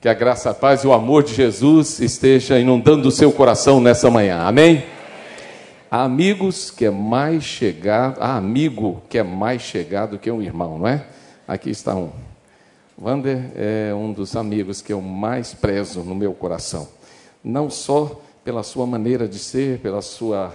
Que 0.00 0.08
a 0.08 0.14
graça, 0.14 0.50
a 0.50 0.54
paz 0.54 0.84
e 0.84 0.86
o 0.86 0.92
amor 0.92 1.24
de 1.24 1.34
Jesus 1.34 1.98
esteja 1.98 2.56
inundando 2.56 3.08
o 3.08 3.10
seu 3.10 3.32
coração 3.32 3.80
nessa 3.80 4.08
manhã. 4.08 4.42
Amém? 4.42 4.84
Há 5.90 6.04
amigos 6.04 6.70
que 6.70 6.84
é 6.84 6.90
mais 6.90 7.42
chegado, 7.42 8.22
há 8.22 8.36
amigo 8.36 9.02
que 9.08 9.18
é 9.18 9.24
mais 9.24 9.60
chegado 9.60 10.16
que 10.16 10.30
um 10.30 10.40
irmão, 10.40 10.78
não 10.78 10.86
é? 10.86 11.04
Aqui 11.48 11.70
está 11.70 11.96
um. 11.96 12.12
Wander 12.96 13.50
é 13.56 13.92
um 13.92 14.12
dos 14.12 14.36
amigos 14.36 14.80
que 14.80 14.92
eu 14.92 15.00
mais 15.00 15.52
prezo 15.52 16.04
no 16.04 16.14
meu 16.14 16.32
coração. 16.32 16.86
Não 17.42 17.68
só 17.68 18.20
pela 18.44 18.62
sua 18.62 18.86
maneira 18.86 19.26
de 19.26 19.40
ser, 19.40 19.80
pela 19.80 20.00
sua 20.00 20.54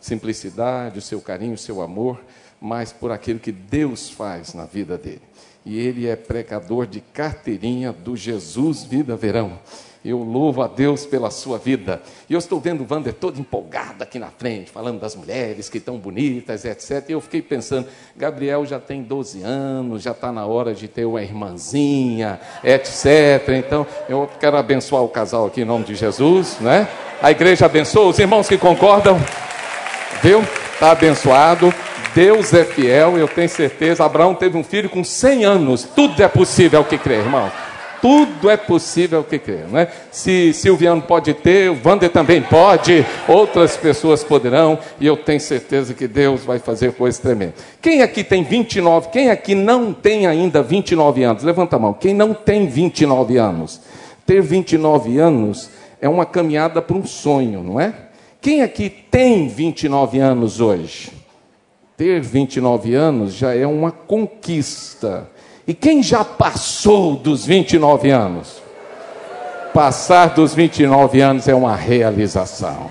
simplicidade, 0.00 1.00
o 1.00 1.02
seu 1.02 1.20
carinho, 1.20 1.54
o 1.54 1.58
seu 1.58 1.82
amor, 1.82 2.20
mas 2.60 2.92
por 2.92 3.10
aquilo 3.10 3.40
que 3.40 3.50
Deus 3.50 4.08
faz 4.08 4.54
na 4.54 4.64
vida 4.64 4.96
dele 4.96 5.22
e 5.68 5.78
ele 5.78 6.08
é 6.08 6.16
pregador 6.16 6.86
de 6.86 6.98
carteirinha 6.98 7.92
do 7.92 8.16
Jesus 8.16 8.84
Vida 8.84 9.14
Verão. 9.14 9.58
Eu 10.02 10.22
louvo 10.22 10.62
a 10.62 10.66
Deus 10.66 11.04
pela 11.04 11.30
sua 11.30 11.58
vida. 11.58 12.00
E 12.26 12.32
eu 12.32 12.38
estou 12.38 12.58
vendo 12.58 12.82
o 12.82 12.86
Wander 12.90 13.12
todo 13.12 13.38
empolgado 13.38 14.02
aqui 14.02 14.18
na 14.18 14.28
frente, 14.28 14.70
falando 14.70 14.98
das 14.98 15.14
mulheres 15.14 15.68
que 15.68 15.76
estão 15.76 15.98
bonitas, 15.98 16.64
etc. 16.64 17.04
E 17.10 17.12
eu 17.12 17.20
fiquei 17.20 17.42
pensando, 17.42 17.86
Gabriel 18.16 18.64
já 18.64 18.80
tem 18.80 19.02
12 19.02 19.42
anos, 19.42 20.04
já 20.04 20.12
está 20.12 20.32
na 20.32 20.46
hora 20.46 20.72
de 20.72 20.88
ter 20.88 21.04
uma 21.04 21.20
irmãzinha, 21.20 22.40
etc. 22.64 23.50
Então, 23.58 23.86
eu 24.08 24.26
quero 24.40 24.56
abençoar 24.56 25.02
o 25.02 25.08
casal 25.08 25.46
aqui 25.48 25.60
em 25.60 25.66
nome 25.66 25.84
de 25.84 25.94
Jesus, 25.94 26.56
né? 26.60 26.88
A 27.20 27.30
igreja 27.30 27.66
abençoa, 27.66 28.08
os 28.08 28.18
irmãos 28.18 28.48
que 28.48 28.56
concordam, 28.56 29.20
viu? 30.22 30.40
Está 30.72 30.92
abençoado. 30.92 31.74
Deus 32.18 32.52
é 32.52 32.64
fiel, 32.64 33.16
eu 33.16 33.28
tenho 33.28 33.48
certeza. 33.48 34.04
Abraão 34.04 34.34
teve 34.34 34.58
um 34.58 34.64
filho 34.64 34.90
com 34.90 35.04
100 35.04 35.44
anos. 35.44 35.84
Tudo 35.84 36.20
é 36.20 36.26
possível 36.26 36.82
que 36.82 36.98
crer, 36.98 37.20
irmão. 37.20 37.48
Tudo 38.02 38.50
é 38.50 38.56
possível 38.56 39.22
que 39.22 39.38
crer, 39.38 39.68
não 39.70 39.78
é? 39.78 39.88
Se 40.10 40.52
Silviano 40.52 41.00
pode 41.00 41.32
ter, 41.32 41.70
o 41.70 41.78
Wander 41.80 42.10
também 42.10 42.42
pode, 42.42 43.06
outras 43.28 43.76
pessoas 43.76 44.24
poderão, 44.24 44.80
e 44.98 45.06
eu 45.06 45.16
tenho 45.16 45.38
certeza 45.38 45.94
que 45.94 46.08
Deus 46.08 46.42
vai 46.42 46.58
fazer 46.58 46.90
coisas 46.94 47.20
tremendas. 47.20 47.54
Quem 47.80 48.02
aqui 48.02 48.24
tem 48.24 48.42
29? 48.42 49.10
Quem 49.10 49.30
aqui 49.30 49.54
não 49.54 49.92
tem 49.92 50.26
ainda 50.26 50.60
29 50.60 51.22
anos? 51.22 51.44
Levanta 51.44 51.76
a 51.76 51.78
mão. 51.78 51.92
Quem 51.92 52.14
não 52.14 52.34
tem 52.34 52.66
29 52.66 53.36
anos? 53.36 53.80
Ter 54.26 54.42
29 54.42 55.20
anos 55.20 55.70
é 56.00 56.08
uma 56.08 56.26
caminhada 56.26 56.82
para 56.82 56.96
um 56.96 57.06
sonho, 57.06 57.62
não 57.62 57.80
é? 57.80 57.94
Quem 58.40 58.62
aqui 58.62 58.90
tem 58.90 59.46
29 59.46 60.18
anos 60.18 60.60
hoje? 60.60 61.17
Ter 61.98 62.20
29 62.20 62.94
anos 62.94 63.34
já 63.34 63.52
é 63.52 63.66
uma 63.66 63.90
conquista. 63.90 65.28
E 65.66 65.74
quem 65.74 66.00
já 66.00 66.24
passou 66.24 67.16
dos 67.16 67.44
29 67.44 68.08
anos? 68.10 68.62
Passar 69.74 70.28
dos 70.28 70.54
29 70.54 71.20
anos 71.20 71.48
é 71.48 71.54
uma 71.56 71.74
realização. 71.74 72.88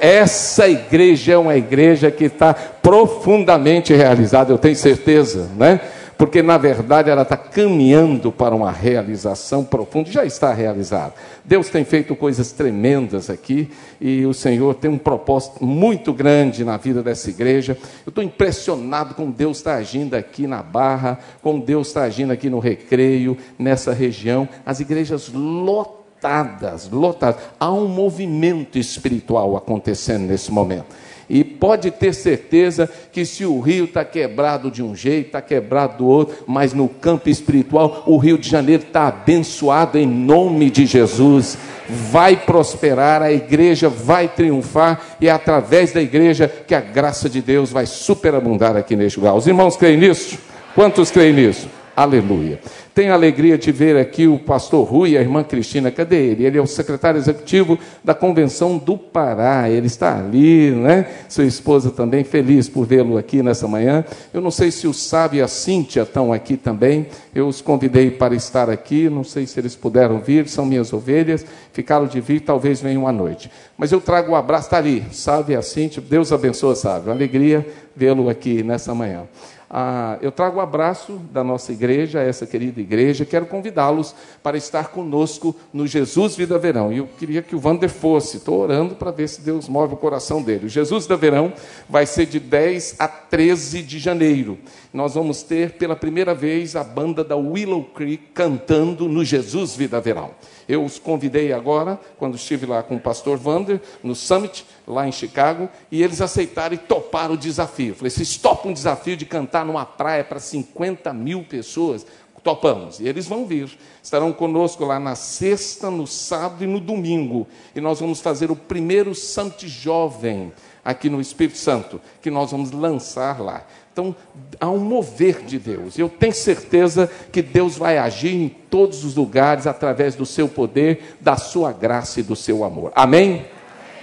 Essa 0.00 0.68
igreja 0.68 1.32
é 1.32 1.36
uma 1.36 1.56
igreja 1.56 2.08
que 2.08 2.26
está 2.26 2.54
profundamente 2.54 3.92
realizada, 3.92 4.52
eu 4.52 4.58
tenho 4.58 4.76
certeza, 4.76 5.50
né? 5.56 5.80
Porque 6.16 6.42
na 6.42 6.56
verdade 6.56 7.10
ela 7.10 7.22
está 7.22 7.36
caminhando 7.36 8.32
para 8.32 8.54
uma 8.54 8.70
realização 8.70 9.64
profunda, 9.64 10.10
já 10.10 10.24
está 10.24 10.52
realizada. 10.52 11.14
Deus 11.44 11.68
tem 11.68 11.84
feito 11.84 12.16
coisas 12.16 12.52
tremendas 12.52 13.28
aqui 13.28 13.70
e 14.00 14.24
o 14.24 14.32
Senhor 14.32 14.74
tem 14.74 14.90
um 14.90 14.98
propósito 14.98 15.64
muito 15.64 16.12
grande 16.12 16.64
na 16.64 16.76
vida 16.76 17.02
dessa 17.02 17.28
igreja. 17.28 17.76
Eu 18.06 18.10
estou 18.10 18.24
impressionado 18.24 19.14
com 19.14 19.30
Deus 19.30 19.58
está 19.58 19.74
agindo 19.74 20.14
aqui 20.14 20.46
na 20.46 20.62
Barra, 20.62 21.18
com 21.42 21.60
Deus 21.60 21.88
está 21.88 22.02
agindo 22.02 22.32
aqui 22.32 22.48
no 22.48 22.58
Recreio, 22.58 23.36
nessa 23.58 23.92
região, 23.92 24.48
as 24.64 24.80
igrejas 24.80 25.30
lotadas, 25.32 26.88
lotadas. 26.90 27.42
Há 27.60 27.70
um 27.70 27.88
movimento 27.88 28.78
espiritual 28.78 29.56
acontecendo 29.56 30.26
nesse 30.26 30.50
momento. 30.50 31.05
E 31.28 31.42
pode 31.42 31.90
ter 31.90 32.14
certeza 32.14 32.88
que 33.10 33.24
se 33.24 33.44
o 33.44 33.58
rio 33.60 33.86
está 33.86 34.04
quebrado 34.04 34.70
de 34.70 34.82
um 34.82 34.94
jeito, 34.94 35.26
está 35.26 35.42
quebrado 35.42 35.98
do 35.98 36.06
outro, 36.06 36.36
mas 36.46 36.72
no 36.72 36.88
campo 36.88 37.28
espiritual, 37.28 38.04
o 38.06 38.16
Rio 38.16 38.38
de 38.38 38.48
Janeiro 38.48 38.84
está 38.84 39.08
abençoado 39.08 39.98
em 39.98 40.06
nome 40.06 40.70
de 40.70 40.86
Jesus. 40.86 41.58
Vai 41.88 42.36
prosperar, 42.36 43.22
a 43.22 43.32
igreja 43.32 43.88
vai 43.88 44.28
triunfar, 44.28 45.00
e 45.20 45.28
é 45.28 45.30
através 45.30 45.92
da 45.92 46.00
igreja 46.00 46.48
que 46.66 46.74
a 46.74 46.80
graça 46.80 47.28
de 47.28 47.40
Deus 47.40 47.70
vai 47.70 47.86
superabundar 47.86 48.76
aqui 48.76 48.94
neste 48.94 49.18
lugar. 49.18 49.34
Os 49.34 49.46
irmãos 49.46 49.76
creem 49.76 49.96
nisso? 49.96 50.38
Quantos 50.74 51.10
creem 51.10 51.32
nisso? 51.32 51.68
Aleluia. 51.96 52.60
Tenho 52.96 53.12
a 53.12 53.14
alegria 53.14 53.58
de 53.58 53.70
ver 53.70 53.94
aqui 53.98 54.26
o 54.26 54.38
pastor 54.38 54.88
Rui 54.88 55.10
e 55.10 55.18
a 55.18 55.20
irmã 55.20 55.44
Cristina. 55.44 55.90
Cadê 55.90 56.28
ele? 56.28 56.46
Ele 56.46 56.56
é 56.56 56.62
o 56.62 56.66
secretário 56.66 57.18
executivo 57.18 57.78
da 58.02 58.14
Convenção 58.14 58.78
do 58.78 58.96
Pará. 58.96 59.68
Ele 59.68 59.86
está 59.86 60.18
ali, 60.18 60.70
né? 60.70 61.06
Sua 61.28 61.44
esposa 61.44 61.90
também, 61.90 62.24
feliz 62.24 62.70
por 62.70 62.86
vê-lo 62.86 63.18
aqui 63.18 63.42
nessa 63.42 63.68
manhã. 63.68 64.02
Eu 64.32 64.40
não 64.40 64.50
sei 64.50 64.70
se 64.70 64.86
o 64.86 64.94
Sábio 64.94 65.40
e 65.40 65.42
a 65.42 65.46
Cíntia 65.46 66.04
estão 66.04 66.32
aqui 66.32 66.56
também. 66.56 67.06
Eu 67.34 67.48
os 67.48 67.60
convidei 67.60 68.10
para 68.10 68.34
estar 68.34 68.70
aqui. 68.70 69.10
Não 69.10 69.22
sei 69.22 69.46
se 69.46 69.60
eles 69.60 69.76
puderam 69.76 70.18
vir, 70.18 70.48
são 70.48 70.64
minhas 70.64 70.90
ovelhas. 70.90 71.44
Ficaram 71.74 72.06
de 72.06 72.18
vir, 72.18 72.40
talvez 72.40 72.80
venham 72.80 73.06
à 73.06 73.12
noite. 73.12 73.50
Mas 73.76 73.92
eu 73.92 74.00
trago 74.00 74.30
o 74.30 74.32
um 74.32 74.36
abraço, 74.36 74.68
está 74.68 74.78
ali. 74.78 75.04
Sábio 75.12 75.52
e 75.52 75.56
a 75.56 75.60
Cíntia. 75.60 76.00
Deus 76.00 76.32
abençoe, 76.32 76.74
Sábio. 76.74 77.12
Alegria 77.12 77.66
vê-lo 77.94 78.30
aqui 78.30 78.62
nessa 78.62 78.94
manhã. 78.94 79.24
Ah, 79.68 80.16
eu 80.22 80.30
trago 80.30 80.56
o 80.56 80.58
um 80.60 80.62
abraço 80.62 81.20
da 81.32 81.42
nossa 81.42 81.72
igreja, 81.72 82.20
essa 82.20 82.46
querida 82.46 82.80
igreja. 82.80 83.24
Quero 83.24 83.46
convidá-los 83.46 84.14
para 84.42 84.56
estar 84.56 84.88
conosco 84.88 85.56
no 85.72 85.86
Jesus 85.86 86.36
Vida 86.36 86.56
Verão. 86.56 86.92
E 86.92 86.98
eu 86.98 87.08
queria 87.18 87.42
que 87.42 87.56
o 87.56 87.58
Vander 87.58 87.90
fosse. 87.90 88.36
Estou 88.36 88.60
orando 88.60 88.94
para 88.94 89.10
ver 89.10 89.28
se 89.28 89.40
Deus 89.40 89.68
move 89.68 89.94
o 89.94 89.96
coração 89.96 90.40
dele. 90.40 90.66
O 90.66 90.68
Jesus 90.68 91.04
Vida 91.04 91.16
Verão 91.16 91.52
vai 91.88 92.06
ser 92.06 92.26
de 92.26 92.38
10 92.38 92.96
a 92.98 93.08
13 93.08 93.82
de 93.82 93.98
janeiro. 93.98 94.56
Nós 94.92 95.14
vamos 95.14 95.42
ter 95.42 95.72
pela 95.72 95.96
primeira 95.96 96.34
vez 96.34 96.76
a 96.76 96.84
banda 96.84 97.24
da 97.24 97.36
Willow 97.36 97.84
Creek 97.84 98.28
cantando 98.32 99.08
no 99.08 99.24
Jesus 99.24 99.74
Vida 99.74 100.00
Verão. 100.00 100.30
Eu 100.68 100.84
os 100.84 100.98
convidei 100.98 101.52
agora, 101.52 101.98
quando 102.18 102.36
estive 102.36 102.66
lá 102.66 102.82
com 102.82 102.96
o 102.96 103.00
pastor 103.00 103.36
Vander, 103.36 103.80
no 104.02 104.14
Summit, 104.14 104.66
lá 104.86 105.06
em 105.06 105.12
Chicago, 105.12 105.68
e 105.90 106.02
eles 106.02 106.20
aceitaram 106.20 106.74
e 106.74 106.78
toparam 106.78 107.34
o 107.34 107.38
desafio. 107.38 107.94
falei, 107.94 108.10
vocês 108.10 108.36
topam 108.36 108.70
um 108.70 108.74
desafio 108.74 109.16
de 109.16 109.24
cantar 109.24 109.64
numa 109.64 109.84
praia 109.84 110.24
para 110.24 110.40
50 110.40 111.12
mil 111.12 111.44
pessoas? 111.44 112.06
Topamos. 112.42 113.00
E 113.00 113.08
eles 113.08 113.26
vão 113.26 113.44
vir. 113.44 113.76
Estarão 114.00 114.32
conosco 114.32 114.84
lá 114.84 115.00
na 115.00 115.16
sexta, 115.16 115.90
no 115.90 116.06
sábado 116.06 116.62
e 116.62 116.66
no 116.66 116.78
domingo. 116.78 117.44
E 117.74 117.80
nós 117.80 117.98
vamos 117.98 118.20
fazer 118.20 118.52
o 118.52 118.56
primeiro 118.56 119.16
Summit 119.16 119.66
Jovem 119.66 120.52
aqui 120.84 121.10
no 121.10 121.20
Espírito 121.20 121.58
Santo, 121.58 122.00
que 122.22 122.30
nós 122.30 122.52
vamos 122.52 122.70
lançar 122.70 123.40
lá. 123.40 123.66
Então, 123.96 124.14
há 124.60 124.68
um 124.68 124.76
mover 124.76 125.40
de 125.40 125.58
Deus. 125.58 125.98
Eu 125.98 126.06
tenho 126.06 126.34
certeza 126.34 127.10
que 127.32 127.40
Deus 127.40 127.78
vai 127.78 127.96
agir 127.96 128.34
em 128.34 128.46
todos 128.46 129.06
os 129.06 129.16
lugares 129.16 129.66
através 129.66 130.14
do 130.14 130.26
seu 130.26 130.46
poder, 130.46 131.16
da 131.18 131.38
sua 131.38 131.72
graça 131.72 132.20
e 132.20 132.22
do 132.22 132.36
seu 132.36 132.62
amor. 132.62 132.92
Amém? 132.94 133.46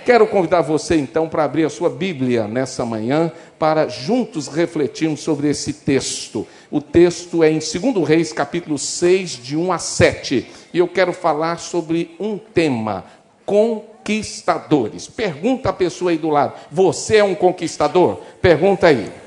Quero 0.03 0.25
convidar 0.25 0.61
você 0.61 0.95
então 0.95 1.29
para 1.29 1.43
abrir 1.43 1.63
a 1.63 1.69
sua 1.69 1.91
Bíblia 1.91 2.47
nessa 2.47 2.83
manhã 2.83 3.31
para 3.59 3.87
juntos 3.87 4.47
refletirmos 4.47 5.19
sobre 5.19 5.47
esse 5.47 5.71
texto. 5.73 6.47
O 6.71 6.81
texto 6.81 7.43
é 7.43 7.51
em 7.51 7.59
2 7.59 8.07
Reis, 8.07 8.33
capítulo 8.33 8.79
6, 8.79 9.43
de 9.43 9.55
1 9.55 9.71
a 9.71 9.77
7. 9.77 10.47
E 10.73 10.79
eu 10.79 10.87
quero 10.87 11.13
falar 11.13 11.59
sobre 11.59 12.15
um 12.19 12.39
tema: 12.39 13.05
conquistadores. 13.45 15.05
Pergunta 15.05 15.69
a 15.69 15.73
pessoa 15.73 16.09
aí 16.09 16.17
do 16.17 16.31
lado: 16.31 16.53
Você 16.71 17.17
é 17.17 17.23
um 17.23 17.35
conquistador? 17.35 18.21
Pergunta 18.41 18.87
aí 18.87 19.21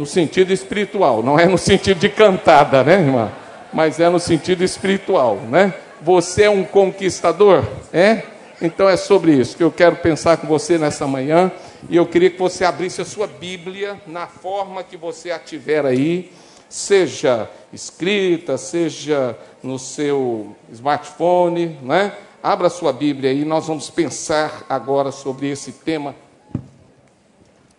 no 0.00 0.06
sentido 0.06 0.50
espiritual, 0.50 1.22
não 1.22 1.38
é 1.38 1.44
no 1.44 1.58
sentido 1.58 2.00
de 2.00 2.08
cantada, 2.08 2.82
né, 2.82 2.94
irmã? 2.94 3.30
Mas 3.70 4.00
é 4.00 4.08
no 4.08 4.18
sentido 4.18 4.64
espiritual, 4.64 5.36
né? 5.36 5.74
Você 6.00 6.44
é 6.44 6.50
um 6.50 6.64
conquistador, 6.64 7.62
é? 7.92 8.22
Então 8.62 8.88
é 8.88 8.96
sobre 8.96 9.32
isso 9.32 9.54
que 9.54 9.62
eu 9.62 9.70
quero 9.70 9.96
pensar 9.96 10.38
com 10.38 10.46
você 10.46 10.78
nessa 10.78 11.06
manhã. 11.06 11.52
E 11.86 11.96
eu 11.96 12.06
queria 12.06 12.30
que 12.30 12.38
você 12.38 12.64
abrisse 12.64 13.02
a 13.02 13.04
sua 13.04 13.26
Bíblia 13.26 14.00
na 14.06 14.26
forma 14.26 14.82
que 14.82 14.96
você 14.96 15.30
a 15.30 15.38
tiver 15.38 15.84
aí, 15.84 16.32
seja 16.66 17.50
escrita, 17.70 18.56
seja 18.56 19.36
no 19.62 19.78
seu 19.78 20.56
smartphone, 20.72 21.78
né? 21.82 22.14
Abra 22.42 22.68
a 22.68 22.70
sua 22.70 22.90
Bíblia 22.90 23.32
aí, 23.32 23.44
nós 23.44 23.66
vamos 23.66 23.90
pensar 23.90 24.64
agora 24.66 25.12
sobre 25.12 25.50
esse 25.50 25.72
tema 25.72 26.14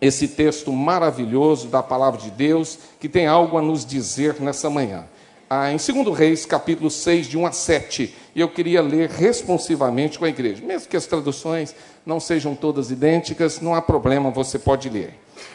esse 0.02 0.26
texto 0.26 0.72
maravilhoso 0.72 1.68
da 1.68 1.80
palavra 1.80 2.20
de 2.20 2.28
Deus, 2.32 2.76
que 2.98 3.08
tem 3.08 3.28
algo 3.28 3.56
a 3.56 3.62
nos 3.62 3.86
dizer 3.86 4.40
nessa 4.40 4.68
manhã. 4.68 5.04
Ah, 5.48 5.70
em 5.70 5.76
2 5.76 6.18
Reis, 6.18 6.44
capítulo 6.44 6.90
6, 6.90 7.28
de 7.28 7.38
1 7.38 7.46
a 7.46 7.52
7, 7.52 8.12
e 8.34 8.40
eu 8.40 8.48
queria 8.48 8.82
ler 8.82 9.08
responsivamente 9.08 10.18
com 10.18 10.24
a 10.24 10.28
igreja. 10.28 10.64
Mesmo 10.64 10.88
que 10.88 10.96
as 10.96 11.06
traduções 11.06 11.72
não 12.04 12.18
sejam 12.18 12.56
todas 12.56 12.90
idênticas, 12.90 13.60
não 13.60 13.76
há 13.76 13.80
problema, 13.80 14.28
você 14.28 14.58
pode 14.58 14.88
ler. 14.88 15.14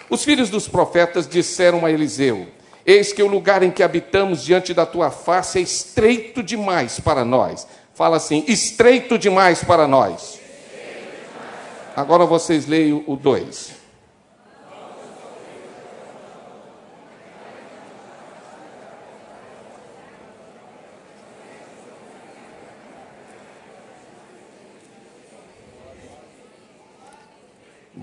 Os 0.09 0.23
filhos 0.23 0.49
dos 0.49 0.65
profetas 0.65 1.27
disseram 1.27 1.85
a 1.85 1.91
Eliseu: 1.91 2.47
Eis 2.85 3.11
que 3.11 3.21
o 3.21 3.27
lugar 3.27 3.63
em 3.63 3.71
que 3.71 3.83
habitamos 3.83 4.45
diante 4.45 4.73
da 4.73 4.85
tua 4.85 5.11
face 5.11 5.59
é 5.59 5.61
estreito 5.61 6.41
demais 6.41 7.01
para 7.01 7.25
nós. 7.25 7.67
Fala 7.93 8.15
assim: 8.15 8.45
estreito 8.47 9.17
demais 9.17 9.61
para 9.61 9.87
nós. 9.87 10.39
Agora 11.97 12.25
vocês 12.25 12.65
leiam 12.65 13.03
o 13.07 13.17
2. 13.17 13.76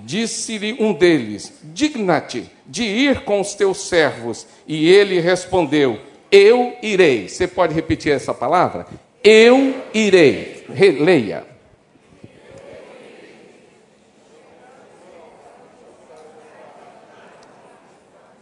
Disse-lhe 0.04 0.76
um 0.78 0.92
deles: 0.92 1.52
Digna-te 1.62 2.50
de 2.66 2.84
ir 2.84 3.24
com 3.24 3.40
os 3.40 3.54
teus 3.54 3.88
servos. 3.88 4.46
E 4.66 4.88
ele 4.88 5.18
respondeu: 5.18 5.98
Eu 6.30 6.76
irei. 6.82 7.28
Você 7.28 7.48
pode 7.48 7.74
repetir 7.74 8.12
essa 8.12 8.34
palavra? 8.34 8.86
Eu 9.22 9.82
irei. 9.94 10.66
Releia. 10.68 11.46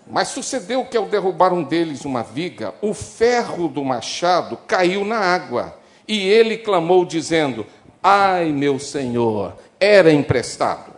Mas 0.07 0.29
sucedeu 0.29 0.85
que 0.85 0.97
ao 0.97 1.07
derrubar 1.07 1.55
um 1.55 1.63
deles 1.63 2.05
uma 2.05 2.23
viga, 2.23 2.75
o 2.83 2.93
ferro 2.93 3.67
do 3.67 3.83
machado 3.83 4.59
caiu 4.67 5.05
na 5.05 5.17
água. 5.17 5.79
E 6.07 6.29
ele 6.29 6.59
clamou, 6.59 7.05
dizendo: 7.05 7.65
Ai, 8.03 8.51
meu 8.51 8.81
senhor, 8.81 9.57
era 9.79 10.13
emprestado. 10.13 10.92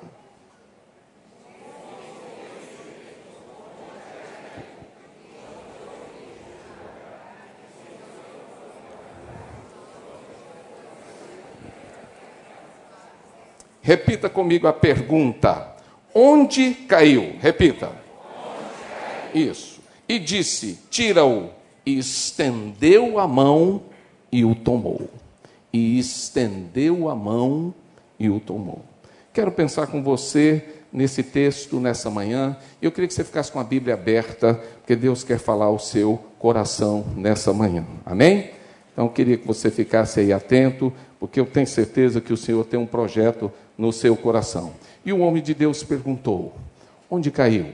Repita 13.84 14.30
comigo 14.30 14.66
a 14.66 14.72
pergunta: 14.72 15.76
onde 16.14 16.72
caiu? 16.72 17.34
Repita. 17.38 17.88
Onde 17.88 19.32
caiu? 19.34 19.50
Isso. 19.50 19.80
E 20.08 20.18
disse: 20.18 20.80
tira-o. 20.90 21.50
E 21.86 21.98
estendeu 21.98 23.18
a 23.18 23.28
mão 23.28 23.82
e 24.32 24.42
o 24.42 24.54
tomou. 24.54 25.10
E 25.70 25.98
estendeu 25.98 27.10
a 27.10 27.14
mão 27.14 27.74
e 28.18 28.30
o 28.30 28.40
tomou. 28.40 28.82
Quero 29.34 29.52
pensar 29.52 29.88
com 29.88 30.02
você 30.02 30.64
nesse 30.90 31.22
texto, 31.22 31.78
nessa 31.78 32.08
manhã. 32.08 32.56
Eu 32.80 32.90
queria 32.90 33.06
que 33.06 33.12
você 33.12 33.22
ficasse 33.22 33.52
com 33.52 33.60
a 33.60 33.64
Bíblia 33.64 33.92
aberta, 33.92 34.54
porque 34.78 34.96
Deus 34.96 35.22
quer 35.22 35.38
falar 35.38 35.66
ao 35.66 35.78
seu 35.78 36.18
coração 36.38 37.04
nessa 37.14 37.52
manhã. 37.52 37.84
Amém? 38.06 38.50
Então, 38.94 39.04
eu 39.04 39.10
queria 39.10 39.36
que 39.36 39.46
você 39.46 39.70
ficasse 39.70 40.20
aí 40.20 40.32
atento, 40.32 40.90
porque 41.20 41.38
eu 41.38 41.44
tenho 41.44 41.66
certeza 41.66 42.18
que 42.20 42.32
o 42.32 42.36
Senhor 42.36 42.64
tem 42.64 42.80
um 42.80 42.86
projeto 42.86 43.52
no 43.76 43.92
seu 43.92 44.16
coração. 44.16 44.72
E 45.04 45.12
o 45.12 45.20
homem 45.20 45.42
de 45.42 45.54
Deus 45.54 45.82
perguntou: 45.82 46.54
Onde 47.10 47.30
caiu? 47.30 47.72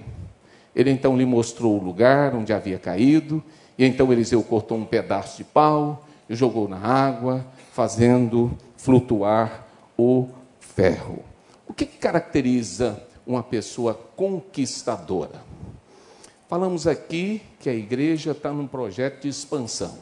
Ele 0.75 0.91
então 0.91 1.17
lhe 1.17 1.27
mostrou 1.27 1.79
o 1.79 1.83
lugar 1.83 2.35
onde 2.35 2.53
havia 2.53 2.79
caído, 2.79 3.43
e 3.77 3.85
então 3.85 4.13
Eliseu 4.13 4.43
cortou 4.43 4.79
um 4.79 4.85
pedaço 4.85 5.39
de 5.39 5.45
pau 5.45 6.07
e 6.29 6.35
jogou 6.35 6.69
na 6.69 6.79
água, 6.79 7.45
fazendo 7.73 8.57
flutuar 8.77 9.67
o 9.99 10.29
ferro. 10.59 11.25
O 11.67 11.73
que 11.73 11.87
caracteriza 11.87 13.03
uma 13.27 13.43
pessoa 13.43 13.95
conquistadora? 13.95 15.43
Falamos 16.49 16.87
aqui 16.87 17.43
que 17.61 17.69
a 17.69 17.75
igreja 17.75 18.33
está 18.33 18.53
num 18.53 18.67
projeto 18.67 19.23
de 19.23 19.29
expansão. 19.29 19.99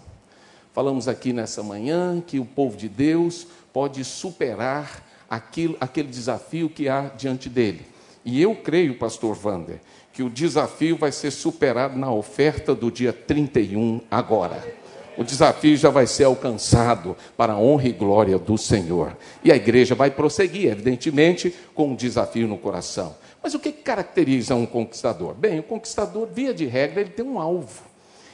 Falamos 0.73 1.09
aqui 1.09 1.33
nessa 1.33 1.63
manhã 1.63 2.23
que 2.25 2.39
o 2.39 2.45
povo 2.45 2.77
de 2.77 2.89
Deus 2.89 3.47
pode 3.73 4.05
superar 4.05 5.03
aquilo, 5.29 5.77
aquele 5.81 6.09
desafio 6.09 6.69
que 6.69 6.89
há 6.89 7.11
diante 7.17 7.49
dele. 7.49 7.87
E 8.25 8.41
eu 8.41 8.55
creio, 8.55 8.99
pastor 8.99 9.39
Wander, 9.43 9.81
que 10.13 10.23
o 10.23 10.31
desafio 10.31 10.97
vai 10.97 11.13
ser 11.13 11.31
superado 11.31 11.99
na 11.99 12.13
oferta 12.13 12.75
do 12.75 12.91
dia 12.91 13.13
31 13.13 14.01
agora. 14.11 14.77
O 15.17 15.25
desafio 15.25 15.77
já 15.77 15.91
vai 15.91 16.07
ser 16.07 16.25
alcançado 16.25 17.17
para 17.37 17.55
a 17.55 17.59
honra 17.59 17.89
e 17.89 17.93
glória 17.93 18.39
do 18.39 18.57
Senhor. 18.57 19.17
E 19.43 19.51
a 19.51 19.57
igreja 19.57 19.95
vai 19.95 20.11
prosseguir, 20.11 20.71
evidentemente, 20.71 21.55
com 21.75 21.89
um 21.89 21.97
desafio 21.97 22.47
no 22.47 22.57
coração. 22.57 23.17
Mas 23.43 23.55
o 23.55 23.59
que 23.59 23.73
caracteriza 23.73 24.55
um 24.55 24.67
conquistador? 24.67 25.35
Bem, 25.35 25.59
o 25.59 25.63
conquistador, 25.63 26.29
via 26.33 26.55
de 26.55 26.67
regra, 26.67 27.01
ele 27.01 27.11
tem 27.11 27.25
um 27.25 27.41
alvo 27.41 27.88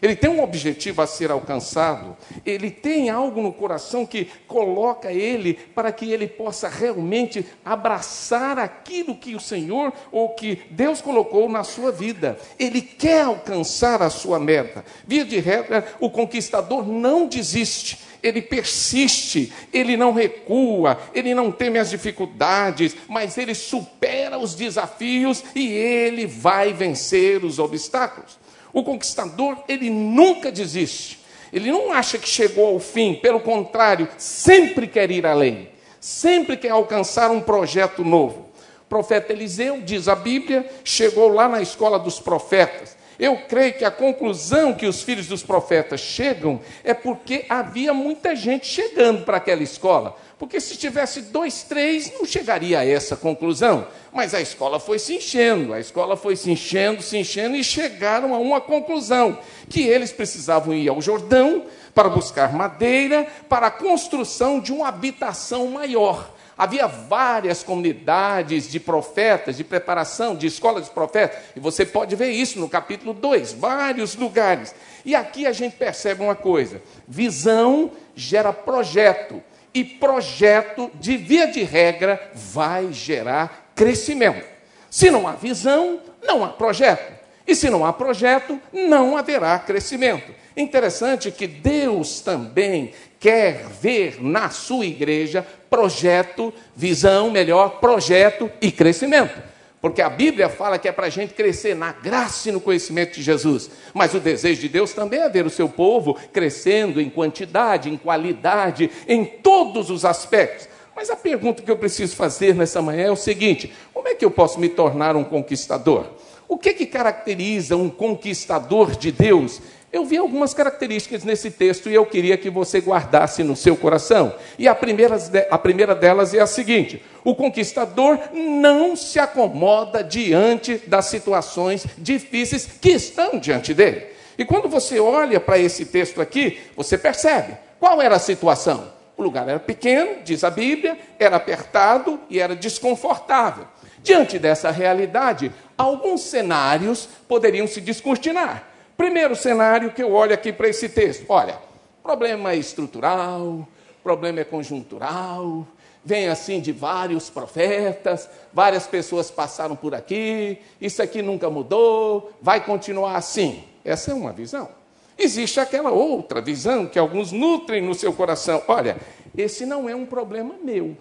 ele 0.04 0.14
tem 0.14 0.28
um 0.28 0.42
objetivo 0.42 1.00
a 1.00 1.06
ser 1.06 1.30
alcançado, 1.30 2.14
ele 2.44 2.70
tem 2.70 3.08
algo 3.08 3.40
no 3.40 3.50
coração 3.50 4.04
que 4.04 4.30
coloca 4.46 5.10
ele 5.10 5.54
para 5.54 5.90
que 5.90 6.12
ele 6.12 6.28
possa 6.28 6.68
realmente 6.68 7.46
abraçar 7.64 8.58
aquilo 8.58 9.16
que 9.16 9.34
o 9.34 9.40
Senhor 9.40 9.94
ou 10.12 10.34
que 10.34 10.60
Deus 10.68 11.00
colocou 11.00 11.48
na 11.48 11.64
sua 11.64 11.90
vida. 11.90 12.38
Ele 12.58 12.82
quer 12.82 13.22
alcançar 13.22 14.02
a 14.02 14.10
sua 14.10 14.38
meta. 14.38 14.84
Via 15.06 15.24
de 15.24 15.40
regra, 15.40 15.86
o 15.98 16.10
conquistador 16.10 16.86
não 16.86 17.26
desiste 17.26 17.98
ele 18.22 18.40
persiste, 18.40 19.52
ele 19.70 19.98
não 19.98 20.10
recua, 20.10 20.98
ele 21.12 21.34
não 21.34 21.52
teme 21.52 21.78
as 21.78 21.90
dificuldades, 21.90 22.96
mas 23.06 23.36
ele 23.36 23.54
supera 23.54 24.38
os 24.38 24.54
desafios 24.54 25.44
e 25.54 25.68
ele 25.68 26.26
vai 26.26 26.72
vencer 26.72 27.44
os 27.44 27.58
obstáculos. 27.58 28.42
O 28.74 28.82
conquistador, 28.82 29.56
ele 29.68 29.88
nunca 29.88 30.50
desiste. 30.50 31.20
Ele 31.52 31.70
não 31.70 31.92
acha 31.92 32.18
que 32.18 32.28
chegou 32.28 32.66
ao 32.66 32.80
fim, 32.80 33.14
pelo 33.14 33.38
contrário, 33.38 34.08
sempre 34.18 34.88
quer 34.88 35.08
ir 35.12 35.24
além, 35.24 35.68
sempre 36.00 36.56
quer 36.56 36.70
alcançar 36.70 37.30
um 37.30 37.40
projeto 37.40 38.04
novo. 38.04 38.48
O 38.82 38.88
profeta 38.88 39.32
Eliseu, 39.32 39.80
diz 39.80 40.08
a 40.08 40.16
Bíblia, 40.16 40.68
chegou 40.82 41.28
lá 41.28 41.48
na 41.48 41.62
escola 41.62 41.96
dos 41.96 42.18
profetas. 42.18 42.96
Eu 43.16 43.36
creio 43.48 43.74
que 43.74 43.84
a 43.84 43.90
conclusão 43.92 44.74
que 44.74 44.86
os 44.86 45.02
filhos 45.02 45.28
dos 45.28 45.44
profetas 45.44 46.00
chegam 46.00 46.60
é 46.82 46.92
porque 46.92 47.46
havia 47.48 47.94
muita 47.94 48.34
gente 48.34 48.66
chegando 48.66 49.24
para 49.24 49.36
aquela 49.36 49.62
escola. 49.62 50.16
Porque 50.44 50.60
se 50.60 50.76
tivesse 50.76 51.22
dois, 51.22 51.62
três, 51.62 52.12
não 52.12 52.26
chegaria 52.26 52.78
a 52.78 52.86
essa 52.86 53.16
conclusão. 53.16 53.86
Mas 54.12 54.34
a 54.34 54.42
escola 54.42 54.78
foi 54.78 54.98
se 54.98 55.14
enchendo, 55.14 55.72
a 55.72 55.80
escola 55.80 56.18
foi 56.18 56.36
se 56.36 56.50
enchendo, 56.50 57.00
se 57.00 57.16
enchendo, 57.16 57.56
e 57.56 57.64
chegaram 57.64 58.34
a 58.34 58.38
uma 58.38 58.60
conclusão: 58.60 59.38
que 59.70 59.80
eles 59.80 60.12
precisavam 60.12 60.74
ir 60.74 60.86
ao 60.86 61.00
Jordão 61.00 61.64
para 61.94 62.10
buscar 62.10 62.52
madeira 62.52 63.26
para 63.48 63.68
a 63.68 63.70
construção 63.70 64.60
de 64.60 64.70
uma 64.70 64.88
habitação 64.88 65.68
maior. 65.68 66.30
Havia 66.58 66.86
várias 66.86 67.62
comunidades 67.62 68.70
de 68.70 68.78
profetas, 68.78 69.56
de 69.56 69.64
preparação, 69.64 70.36
de 70.36 70.46
escola 70.46 70.82
de 70.82 70.90
profetas, 70.90 71.38
e 71.56 71.58
você 71.58 71.86
pode 71.86 72.14
ver 72.14 72.32
isso 72.32 72.60
no 72.60 72.68
capítulo 72.68 73.14
2, 73.14 73.54
vários 73.54 74.14
lugares. 74.14 74.74
E 75.06 75.14
aqui 75.14 75.46
a 75.46 75.52
gente 75.52 75.76
percebe 75.76 76.22
uma 76.22 76.34
coisa: 76.34 76.82
visão 77.08 77.90
gera 78.14 78.52
projeto 78.52 79.42
e 79.74 79.82
projeto, 79.82 80.90
de 80.94 81.16
via 81.16 81.48
de 81.48 81.64
regra, 81.64 82.30
vai 82.32 82.92
gerar 82.92 83.72
crescimento. 83.74 84.46
Se 84.88 85.10
não 85.10 85.26
há 85.26 85.32
visão, 85.32 85.98
não 86.22 86.44
há 86.44 86.48
projeto. 86.48 87.12
E 87.46 87.54
se 87.54 87.68
não 87.68 87.84
há 87.84 87.92
projeto, 87.92 88.60
não 88.72 89.16
haverá 89.16 89.58
crescimento. 89.58 90.32
Interessante 90.56 91.30
que 91.32 91.48
Deus 91.48 92.20
também 92.20 92.92
quer 93.18 93.66
ver 93.80 94.22
na 94.22 94.48
sua 94.50 94.86
igreja 94.86 95.44
projeto, 95.68 96.54
visão, 96.76 97.30
melhor, 97.30 97.80
projeto 97.80 98.50
e 98.60 98.70
crescimento. 98.70 99.53
Porque 99.84 100.00
a 100.00 100.08
Bíblia 100.08 100.48
fala 100.48 100.78
que 100.78 100.88
é 100.88 100.92
para 100.92 101.08
a 101.08 101.10
gente 101.10 101.34
crescer 101.34 101.76
na 101.76 101.92
graça 101.92 102.48
e 102.48 102.52
no 102.52 102.58
conhecimento 102.58 103.16
de 103.16 103.22
Jesus. 103.22 103.70
Mas 103.92 104.14
o 104.14 104.18
desejo 104.18 104.62
de 104.62 104.68
Deus 104.70 104.94
também 104.94 105.20
é 105.20 105.28
ver 105.28 105.44
o 105.44 105.50
seu 105.50 105.68
povo 105.68 106.16
crescendo 106.32 107.02
em 107.02 107.10
quantidade, 107.10 107.90
em 107.90 107.98
qualidade, 107.98 108.90
em 109.06 109.26
todos 109.26 109.90
os 109.90 110.06
aspectos. 110.06 110.66
Mas 110.96 111.10
a 111.10 111.16
pergunta 111.16 111.62
que 111.62 111.70
eu 111.70 111.76
preciso 111.76 112.16
fazer 112.16 112.54
nessa 112.54 112.80
manhã 112.80 113.08
é 113.08 113.10
o 113.10 113.16
seguinte: 113.16 113.74
como 113.92 114.08
é 114.08 114.14
que 114.14 114.24
eu 114.24 114.30
posso 114.30 114.58
me 114.58 114.70
tornar 114.70 115.16
um 115.16 115.24
conquistador? 115.24 116.06
O 116.48 116.56
que, 116.56 116.72
que 116.72 116.86
caracteriza 116.86 117.76
um 117.76 117.90
conquistador 117.90 118.96
de 118.96 119.12
Deus? 119.12 119.60
Eu 119.94 120.04
vi 120.04 120.16
algumas 120.16 120.52
características 120.52 121.22
nesse 121.22 121.52
texto 121.52 121.88
e 121.88 121.94
eu 121.94 122.04
queria 122.04 122.36
que 122.36 122.50
você 122.50 122.80
guardasse 122.80 123.44
no 123.44 123.54
seu 123.54 123.76
coração. 123.76 124.34
E 124.58 124.66
a 124.66 124.74
primeira, 124.74 125.16
a 125.48 125.56
primeira 125.56 125.94
delas 125.94 126.34
é 126.34 126.40
a 126.40 126.48
seguinte: 126.48 127.00
o 127.22 127.32
conquistador 127.32 128.18
não 128.32 128.96
se 128.96 129.20
acomoda 129.20 130.02
diante 130.02 130.78
das 130.78 131.04
situações 131.04 131.86
difíceis 131.96 132.66
que 132.66 132.90
estão 132.90 133.38
diante 133.38 133.72
dele. 133.72 134.06
E 134.36 134.44
quando 134.44 134.68
você 134.68 134.98
olha 134.98 135.38
para 135.38 135.60
esse 135.60 135.84
texto 135.84 136.20
aqui, 136.20 136.58
você 136.74 136.98
percebe 136.98 137.56
qual 137.78 138.02
era 138.02 138.16
a 138.16 138.18
situação. 138.18 138.92
O 139.16 139.22
lugar 139.22 139.48
era 139.48 139.60
pequeno, 139.60 140.24
diz 140.24 140.42
a 140.42 140.50
Bíblia, 140.50 140.98
era 141.20 141.36
apertado 141.36 142.18
e 142.28 142.40
era 142.40 142.56
desconfortável. 142.56 143.68
Diante 144.02 144.40
dessa 144.40 144.72
realidade, 144.72 145.52
alguns 145.78 146.22
cenários 146.22 147.08
poderiam 147.28 147.68
se 147.68 147.80
descortinar. 147.80 148.73
Primeiro 148.96 149.34
cenário 149.34 149.92
que 149.92 150.02
eu 150.02 150.12
olho 150.12 150.34
aqui 150.34 150.52
para 150.52 150.68
esse 150.68 150.88
texto: 150.88 151.26
olha, 151.28 151.58
problema 152.02 152.54
estrutural, 152.54 153.66
problema 154.02 154.40
é 154.40 154.44
conjuntural, 154.44 155.66
vem 156.04 156.28
assim 156.28 156.60
de 156.60 156.70
vários 156.70 157.30
profetas, 157.30 158.28
várias 158.52 158.86
pessoas 158.86 159.30
passaram 159.30 159.74
por 159.74 159.94
aqui, 159.94 160.58
isso 160.80 161.02
aqui 161.02 161.22
nunca 161.22 161.48
mudou, 161.48 162.32
vai 162.40 162.64
continuar 162.64 163.16
assim. 163.16 163.64
Essa 163.84 164.12
é 164.12 164.14
uma 164.14 164.32
visão. 164.32 164.68
Existe 165.16 165.60
aquela 165.60 165.90
outra 165.90 166.40
visão 166.40 166.86
que 166.86 166.98
alguns 166.98 167.32
nutrem 167.32 167.80
no 167.80 167.94
seu 167.94 168.12
coração. 168.12 168.62
Olha, 168.66 168.96
esse 169.36 169.64
não 169.64 169.88
é 169.88 169.94
um 169.94 170.06
problema 170.06 170.54
meu. 170.62 170.96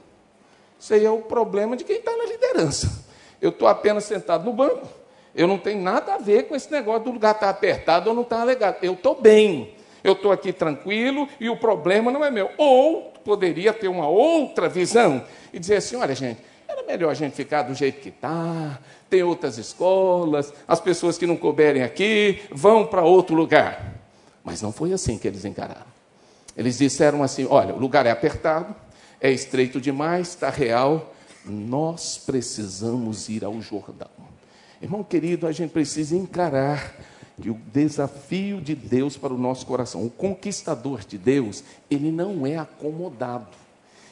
Isso 0.79 0.93
aí 0.93 1.05
é 1.05 1.09
o 1.09 1.19
problema 1.19 1.75
de 1.75 1.83
quem 1.83 1.97
está 1.97 2.15
na 2.15 2.25
liderança. 2.25 3.03
Eu 3.41 3.49
estou 3.49 3.67
apenas 3.67 4.03
sentado 4.03 4.45
no 4.45 4.53
banco. 4.53 4.87
Eu 5.35 5.47
não 5.47 5.57
tenho 5.57 5.81
nada 5.81 6.15
a 6.15 6.17
ver 6.17 6.47
com 6.47 6.55
esse 6.55 6.71
negócio 6.71 7.05
do 7.05 7.11
lugar 7.11 7.33
estar 7.33 7.47
tá 7.47 7.49
apertado 7.49 8.09
ou 8.09 8.15
não 8.15 8.23
estar 8.23 8.37
tá 8.37 8.41
alegado. 8.41 8.77
Eu 8.83 8.93
estou 8.93 9.19
bem. 9.19 9.73
Eu 10.03 10.13
estou 10.13 10.31
aqui 10.31 10.51
tranquilo 10.51 11.27
e 11.39 11.49
o 11.49 11.57
problema 11.57 12.11
não 12.11 12.23
é 12.23 12.29
meu. 12.29 12.49
Ou 12.57 13.13
poderia 13.23 13.73
ter 13.73 13.87
uma 13.87 14.07
outra 14.07 14.67
visão 14.67 15.23
e 15.51 15.59
dizer 15.59 15.77
assim: 15.77 15.95
olha, 15.95 16.13
gente, 16.13 16.41
era 16.67 16.83
melhor 16.83 17.09
a 17.09 17.13
gente 17.13 17.35
ficar 17.35 17.63
do 17.63 17.73
jeito 17.73 18.01
que 18.01 18.09
está, 18.09 18.79
tem 19.09 19.23
outras 19.23 19.57
escolas, 19.57 20.53
as 20.67 20.79
pessoas 20.79 21.17
que 21.17 21.25
não 21.25 21.37
couberem 21.37 21.83
aqui 21.83 22.41
vão 22.51 22.85
para 22.85 23.01
outro 23.01 23.35
lugar. 23.35 23.93
Mas 24.43 24.61
não 24.61 24.71
foi 24.71 24.91
assim 24.91 25.17
que 25.17 25.27
eles 25.27 25.45
encararam. 25.45 25.93
Eles 26.55 26.77
disseram 26.77 27.23
assim: 27.23 27.47
olha, 27.49 27.73
o 27.73 27.79
lugar 27.79 28.05
é 28.05 28.11
apertado, 28.11 28.75
é 29.21 29.31
estreito 29.31 29.79
demais, 29.79 30.29
está 30.29 30.49
real, 30.49 31.13
nós 31.45 32.17
precisamos 32.17 33.29
ir 33.29 33.45
ao 33.45 33.59
Jordão. 33.61 34.09
Irmão 34.83 35.01
querido, 35.01 35.47
a 35.47 35.51
gente 35.53 35.71
precisa 35.71 36.13
encarar 36.13 36.93
que 37.41 37.49
o 37.49 37.53
desafio 37.71 38.59
de 38.59 38.75
Deus 38.75 39.15
para 39.15 39.33
o 39.33 39.37
nosso 39.37 39.65
coração, 39.65 40.05
o 40.05 40.09
conquistador 40.09 41.05
de 41.05 41.17
Deus, 41.17 41.63
ele 41.89 42.11
não 42.11 42.45
é 42.45 42.57
acomodado, 42.57 43.47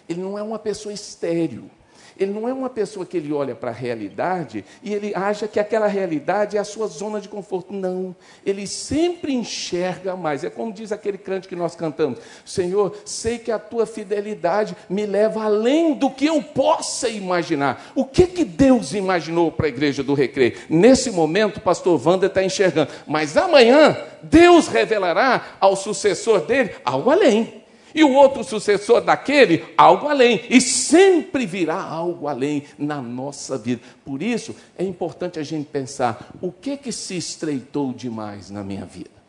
ele 0.08 0.22
não 0.22 0.40
é 0.40 0.42
uma 0.42 0.58
pessoa 0.58 0.94
estéril. 0.94 1.70
Ele 2.18 2.32
não 2.32 2.48
é 2.48 2.54
uma 2.54 2.70
pessoa 2.70 3.06
que 3.06 3.18
ele 3.18 3.32
olha 3.32 3.56
para 3.56 3.70
a 3.70 3.74
realidade 3.74 4.64
e 4.84 4.94
ele 4.94 5.14
acha 5.16 5.48
que 5.48 5.60
aquela 5.60 5.88
realidade 5.88 6.58
é 6.58 6.60
a 6.60 6.64
sua 6.64 6.88
zona 6.88 7.20
de 7.20 7.30
conforto. 7.30 7.74
Não. 7.74 8.16
Ele 8.46 8.68
sempre 8.68 9.34
enxerga 9.34 10.16
mais. 10.16 10.44
É 10.44 10.50
como 10.50 10.74
diz 10.74 10.92
aquele 10.92 11.18
cante 11.18 11.48
que 11.48 11.56
nós 11.56 11.76
cantamos: 11.76 12.20
Senhor, 12.46 12.96
sei 13.06 13.38
que 13.38 13.52
a 13.52 13.60
tua 13.60 13.86
fidelidade 13.86 14.76
me 14.90 15.06
leva 15.06 15.44
além 15.44 15.94
do 15.94 16.10
que 16.10 16.26
eu 16.26 16.42
possa 16.42 17.10
imaginar. 17.10 17.92
O 17.96 18.06
que, 18.06 18.28
que 18.28 18.44
Deus 18.44 18.94
imaginou 18.94 19.52
para 19.52 19.68
a 19.68 19.70
igreja 19.70 20.04
do 20.04 20.14
recreio? 20.14 20.56
Nesse 20.70 21.12
momento, 21.12 21.58
o 21.58 21.62
pastor 21.62 22.00
Wander 22.06 22.30
está 22.30 22.44
enxergando. 22.44 22.92
Mas 23.08 23.38
amanhã, 23.38 23.98
Deus 24.24 24.68
revelará 24.68 25.58
ao 25.60 25.76
sucessor 25.76 26.42
dele 26.42 26.72
algo 26.84 27.10
além. 27.10 27.61
E 27.94 28.04
o 28.04 28.14
outro 28.14 28.44
sucessor 28.44 29.02
daquele, 29.02 29.64
algo 29.78 30.08
além. 30.08 30.42
E 30.50 30.62
sempre 30.62 31.46
virá 31.46 31.82
algo 31.82 32.28
além 32.28 32.64
na 32.78 33.02
nossa 33.02 33.58
vida. 33.58 33.82
Por 34.06 34.22
isso, 34.22 34.56
é 34.78 34.84
importante 34.84 35.40
a 35.40 35.44
gente 35.44 35.68
pensar: 35.68 36.32
o 36.42 36.52
que 36.52 36.78
que 36.78 36.92
se 36.92 37.18
estreitou 37.18 37.94
demais 37.94 38.50
na 38.50 38.64
minha 38.64 38.86
vida? 38.86 39.22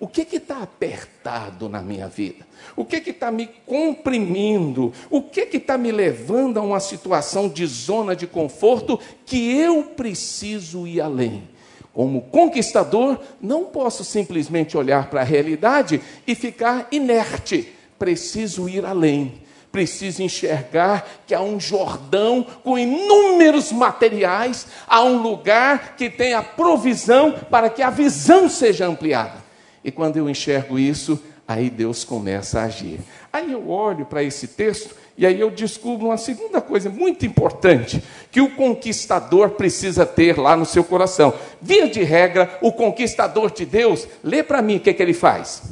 O 0.00 0.08
que 0.08 0.22
está 0.34 0.62
apertado 0.62 1.68
na 1.68 1.82
minha 1.82 2.08
vida? 2.08 2.46
O 2.74 2.86
que 2.86 2.96
está 3.10 3.30
me 3.30 3.46
comprimindo? 3.66 4.94
O 5.10 5.20
que 5.20 5.42
está 5.52 5.76
me 5.76 5.92
levando 5.92 6.58
a 6.58 6.62
uma 6.62 6.80
situação 6.80 7.50
de 7.50 7.66
zona 7.66 8.16
de 8.16 8.26
conforto 8.26 8.98
que 9.26 9.54
eu 9.54 9.82
preciso 9.84 10.86
ir 10.86 11.02
além? 11.02 11.46
Como 11.92 12.22
conquistador, 12.22 13.20
não 13.42 13.64
posso 13.64 14.02
simplesmente 14.02 14.74
olhar 14.74 15.10
para 15.10 15.20
a 15.20 15.24
realidade 15.24 16.00
e 16.26 16.34
ficar 16.34 16.88
inerte 16.90 17.70
preciso 18.00 18.66
ir 18.66 18.84
além. 18.86 19.42
Preciso 19.70 20.22
enxergar 20.22 21.06
que 21.26 21.34
há 21.34 21.40
um 21.40 21.60
Jordão 21.60 22.44
com 22.64 22.76
inúmeros 22.76 23.70
materiais, 23.70 24.66
há 24.88 25.04
um 25.04 25.22
lugar 25.22 25.94
que 25.96 26.10
tem 26.10 26.32
a 26.32 26.42
provisão 26.42 27.32
para 27.48 27.70
que 27.70 27.80
a 27.80 27.90
visão 27.90 28.48
seja 28.48 28.86
ampliada. 28.86 29.38
E 29.84 29.92
quando 29.92 30.16
eu 30.16 30.28
enxergo 30.28 30.76
isso, 30.76 31.22
aí 31.46 31.70
Deus 31.70 32.02
começa 32.02 32.58
a 32.58 32.64
agir. 32.64 32.98
Aí 33.32 33.52
eu 33.52 33.68
olho 33.70 34.06
para 34.06 34.24
esse 34.24 34.48
texto 34.48 34.96
e 35.16 35.24
aí 35.24 35.38
eu 35.38 35.50
descubro 35.50 36.06
uma 36.06 36.16
segunda 36.16 36.60
coisa 36.60 36.90
muito 36.90 37.24
importante 37.24 38.02
que 38.32 38.40
o 38.40 38.56
conquistador 38.56 39.50
precisa 39.50 40.04
ter 40.04 40.36
lá 40.36 40.56
no 40.56 40.66
seu 40.66 40.82
coração. 40.82 41.32
Via 41.62 41.88
de 41.88 42.02
regra, 42.02 42.58
o 42.60 42.72
conquistador 42.72 43.52
de 43.52 43.64
Deus, 43.64 44.08
lê 44.24 44.42
para 44.42 44.62
mim 44.62 44.76
o 44.76 44.80
que, 44.80 44.90
é 44.90 44.94
que 44.94 45.02
ele 45.02 45.14
faz. 45.14 45.62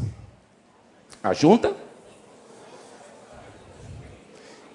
Ajunta 1.20 1.87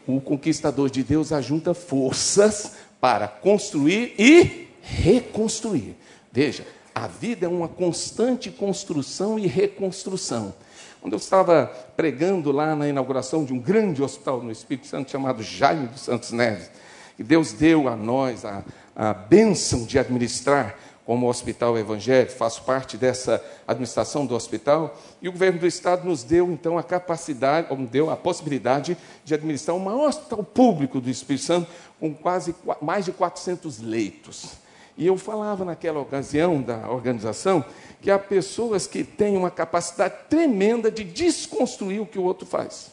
o 0.08 0.20
conquistador 0.20 0.90
de 0.90 1.04
Deus 1.04 1.32
ajunta 1.32 1.74
forças 1.74 2.74
para 3.00 3.28
construir 3.28 4.16
e 4.18 4.68
reconstruir. 4.82 5.96
Veja, 6.32 6.66
a 6.94 7.08
vida 7.08 7.46
é 7.46 7.50
uma 7.50 7.68
constante 7.68 8.52
construção 8.52 9.40
e 9.40 9.48
reconstrução. 9.48 10.54
Quando 11.02 11.14
eu 11.14 11.18
estava 11.18 11.66
pregando 11.98 12.52
lá 12.52 12.76
na 12.76 12.88
inauguração 12.88 13.44
de 13.44 13.52
um 13.52 13.60
grande 13.60 14.02
hospital 14.02 14.42
no 14.42 14.52
Espírito 14.52 14.88
Santo 14.88 15.12
chamado 15.12 15.44
Jaime 15.44 15.88
dos 15.88 16.02
Santos 16.02 16.32
Neves, 16.32 16.70
e 17.18 17.24
Deus 17.24 17.52
deu 17.54 17.88
a 17.88 17.96
nós 17.96 18.46
a, 18.46 18.64
a 18.96 19.14
bênção 19.14 19.86
de 19.86 20.00
administrar 20.00 20.78
como 21.06 21.28
hospital 21.28 21.78
evangélico, 21.78 22.32
faço 22.32 22.64
parte 22.64 22.98
dessa 22.98 23.44
administração 23.68 24.26
do 24.26 24.36
hospital, 24.36 24.98
e 25.22 25.28
o 25.28 25.32
governo 25.32 25.60
do 25.60 25.68
estado 25.68 26.08
nos 26.08 26.24
deu 26.24 26.50
então 26.52 26.78
a 26.78 26.84
capacidade, 26.84 27.68
ou 27.70 27.78
deu 27.78 28.10
a 28.10 28.16
possibilidade 28.16 28.98
de 29.26 29.34
administrar 29.34 29.78
maior 29.78 30.08
hospital 30.08 30.44
público 30.44 31.02
do 31.02 31.10
Espírito 31.10 31.46
Santo, 31.46 31.70
com 32.00 32.14
quase 32.14 32.56
mais 32.82 33.06
de 33.06 33.12
400 33.12 33.80
leitos. 33.80 34.64
E 34.98 35.08
eu 35.08 35.18
falava 35.18 35.66
naquela 35.66 36.00
ocasião 36.00 36.62
da 36.62 36.90
organização 36.90 37.66
que 38.02 38.12
há 38.12 38.20
pessoas 38.20 38.86
que 38.86 39.04
têm 39.04 39.36
uma 39.36 39.50
capacidade 39.50 40.16
tremenda 40.30 40.92
de 40.92 41.04
desconstruir 41.04 42.02
o 42.02 42.06
que 42.06 42.20
o 42.20 42.24
outro 42.24 42.46
faz. 42.46 42.92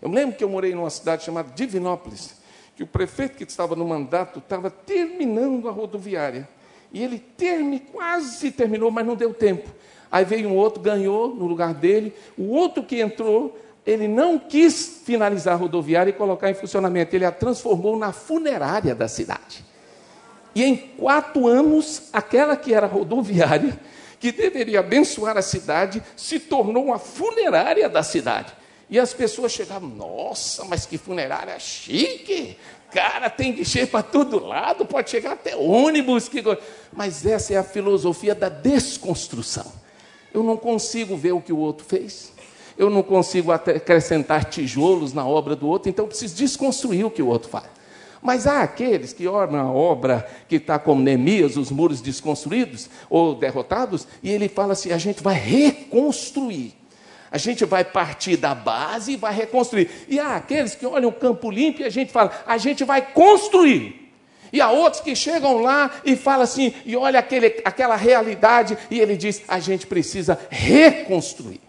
Eu 0.00 0.08
me 0.08 0.14
lembro 0.14 0.36
que 0.36 0.44
eu 0.44 0.48
morei 0.48 0.74
numa 0.74 0.90
cidade 0.90 1.24
chamada 1.24 1.50
Divinópolis, 1.54 2.36
que 2.76 2.82
o 2.82 2.86
prefeito 2.86 3.36
que 3.36 3.44
estava 3.44 3.74
no 3.74 3.86
mandato 3.86 4.38
estava 4.38 4.70
terminando 4.70 5.68
a 5.68 5.72
rodoviária. 5.72 6.48
E 6.94 7.02
ele 7.02 7.18
termi, 7.18 7.80
quase 7.80 8.52
terminou, 8.52 8.88
mas 8.88 9.04
não 9.04 9.16
deu 9.16 9.34
tempo. 9.34 9.68
Aí 10.12 10.24
veio 10.24 10.48
um 10.48 10.54
outro, 10.54 10.80
ganhou 10.80 11.34
no 11.34 11.44
lugar 11.44 11.74
dele. 11.74 12.14
O 12.38 12.50
outro 12.50 12.84
que 12.84 13.00
entrou, 13.00 13.58
ele 13.84 14.06
não 14.06 14.38
quis 14.38 15.02
finalizar 15.04 15.54
a 15.54 15.56
rodoviária 15.56 16.10
e 16.10 16.12
colocar 16.12 16.48
em 16.48 16.54
funcionamento. 16.54 17.16
Ele 17.16 17.24
a 17.24 17.32
transformou 17.32 17.98
na 17.98 18.12
funerária 18.12 18.94
da 18.94 19.08
cidade. 19.08 19.64
E 20.54 20.62
em 20.62 20.76
quatro 20.76 21.48
anos, 21.48 22.10
aquela 22.12 22.56
que 22.56 22.72
era 22.72 22.86
rodoviária, 22.86 23.76
que 24.20 24.30
deveria 24.30 24.78
abençoar 24.78 25.36
a 25.36 25.42
cidade, 25.42 26.00
se 26.16 26.38
tornou 26.38 26.84
uma 26.84 26.98
funerária 27.00 27.88
da 27.88 28.04
cidade. 28.04 28.54
E 28.88 29.00
as 29.00 29.12
pessoas 29.12 29.50
chegavam, 29.50 29.88
nossa, 29.88 30.64
mas 30.66 30.86
que 30.86 30.96
funerária 30.96 31.58
chique! 31.58 32.56
Cara, 32.94 33.28
tem 33.28 33.52
guichê 33.52 33.84
para 33.86 34.04
todo 34.04 34.38
lado, 34.38 34.86
pode 34.86 35.10
chegar 35.10 35.32
até 35.32 35.56
ônibus. 35.56 36.28
Que... 36.28 36.40
Mas 36.92 37.26
essa 37.26 37.52
é 37.52 37.56
a 37.56 37.64
filosofia 37.64 38.36
da 38.36 38.48
desconstrução. 38.48 39.66
Eu 40.32 40.44
não 40.44 40.56
consigo 40.56 41.16
ver 41.16 41.32
o 41.32 41.40
que 41.40 41.52
o 41.52 41.58
outro 41.58 41.84
fez. 41.84 42.32
Eu 42.78 42.88
não 42.88 43.02
consigo 43.02 43.50
acrescentar 43.50 44.44
tijolos 44.44 45.12
na 45.12 45.26
obra 45.26 45.56
do 45.56 45.66
outro, 45.66 45.88
então 45.88 46.04
eu 46.04 46.08
preciso 46.08 46.36
desconstruir 46.36 47.04
o 47.04 47.10
que 47.10 47.22
o 47.22 47.26
outro 47.26 47.48
faz. 47.48 47.66
Mas 48.22 48.46
há 48.46 48.62
aqueles 48.62 49.12
que 49.12 49.26
olham 49.26 49.58
a 49.58 49.70
obra 49.70 50.24
que 50.48 50.56
está 50.56 50.78
como 50.78 51.02
Neemias, 51.02 51.56
os 51.56 51.72
muros 51.72 52.00
desconstruídos 52.00 52.88
ou 53.10 53.34
derrotados, 53.34 54.06
e 54.22 54.30
ele 54.30 54.48
fala 54.48 54.72
assim: 54.72 54.92
a 54.92 54.98
gente 54.98 55.20
vai 55.20 55.34
reconstruir. 55.34 56.74
A 57.34 57.38
gente 57.38 57.64
vai 57.64 57.84
partir 57.84 58.36
da 58.36 58.54
base 58.54 59.14
e 59.14 59.16
vai 59.16 59.34
reconstruir. 59.34 59.90
E 60.06 60.20
há 60.20 60.36
aqueles 60.36 60.76
que 60.76 60.86
olham 60.86 61.08
o 61.08 61.12
campo 61.12 61.50
limpo 61.50 61.82
e 61.82 61.84
a 61.84 61.90
gente 61.90 62.12
fala, 62.12 62.30
a 62.46 62.56
gente 62.58 62.84
vai 62.84 63.02
construir. 63.02 64.08
E 64.52 64.60
há 64.60 64.70
outros 64.70 65.02
que 65.02 65.16
chegam 65.16 65.60
lá 65.60 65.90
e 66.04 66.14
falam 66.14 66.42
assim, 66.42 66.72
e 66.86 66.96
olha 66.96 67.18
aquele, 67.18 67.60
aquela 67.64 67.96
realidade, 67.96 68.78
e 68.88 69.00
ele 69.00 69.16
diz: 69.16 69.42
a 69.48 69.58
gente 69.58 69.84
precisa 69.84 70.38
reconstruir. 70.48 71.60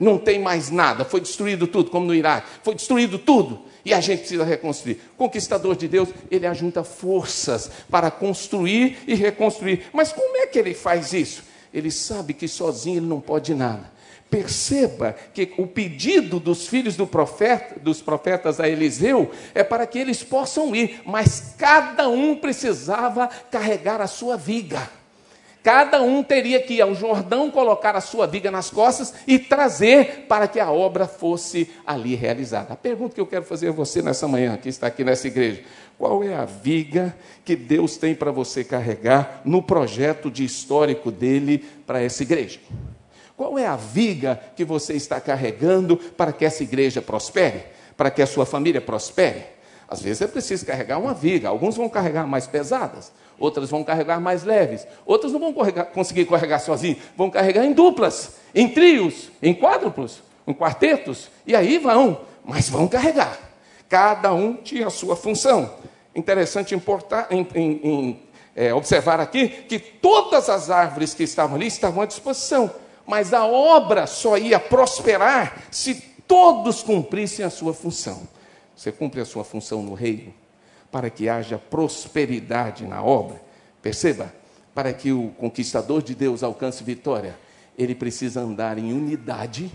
Não 0.00 0.16
tem 0.16 0.38
mais 0.38 0.70
nada, 0.70 1.04
foi 1.04 1.20
destruído 1.20 1.66
tudo, 1.66 1.90
como 1.90 2.06
no 2.06 2.14
Iraque, 2.14 2.48
foi 2.62 2.74
destruído 2.74 3.18
tudo, 3.18 3.60
e 3.84 3.92
a 3.92 4.00
gente 4.00 4.20
precisa 4.20 4.42
reconstruir. 4.42 5.02
Conquistador 5.18 5.76
de 5.76 5.86
Deus, 5.86 6.08
ele 6.30 6.46
ajunta 6.46 6.82
forças 6.82 7.70
para 7.90 8.10
construir 8.10 9.00
e 9.06 9.14
reconstruir. 9.14 9.84
Mas 9.92 10.14
como 10.14 10.34
é 10.38 10.46
que 10.46 10.58
ele 10.58 10.72
faz 10.72 11.12
isso? 11.12 11.44
Ele 11.74 11.90
sabe 11.90 12.32
que 12.32 12.48
sozinho 12.48 13.00
ele 13.00 13.06
não 13.06 13.20
pode 13.20 13.54
nada. 13.54 13.97
Perceba 14.30 15.16
que 15.32 15.54
o 15.56 15.66
pedido 15.66 16.38
dos 16.38 16.66
filhos 16.66 16.96
do 16.96 17.06
profeta, 17.06 17.80
dos 17.80 18.02
profetas 18.02 18.60
a 18.60 18.68
Eliseu 18.68 19.30
é 19.54 19.64
para 19.64 19.86
que 19.86 19.98
eles 19.98 20.22
possam 20.22 20.76
ir, 20.76 21.00
mas 21.06 21.54
cada 21.56 22.08
um 22.08 22.36
precisava 22.36 23.28
carregar 23.50 24.02
a 24.02 24.06
sua 24.06 24.36
viga. 24.36 24.90
Cada 25.62 26.00
um 26.02 26.22
teria 26.22 26.62
que 26.62 26.74
ir 26.74 26.80
ao 26.80 26.94
Jordão, 26.94 27.50
colocar 27.50 27.96
a 27.96 28.00
sua 28.00 28.26
viga 28.26 28.50
nas 28.50 28.70
costas 28.70 29.12
e 29.26 29.38
trazer 29.38 30.26
para 30.28 30.46
que 30.46 30.60
a 30.60 30.70
obra 30.70 31.06
fosse 31.06 31.70
ali 31.86 32.14
realizada. 32.14 32.74
A 32.74 32.76
pergunta 32.76 33.14
que 33.14 33.20
eu 33.20 33.26
quero 33.26 33.44
fazer 33.44 33.68
a 33.68 33.72
você 33.72 34.00
nessa 34.00 34.28
manhã, 34.28 34.56
que 34.56 34.68
está 34.68 34.86
aqui 34.86 35.02
nessa 35.02 35.26
igreja: 35.26 35.62
qual 35.98 36.22
é 36.22 36.34
a 36.34 36.44
viga 36.44 37.14
que 37.44 37.56
Deus 37.56 37.96
tem 37.96 38.14
para 38.14 38.30
você 38.30 38.62
carregar 38.62 39.42
no 39.44 39.62
projeto 39.62 40.30
de 40.30 40.44
histórico 40.44 41.10
dele 41.10 41.64
para 41.86 42.00
essa 42.00 42.22
igreja? 42.22 42.60
Qual 43.38 43.56
é 43.56 43.68
a 43.68 43.76
viga 43.76 44.40
que 44.56 44.64
você 44.64 44.94
está 44.94 45.20
carregando 45.20 45.96
para 45.96 46.32
que 46.32 46.44
essa 46.44 46.64
igreja 46.64 47.00
prospere? 47.00 47.66
Para 47.96 48.10
que 48.10 48.20
a 48.20 48.26
sua 48.26 48.44
família 48.44 48.80
prospere? 48.80 49.44
Às 49.86 50.02
vezes 50.02 50.22
é 50.22 50.26
preciso 50.26 50.66
carregar 50.66 50.98
uma 50.98 51.14
viga. 51.14 51.48
Alguns 51.48 51.76
vão 51.76 51.88
carregar 51.88 52.26
mais 52.26 52.48
pesadas, 52.48 53.12
outras 53.38 53.70
vão 53.70 53.84
carregar 53.84 54.20
mais 54.20 54.42
leves, 54.42 54.88
outras 55.06 55.32
não 55.32 55.38
vão 55.38 55.54
carregar, 55.54 55.84
conseguir 55.84 56.24
carregar 56.24 56.58
sozinhos, 56.58 56.98
vão 57.16 57.30
carregar 57.30 57.64
em 57.64 57.72
duplas, 57.72 58.38
em 58.52 58.68
trios, 58.68 59.30
em 59.40 59.54
quádruplos, 59.54 60.20
em 60.44 60.52
quartetos, 60.52 61.30
e 61.46 61.54
aí 61.54 61.78
vão, 61.78 62.22
mas 62.44 62.68
vão 62.68 62.88
carregar. 62.88 63.38
Cada 63.88 64.34
um 64.34 64.54
tinha 64.54 64.88
a 64.88 64.90
sua 64.90 65.14
função. 65.14 65.76
Interessante 66.12 66.74
importar, 66.74 67.28
em, 67.30 67.46
em, 67.54 67.70
em, 67.84 68.22
é, 68.56 68.74
observar 68.74 69.20
aqui 69.20 69.46
que 69.46 69.78
todas 69.78 70.48
as 70.48 70.70
árvores 70.70 71.14
que 71.14 71.22
estavam 71.22 71.54
ali 71.54 71.68
estavam 71.68 72.02
à 72.02 72.04
disposição 72.04 72.68
mas 73.08 73.32
a 73.32 73.46
obra 73.46 74.06
só 74.06 74.36
ia 74.36 74.60
prosperar 74.60 75.64
se 75.70 75.94
todos 76.26 76.82
cumprissem 76.82 77.42
a 77.42 77.48
sua 77.48 77.72
função. 77.72 78.28
Você 78.76 78.92
cumpre 78.92 79.20
a 79.22 79.24
sua 79.24 79.42
função 79.42 79.82
no 79.82 79.94
reino 79.94 80.32
para 80.92 81.08
que 81.08 81.26
haja 81.26 81.58
prosperidade 81.58 82.86
na 82.86 83.02
obra. 83.02 83.40
Perceba, 83.80 84.32
para 84.74 84.92
que 84.92 85.10
o 85.10 85.30
conquistador 85.38 86.02
de 86.02 86.14
Deus 86.14 86.42
alcance 86.42 86.84
vitória, 86.84 87.36
ele 87.78 87.94
precisa 87.94 88.40
andar 88.42 88.78
em 88.78 88.92
unidade, 88.92 89.72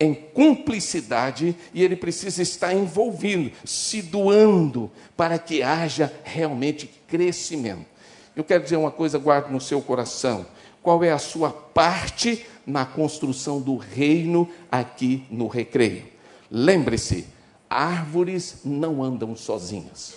em 0.00 0.12
cumplicidade 0.12 1.56
e 1.72 1.84
ele 1.84 1.94
precisa 1.94 2.42
estar 2.42 2.74
envolvido, 2.74 3.52
se 3.64 4.02
doando 4.02 4.90
para 5.16 5.38
que 5.38 5.62
haja 5.62 6.12
realmente 6.24 6.88
crescimento. 7.06 7.86
Eu 8.34 8.42
quero 8.42 8.64
dizer 8.64 8.76
uma 8.76 8.90
coisa, 8.90 9.18
guarde 9.18 9.52
no 9.52 9.60
seu 9.60 9.80
coração. 9.80 10.44
Qual 10.82 11.04
é 11.04 11.12
a 11.12 11.18
sua 11.18 11.50
parte 11.50 12.44
na 12.66 12.84
construção 12.84 13.60
do 13.60 13.76
reino 13.76 14.48
aqui 14.70 15.24
no 15.30 15.46
recreio. 15.48 16.04
Lembre-se, 16.50 17.26
árvores 17.68 18.58
não 18.64 19.02
andam 19.02 19.34
sozinhas, 19.34 20.16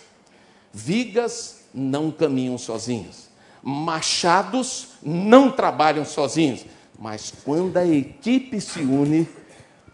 vigas 0.74 1.62
não 1.74 2.12
caminham 2.12 2.58
sozinhas, 2.58 3.30
machados 3.64 4.90
não 5.02 5.52
trabalham 5.52 6.06
sozinhos, 6.06 6.66
mas 7.00 7.34
quando 7.44 7.78
a 7.78 7.86
equipe 7.86 8.60
se 8.62 8.80
une, 8.80 9.28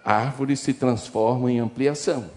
árvores 0.04 0.60
se 0.60 0.74
transformam 0.74 1.50
em 1.50 1.60
ampliação. 1.60 2.30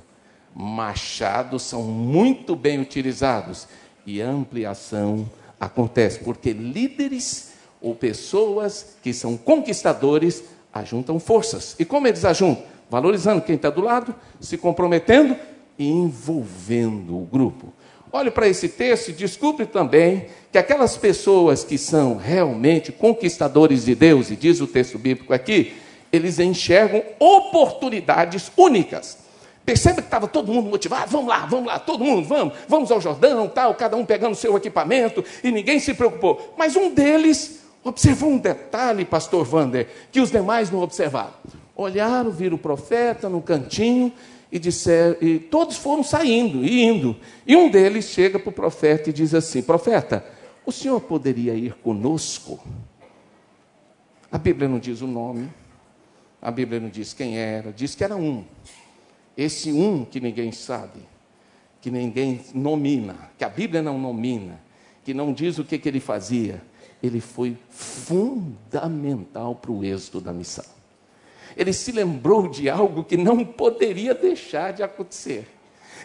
Machados 0.55 1.63
são 1.63 1.83
muito 1.83 2.55
bem 2.55 2.81
utilizados 2.81 3.67
e 4.07 4.21
ampliação 4.21 5.29
acontece 5.59 6.21
porque 6.21 6.53
líderes 6.53 7.54
ou 7.85 7.95
pessoas 7.95 8.97
que 9.03 9.13
são 9.13 9.37
conquistadores 9.37 10.43
ajuntam 10.73 11.21
forças. 11.21 11.77
E 11.79 11.85
como 11.85 12.09
eles 12.09 12.25
ajuntam? 12.25 12.65
Valorizando 12.89 13.43
quem 13.43 13.57
está 13.57 13.69
do 13.69 13.83
lado, 13.83 14.15
se 14.41 14.57
comprometendo 14.57 15.37
e 15.79 15.87
envolvendo 15.87 17.15
o 17.15 17.27
grupo. 17.27 17.73
Olhe 18.11 18.31
para 18.31 18.49
esse 18.49 18.69
texto 18.69 19.11
e 19.11 19.13
descubra 19.13 19.67
também 19.67 20.27
que 20.51 20.57
aquelas 20.57 20.97
pessoas 20.97 21.63
que 21.63 21.77
são 21.77 22.17
realmente 22.17 22.91
conquistadores 22.91 23.85
de 23.85 23.95
Deus, 23.95 24.31
e 24.31 24.37
diz 24.37 24.61
o 24.61 24.67
texto 24.67 24.99
bíblico 24.99 25.35
aqui, 25.35 25.75
eles 26.11 26.39
enxergam 26.39 27.03
oportunidades 27.19 28.51
únicas. 28.57 29.19
Percebe 29.67 29.97
que 29.97 30.07
estava 30.07 30.29
todo 30.29 30.53
mundo 30.53 30.71
motivado, 30.71 31.11
vamos 31.11 31.27
lá, 31.27 31.45
vamos 31.47 31.67
lá, 31.67 31.79
todo 31.79 32.05
mundo, 32.05 32.27
vamos, 32.27 32.55
vamos 32.69 32.91
ao 32.93 33.01
Jordão, 33.01 33.49
tal, 33.49 33.75
cada 33.75 33.97
um 33.97 34.05
pegando 34.07 34.37
seu 34.37 34.57
equipamento, 34.57 35.25
e 35.43 35.51
ninguém 35.51 35.81
se 35.81 35.93
preocupou. 35.93 36.55
Mas 36.57 36.77
um 36.77 36.95
deles 36.95 37.64
observou 37.85 38.31
um 38.31 38.39
detalhe, 38.39 39.05
pastor 39.05 39.45
Vander, 39.45 39.89
que 40.11 40.21
os 40.21 40.31
demais 40.31 40.71
não 40.71 40.81
observaram. 40.81 41.35
Olharam, 41.77 42.31
viram 42.31 42.57
o 42.57 42.59
profeta 42.59 43.29
no 43.29 43.43
cantinho 43.43 44.11
e 44.51 44.59
disseram, 44.59 45.17
e 45.21 45.39
todos 45.39 45.77
foram 45.77 46.03
saindo 46.03 46.65
e 46.65 46.83
indo. 46.83 47.17
E 47.47 47.55
um 47.55 47.69
deles 47.69 48.07
chega 48.07 48.39
para 48.39 48.49
o 48.49 48.53
profeta 48.53 49.11
e 49.11 49.13
diz 49.13 49.35
assim: 49.35 49.61
Profeta, 49.61 50.25
o 50.65 50.73
senhor 50.73 51.01
poderia 51.01 51.55
ir 51.55 51.75
conosco? 51.75 52.59
A 54.33 54.39
Bíblia 54.39 54.69
não 54.69 54.79
diz 54.79 55.01
o 55.01 55.07
nome, 55.07 55.51
a 56.41 56.51
Bíblia 56.51 56.81
não 56.81 56.89
diz 56.89 57.13
quem 57.13 57.37
era, 57.39 57.73
diz 57.73 57.95
que 57.95 58.03
era 58.03 58.17
um. 58.17 58.45
Esse 59.37 59.73
um 59.73 60.05
que 60.05 60.21
ninguém 60.21 60.53
sabe, 60.53 61.01
que 61.81 61.91
ninguém 61.91 62.41
nomina, 62.55 63.31
que 63.37 63.45
a 63.45 63.49
Bíblia 63.49 63.83
não 63.83 63.99
nomina, 63.99 64.61
que 65.05 65.13
não 65.13 65.33
diz 65.33 65.59
o 65.59 65.65
que, 65.65 65.79
que 65.79 65.89
ele 65.89 66.01
fazia 66.01 66.63
ele 67.07 67.21
foi 67.21 67.57
fundamental 67.69 69.55
para 69.55 69.71
o 69.71 69.85
êxito 69.85 70.21
da 70.21 70.33
missão. 70.33 70.65
Ele 71.57 71.73
se 71.73 71.93
lembrou 71.93 72.49
de 72.49 72.69
algo 72.69 73.05
que 73.05 73.17
não 73.17 73.45
poderia 73.45 74.15
deixar 74.15 74.73
de 74.73 74.83
acontecer. 74.83 75.47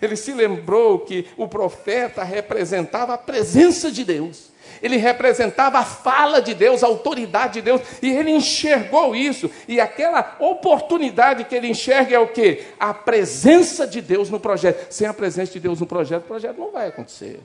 Ele 0.01 0.15
se 0.15 0.33
lembrou 0.33 0.99
que 0.99 1.25
o 1.37 1.47
profeta 1.47 2.23
representava 2.23 3.13
a 3.13 3.17
presença 3.17 3.91
de 3.91 4.03
Deus. 4.03 4.49
Ele 4.81 4.97
representava 4.97 5.79
a 5.79 5.83
fala 5.83 6.41
de 6.41 6.53
Deus, 6.53 6.83
a 6.83 6.87
autoridade 6.87 7.55
de 7.55 7.61
Deus, 7.61 7.81
e 8.01 8.09
ele 8.09 8.31
enxergou 8.31 9.15
isso. 9.15 9.49
E 9.67 9.79
aquela 9.79 10.37
oportunidade 10.39 11.45
que 11.45 11.55
ele 11.55 11.67
enxerga 11.69 12.15
é 12.15 12.19
o 12.19 12.27
que? 12.27 12.63
A 12.79 12.93
presença 12.93 13.87
de 13.87 14.01
Deus 14.01 14.29
no 14.29 14.39
projeto. 14.39 14.91
Sem 14.91 15.07
a 15.07 15.13
presença 15.13 15.53
de 15.53 15.59
Deus 15.59 15.79
no 15.79 15.87
projeto, 15.87 16.23
o 16.23 16.27
projeto 16.27 16.57
não 16.57 16.71
vai 16.71 16.87
acontecer. 16.87 17.39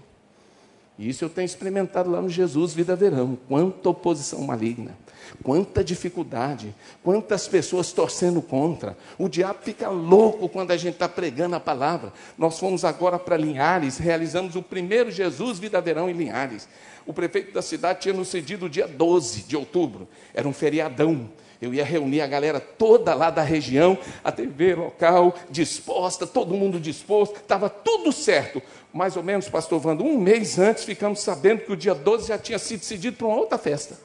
Isso 0.99 1.25
eu 1.25 1.29
tenho 1.29 1.47
experimentado 1.47 2.09
lá 2.11 2.23
no 2.23 2.29
Jesus 2.29 2.73
Vida 2.73 2.95
Verão. 2.95 3.37
Quanta 3.49 3.89
oposição 3.89 4.41
maligna, 4.43 4.97
quanta 5.43 5.83
dificuldade, 5.83 6.73
quantas 7.03 7.49
pessoas 7.49 7.93
torcendo 7.93 8.41
contra. 8.41 8.97
O 9.19 9.29
diabo 9.29 9.59
fica 9.63 9.89
louco 9.89 10.49
quando 10.49 10.71
a 10.71 10.77
gente 10.77 10.95
está 10.95 11.09
pregando 11.09 11.57
a 11.57 11.61
palavra. 11.61 12.13
Nós 12.39 12.59
fomos 12.61 12.85
agora 12.85 13.19
para 13.19 13.37
Linhares, 13.37 13.99
realizamos 13.99 14.55
o 14.55 14.63
primeiro 14.63 15.11
Jesus 15.11 15.59
Vida 15.59 15.81
Verão 15.81 16.09
em 16.09 16.13
Linhares. 16.13 16.69
O 17.05 17.13
prefeito 17.13 17.53
da 17.53 17.61
cidade 17.61 18.01
tinha 18.03 18.15
nos 18.15 18.29
cedido 18.29 18.67
o 18.67 18.71
dia 18.71 18.87
12 18.87 19.43
de 19.43 19.57
outubro, 19.57 20.09
era 20.33 20.49
um 20.49 20.53
feriadão. 20.53 21.29
Eu 21.65 21.75
ia 21.75 21.85
reunir 21.85 22.21
a 22.21 22.27
galera 22.27 22.61
toda 22.61 23.15
lá 23.15 23.31
da 23.31 23.43
região, 23.43 23.99
a 24.23 24.31
TV 24.31 24.75
local 24.75 25.35
disposta, 25.51 26.27
todo 26.27 26.55
mundo 26.55 26.79
disposto, 26.79 27.37
estava 27.37 27.69
tudo 27.69 28.13
certo 28.13 28.63
mais 28.95 29.17
ou 29.17 29.25
menos, 29.25 29.49
pastor 29.49 29.85
Wando, 29.85 30.05
um 30.05 30.17
mês 30.17 30.57
antes, 30.57 30.85
ficamos 30.85 31.21
sabendo 31.21 31.63
que 31.63 31.73
o 31.73 31.77
dia 31.77 31.97
12 31.97 32.29
já 32.29 32.39
tinha 32.39 32.61
sido 32.61 32.79
decidido 32.79 33.17
para 33.17 33.27
uma 33.27 33.37
outra 33.37 33.59
festa. 33.59 33.99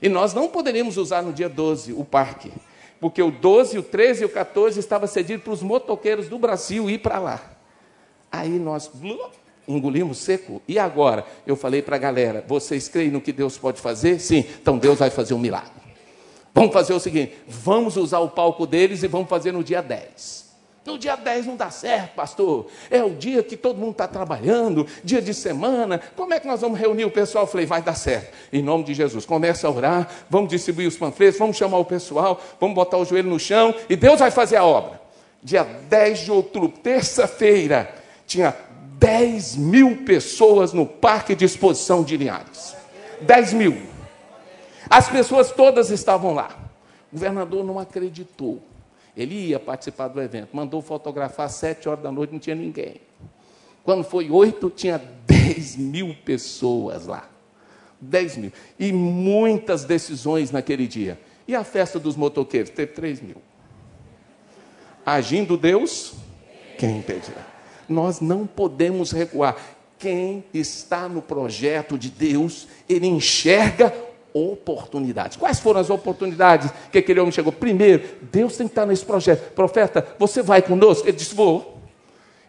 E 0.00 0.08
nós 0.08 0.32
não 0.32 0.48
poderíamos 0.48 0.96
usar 0.96 1.22
no 1.22 1.34
dia 1.34 1.50
12 1.50 1.92
o 1.92 2.02
parque, 2.02 2.50
porque 2.98 3.22
o 3.22 3.30
12, 3.30 3.78
o 3.78 3.82
13 3.82 4.22
e 4.22 4.24
o 4.24 4.30
14 4.30 4.80
estava 4.80 5.06
cedido 5.06 5.42
para 5.42 5.52
os 5.52 5.62
motoqueiros 5.62 6.30
do 6.30 6.38
Brasil 6.38 6.88
ir 6.88 6.98
para 6.98 7.18
lá. 7.18 7.42
Aí 8.32 8.58
nós 8.58 8.90
engolimos 9.68 10.16
seco. 10.16 10.62
E 10.66 10.78
agora? 10.78 11.26
Eu 11.46 11.54
falei 11.54 11.82
para 11.82 11.96
a 11.96 11.98
galera: 11.98 12.42
vocês 12.48 12.88
creem 12.88 13.10
no 13.10 13.20
que 13.20 13.32
Deus 13.32 13.58
pode 13.58 13.82
fazer? 13.82 14.18
Sim, 14.18 14.46
então 14.62 14.78
Deus 14.78 14.98
vai 14.98 15.10
fazer 15.10 15.34
um 15.34 15.38
milagre. 15.38 15.79
Vamos 16.54 16.72
fazer 16.72 16.92
o 16.92 17.00
seguinte: 17.00 17.34
vamos 17.46 17.96
usar 17.96 18.20
o 18.20 18.28
palco 18.28 18.66
deles 18.66 19.02
e 19.02 19.08
vamos 19.08 19.28
fazer 19.28 19.52
no 19.52 19.62
dia 19.62 19.82
10. 19.82 20.50
No 20.84 20.98
dia 20.98 21.14
10 21.14 21.46
não 21.46 21.56
dá 21.56 21.70
certo, 21.70 22.14
pastor. 22.14 22.66
É 22.90 23.04
o 23.04 23.10
dia 23.10 23.42
que 23.42 23.56
todo 23.56 23.78
mundo 23.78 23.92
está 23.92 24.08
trabalhando, 24.08 24.86
dia 25.04 25.20
de 25.20 25.34
semana. 25.34 26.00
Como 26.16 26.32
é 26.32 26.40
que 26.40 26.46
nós 26.46 26.62
vamos 26.62 26.78
reunir 26.78 27.04
o 27.04 27.10
pessoal? 27.10 27.44
Eu 27.44 27.48
falei, 27.48 27.66
vai 27.66 27.82
dar 27.82 27.94
certo. 27.94 28.34
Em 28.52 28.62
nome 28.62 28.84
de 28.84 28.94
Jesus. 28.94 29.26
Começa 29.26 29.68
a 29.68 29.70
orar, 29.70 30.08
vamos 30.30 30.48
distribuir 30.48 30.88
os 30.88 30.96
panfletos, 30.96 31.38
vamos 31.38 31.56
chamar 31.56 31.78
o 31.78 31.84
pessoal, 31.84 32.40
vamos 32.58 32.74
botar 32.74 32.96
o 32.96 33.04
joelho 33.04 33.28
no 33.28 33.38
chão 33.38 33.74
e 33.88 33.96
Deus 33.96 34.18
vai 34.18 34.30
fazer 34.30 34.56
a 34.56 34.64
obra. 34.64 35.00
Dia 35.42 35.64
10 35.64 36.18
de 36.20 36.32
outubro, 36.32 36.68
terça-feira, 36.68 37.94
tinha 38.26 38.56
10 38.98 39.56
mil 39.56 39.98
pessoas 40.04 40.72
no 40.72 40.86
Parque 40.86 41.34
de 41.34 41.44
Exposição 41.44 42.02
de 42.02 42.16
Linhares. 42.16 42.74
10 43.20 43.52
mil. 43.52 43.89
As 44.90 45.08
pessoas 45.08 45.52
todas 45.52 45.88
estavam 45.90 46.34
lá. 46.34 46.50
O 47.12 47.16
governador 47.16 47.64
não 47.64 47.78
acreditou. 47.78 48.60
Ele 49.16 49.34
ia 49.34 49.60
participar 49.60 50.08
do 50.08 50.20
evento, 50.20 50.48
mandou 50.52 50.82
fotografar 50.82 51.46
às 51.46 51.52
sete 51.52 51.88
horas 51.88 52.02
da 52.02 52.10
noite, 52.10 52.32
não 52.32 52.40
tinha 52.40 52.56
ninguém. 52.56 53.00
Quando 53.84 54.02
foi 54.02 54.30
oito, 54.30 54.68
tinha 54.68 54.98
dez 55.26 55.76
mil 55.76 56.14
pessoas 56.24 57.06
lá. 57.06 57.28
Dez 58.00 58.36
mil. 58.36 58.52
E 58.78 58.92
muitas 58.92 59.84
decisões 59.84 60.50
naquele 60.50 60.86
dia. 60.86 61.18
E 61.46 61.54
a 61.54 61.64
festa 61.64 61.98
dos 61.98 62.16
motoqueiros? 62.16 62.70
Teve 62.70 62.92
três 62.92 63.20
mil. 63.20 63.36
Agindo 65.04 65.56
Deus, 65.56 66.14
quem 66.78 66.98
impedirá? 66.98 67.46
Nós 67.88 68.20
não 68.20 68.46
podemos 68.46 69.12
recuar. 69.12 69.56
Quem 69.98 70.44
está 70.54 71.08
no 71.08 71.20
projeto 71.20 71.98
de 71.98 72.08
Deus, 72.08 72.68
ele 72.88 73.06
enxerga 73.06 73.92
oportunidades. 74.32 75.36
Quais 75.36 75.58
foram 75.60 75.80
as 75.80 75.90
oportunidades 75.90 76.70
que 76.90 76.98
aquele 76.98 77.20
homem 77.20 77.32
chegou? 77.32 77.52
Primeiro, 77.52 78.02
Deus 78.22 78.56
tem 78.56 78.66
que 78.66 78.72
estar 78.72 78.86
nesse 78.86 79.04
projeto. 79.04 79.52
Profeta, 79.52 80.06
você 80.18 80.42
vai 80.42 80.62
conosco? 80.62 81.06
Ele 81.06 81.16
disse: 81.16 81.34
Vou. 81.34 81.80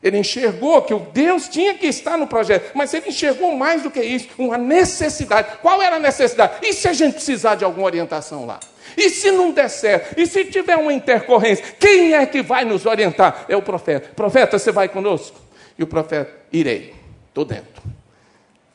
Ele 0.04 0.18
enxergou 0.18 0.82
que 0.82 0.94
o 0.94 1.00
Deus 1.00 1.48
tinha 1.48 1.76
que 1.76 1.86
estar 1.86 2.18
no 2.18 2.26
projeto, 2.26 2.72
mas 2.74 2.92
ele 2.92 3.10
enxergou 3.10 3.56
mais 3.56 3.84
do 3.84 3.92
que 3.92 4.02
isso, 4.02 4.30
uma 4.38 4.58
necessidade. 4.58 5.60
Qual 5.62 5.80
era 5.80 5.98
a 5.98 6.00
necessidade? 6.00 6.54
E 6.64 6.74
se 6.74 6.88
a 6.88 6.94
gente 6.94 7.14
precisar 7.14 7.54
de 7.54 7.64
alguma 7.64 7.86
orientação 7.86 8.46
lá? 8.46 8.60
E 8.98 9.10
se 9.10 9.32
não 9.32 9.52
der 9.52 9.70
certo? 9.70 10.20
E 10.20 10.26
se 10.26 10.46
tiver 10.46 10.76
uma 10.76 10.92
intercorrência? 10.92 11.64
Quem 11.80 12.14
é 12.14 12.26
que 12.26 12.42
vai 12.42 12.66
nos 12.66 12.88
orientar? 12.88 13.46
É 13.48 13.56
o 13.56 13.62
profeta. 13.62 14.10
Profeta, 14.16 14.58
você 14.58 14.72
vai 14.72 14.90
conosco? 14.90 15.40
E 15.78 15.84
o 15.84 15.88
profeta, 15.88 16.32
irei. 16.52 16.96
Estou 17.28 17.46
dentro. 17.46 17.82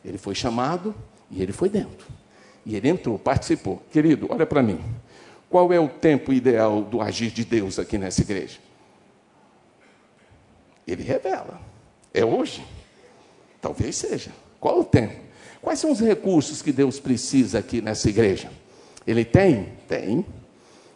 Ele 0.04 0.18
foi 0.18 0.34
chamado 0.34 0.94
e 1.30 1.42
ele 1.42 1.52
foi 1.52 1.68
dentro. 1.68 2.06
E 2.66 2.74
ele 2.74 2.88
entrou, 2.88 3.16
participou. 3.16 3.80
Querido, 3.92 4.26
olha 4.28 4.44
para 4.44 4.60
mim. 4.60 4.80
Qual 5.48 5.72
é 5.72 5.78
o 5.78 5.88
tempo 5.88 6.32
ideal 6.32 6.82
do 6.82 7.00
agir 7.00 7.30
de 7.30 7.44
Deus 7.44 7.78
aqui 7.78 7.96
nessa 7.96 8.22
igreja? 8.22 8.58
Ele 10.84 11.04
revela. 11.04 11.60
É 12.12 12.24
hoje? 12.24 12.66
Talvez 13.60 13.94
seja. 13.96 14.32
Qual 14.58 14.80
o 14.80 14.84
tempo? 14.84 15.14
Quais 15.62 15.78
são 15.78 15.92
os 15.92 16.00
recursos 16.00 16.60
que 16.60 16.72
Deus 16.72 16.98
precisa 16.98 17.60
aqui 17.60 17.80
nessa 17.80 18.08
igreja? 18.08 18.50
Ele 19.06 19.24
tem? 19.24 19.72
Tem. 19.88 20.26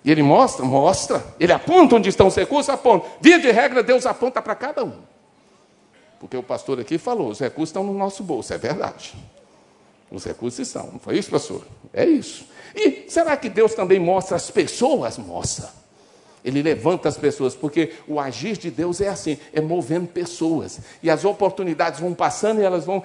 E 0.04 0.10
ele 0.10 0.22
mostra? 0.22 0.64
Mostra. 0.64 1.24
Ele 1.38 1.52
aponta 1.52 1.94
onde 1.94 2.08
estão 2.08 2.26
os 2.26 2.34
recursos? 2.34 2.68
Aponta. 2.68 3.06
Via 3.20 3.38
de 3.38 3.50
regra, 3.52 3.82
Deus 3.82 4.06
aponta 4.06 4.42
para 4.42 4.56
cada 4.56 4.84
um. 4.84 4.94
Porque 6.18 6.36
o 6.36 6.42
pastor 6.42 6.80
aqui 6.80 6.98
falou: 6.98 7.28
os 7.28 7.38
recursos 7.38 7.70
estão 7.70 7.84
no 7.84 7.94
nosso 7.94 8.24
bolso. 8.24 8.52
É 8.52 8.58
verdade. 8.58 9.14
Os 10.10 10.24
recursos 10.24 10.66
estão. 10.66 10.88
Não 10.92 10.98
foi 10.98 11.18
isso, 11.18 11.30
pastor? 11.30 11.64
É 11.92 12.04
isso. 12.04 12.46
E 12.74 13.06
será 13.08 13.36
que 13.36 13.48
Deus 13.48 13.74
também 13.74 13.98
mostra 13.98 14.36
as 14.36 14.50
pessoas? 14.50 15.18
Mostra. 15.18 15.68
Ele 16.44 16.62
levanta 16.62 17.08
as 17.08 17.18
pessoas, 17.18 17.54
porque 17.54 17.92
o 18.08 18.18
agir 18.18 18.56
de 18.56 18.70
Deus 18.70 19.00
é 19.00 19.08
assim, 19.08 19.38
é 19.52 19.60
movendo 19.60 20.08
pessoas. 20.08 20.80
E 21.02 21.10
as 21.10 21.24
oportunidades 21.24 22.00
vão 22.00 22.14
passando 22.14 22.60
e 22.60 22.64
elas 22.64 22.84
vão 22.84 23.02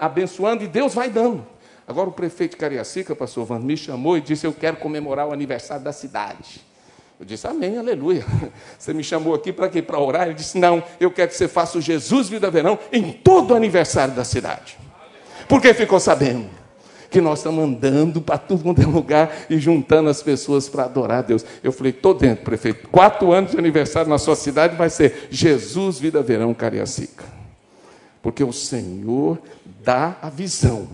abençoando 0.00 0.62
e 0.62 0.68
Deus 0.68 0.94
vai 0.94 1.10
dando. 1.10 1.44
Agora 1.86 2.08
o 2.08 2.12
prefeito 2.12 2.52
de 2.52 2.56
Cariacica, 2.56 3.14
pastor 3.14 3.44
Van, 3.44 3.58
me 3.58 3.76
chamou 3.76 4.16
e 4.16 4.20
disse: 4.20 4.46
Eu 4.46 4.52
quero 4.52 4.76
comemorar 4.76 5.28
o 5.28 5.32
aniversário 5.32 5.84
da 5.84 5.92
cidade. 5.92 6.64
Eu 7.18 7.24
disse, 7.24 7.46
amém, 7.46 7.78
aleluia. 7.78 8.24
Você 8.78 8.92
me 8.92 9.02
chamou 9.02 9.34
aqui 9.34 9.52
para 9.52 9.68
quê? 9.70 9.80
Para 9.80 9.98
orar? 9.98 10.26
Ele 10.26 10.34
disse, 10.34 10.58
não, 10.58 10.82
eu 11.00 11.10
quero 11.10 11.30
que 11.30 11.36
você 11.36 11.48
faça 11.48 11.78
o 11.78 11.80
Jesus 11.80 12.28
Vida 12.28 12.50
Verão 12.50 12.78
em 12.92 13.10
todo 13.10 13.52
o 13.52 13.56
aniversário 13.56 14.14
da 14.14 14.22
cidade. 14.22 14.76
Porque 15.48 15.72
ficou 15.74 16.00
sabendo 16.00 16.48
que 17.10 17.20
nós 17.20 17.38
estamos 17.38 17.64
andando 17.64 18.20
para 18.20 18.38
tudo 18.38 18.64
quanto 18.64 18.82
é 18.82 18.86
lugar 18.86 19.46
e 19.48 19.58
juntando 19.58 20.08
as 20.08 20.22
pessoas 20.22 20.68
para 20.68 20.84
adorar 20.84 21.18
a 21.18 21.22
Deus. 21.22 21.44
Eu 21.62 21.72
falei, 21.72 21.92
estou 21.92 22.14
dentro, 22.14 22.44
prefeito. 22.44 22.88
Quatro 22.88 23.32
anos 23.32 23.52
de 23.52 23.58
aniversário 23.58 24.08
na 24.08 24.18
sua 24.18 24.36
cidade 24.36 24.76
vai 24.76 24.90
ser 24.90 25.28
Jesus 25.30 25.98
Vida 25.98 26.22
Verão 26.22 26.52
Cariacica. 26.52 27.24
Porque 28.22 28.42
o 28.42 28.52
Senhor 28.52 29.38
dá 29.84 30.16
a 30.20 30.28
visão, 30.28 30.88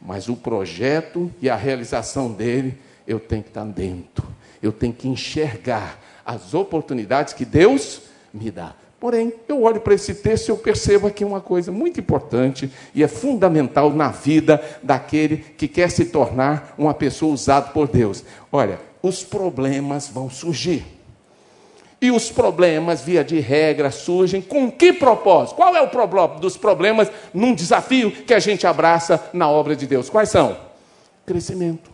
mas 0.00 0.28
o 0.28 0.36
projeto 0.36 1.30
e 1.40 1.48
a 1.48 1.56
realização 1.56 2.30
dele, 2.30 2.76
eu 3.06 3.18
tenho 3.18 3.42
que 3.42 3.48
estar 3.48 3.64
dentro. 3.64 4.26
Eu 4.62 4.72
tenho 4.72 4.92
que 4.92 5.08
enxergar 5.08 5.98
as 6.24 6.52
oportunidades 6.52 7.32
que 7.32 7.46
Deus 7.46 8.02
me 8.32 8.50
dá. 8.50 8.74
Porém, 9.00 9.32
eu 9.48 9.62
olho 9.62 9.80
para 9.80 9.94
esse 9.94 10.14
texto 10.14 10.48
e 10.48 10.50
eu 10.50 10.58
percebo 10.58 11.06
aqui 11.06 11.24
uma 11.24 11.40
coisa 11.40 11.72
muito 11.72 11.98
importante 11.98 12.70
e 12.94 13.02
é 13.02 13.08
fundamental 13.08 13.90
na 13.90 14.08
vida 14.08 14.62
daquele 14.82 15.38
que 15.38 15.66
quer 15.66 15.90
se 15.90 16.04
tornar 16.04 16.74
uma 16.76 16.92
pessoa 16.92 17.32
usada 17.32 17.70
por 17.70 17.88
Deus. 17.88 18.22
Olha, 18.52 18.78
os 19.02 19.24
problemas 19.24 20.06
vão 20.06 20.28
surgir. 20.28 20.84
E 21.98 22.10
os 22.10 22.30
problemas, 22.30 23.00
via 23.00 23.24
de 23.24 23.40
regra, 23.40 23.90
surgem 23.90 24.42
com 24.42 24.70
que 24.70 24.92
propósito? 24.92 25.56
Qual 25.56 25.74
é 25.74 25.80
o 25.80 25.88
problema 25.88 26.38
dos 26.38 26.58
problemas 26.58 27.10
num 27.32 27.54
desafio 27.54 28.10
que 28.10 28.34
a 28.34 28.38
gente 28.38 28.66
abraça 28.66 29.30
na 29.32 29.48
obra 29.48 29.74
de 29.74 29.86
Deus? 29.86 30.10
Quais 30.10 30.28
são? 30.28 30.58
Crescimento, 31.24 31.90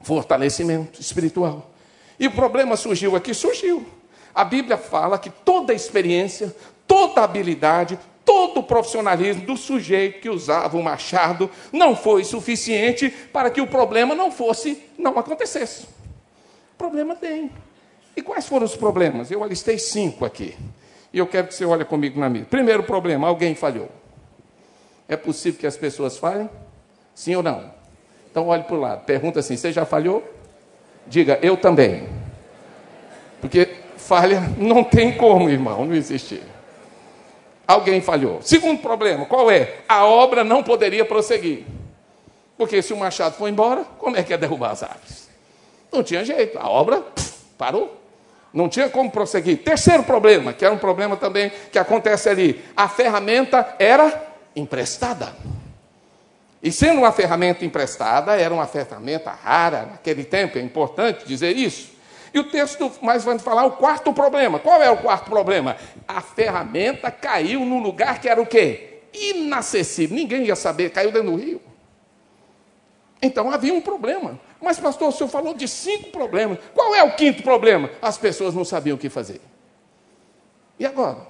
fortalecimento 0.00 1.00
espiritual. 1.00 1.70
E 2.18 2.26
o 2.26 2.32
problema 2.32 2.76
surgiu 2.76 3.14
aqui? 3.14 3.32
Surgiu. 3.32 3.99
A 4.34 4.44
Bíblia 4.44 4.76
fala 4.76 5.18
que 5.18 5.30
toda 5.30 5.72
experiência, 5.72 6.54
toda 6.86 7.22
habilidade, 7.22 7.98
todo 8.24 8.60
o 8.60 8.62
profissionalismo 8.62 9.44
do 9.44 9.56
sujeito 9.56 10.20
que 10.20 10.28
usava 10.28 10.76
o 10.76 10.82
machado 10.82 11.50
não 11.72 11.96
foi 11.96 12.24
suficiente 12.24 13.10
para 13.10 13.50
que 13.50 13.60
o 13.60 13.66
problema 13.66 14.14
não 14.14 14.30
fosse, 14.30 14.82
não 14.96 15.18
acontecesse. 15.18 15.86
Problema 16.78 17.14
tem. 17.16 17.50
E 18.16 18.22
quais 18.22 18.46
foram 18.46 18.66
os 18.66 18.76
problemas? 18.76 19.30
Eu 19.30 19.42
alistei 19.42 19.78
cinco 19.78 20.24
aqui. 20.24 20.56
E 21.12 21.18
eu 21.18 21.26
quero 21.26 21.48
que 21.48 21.54
você 21.54 21.64
olhe 21.64 21.84
comigo 21.84 22.20
na 22.20 22.28
minha. 22.28 22.44
Primeiro 22.44 22.82
problema, 22.82 23.26
alguém 23.26 23.54
falhou. 23.54 23.88
É 25.08 25.16
possível 25.16 25.58
que 25.58 25.66
as 25.66 25.76
pessoas 25.76 26.16
falhem? 26.16 26.48
Sim 27.14 27.34
ou 27.34 27.42
não? 27.42 27.72
Então 28.30 28.46
olhe 28.46 28.62
para 28.62 28.76
o 28.76 28.80
lado. 28.80 29.04
Pergunta 29.04 29.40
assim: 29.40 29.56
você 29.56 29.72
já 29.72 29.84
falhou? 29.84 30.22
Diga, 31.06 31.38
eu 31.42 31.56
também. 31.56 32.08
Porque 33.40 33.68
falha 34.00 34.40
não 34.56 34.82
tem 34.82 35.16
como, 35.16 35.48
irmão, 35.48 35.84
não 35.84 35.94
existe. 35.94 36.42
Alguém 37.66 38.00
falhou. 38.00 38.42
Segundo 38.42 38.80
problema, 38.80 39.26
qual 39.26 39.50
é? 39.50 39.76
A 39.88 40.04
obra 40.04 40.42
não 40.42 40.62
poderia 40.62 41.04
prosseguir. 41.04 41.64
Porque 42.58 42.82
se 42.82 42.92
o 42.92 42.96
machado 42.96 43.36
for 43.36 43.48
embora, 43.48 43.84
como 43.98 44.16
é 44.16 44.22
que 44.22 44.32
ia 44.32 44.38
derrubar 44.38 44.72
as 44.72 44.82
árvores? 44.82 45.30
Não 45.92 46.02
tinha 46.02 46.24
jeito, 46.24 46.58
a 46.58 46.68
obra 46.68 47.04
parou. 47.56 47.96
Não 48.52 48.68
tinha 48.68 48.88
como 48.88 49.10
prosseguir. 49.10 49.62
Terceiro 49.62 50.02
problema, 50.02 50.52
que 50.52 50.64
era 50.64 50.74
um 50.74 50.78
problema 50.78 51.16
também 51.16 51.52
que 51.70 51.78
acontece 51.78 52.28
ali: 52.28 52.64
a 52.76 52.88
ferramenta 52.88 53.76
era 53.78 54.20
emprestada. 54.56 55.34
E 56.62 56.70
sendo 56.70 56.98
uma 56.98 57.12
ferramenta 57.12 57.64
emprestada, 57.64 58.34
era 58.34 58.52
uma 58.52 58.66
ferramenta 58.66 59.30
rara 59.30 59.86
naquele 59.92 60.24
tempo, 60.24 60.58
é 60.58 60.60
importante 60.60 61.26
dizer 61.26 61.56
isso. 61.56 61.99
E 62.32 62.38
o 62.38 62.44
texto 62.44 62.90
mais 63.02 63.24
vai 63.24 63.38
falar 63.38 63.64
o 63.64 63.72
quarto 63.72 64.12
problema. 64.12 64.58
Qual 64.58 64.82
é 64.82 64.90
o 64.90 64.96
quarto 64.96 65.28
problema? 65.28 65.76
A 66.06 66.20
ferramenta 66.20 67.10
caiu 67.10 67.60
num 67.64 67.82
lugar 67.82 68.20
que 68.20 68.28
era 68.28 68.40
o 68.40 68.46
quê? 68.46 69.00
Inacessível. 69.12 70.16
Ninguém 70.16 70.44
ia 70.44 70.56
saber, 70.56 70.90
caiu 70.90 71.10
dentro 71.10 71.32
do 71.32 71.36
rio. 71.36 71.60
Então 73.20 73.50
havia 73.50 73.74
um 73.74 73.80
problema. 73.80 74.40
Mas, 74.60 74.78
pastor, 74.78 75.08
o 75.08 75.12
senhor 75.12 75.28
falou 75.28 75.54
de 75.54 75.66
cinco 75.66 76.10
problemas. 76.10 76.58
Qual 76.74 76.94
é 76.94 77.02
o 77.02 77.14
quinto 77.16 77.42
problema? 77.42 77.90
As 78.00 78.16
pessoas 78.16 78.54
não 78.54 78.64
sabiam 78.64 78.96
o 78.96 78.98
que 78.98 79.08
fazer. 79.08 79.40
E 80.78 80.86
agora? 80.86 81.26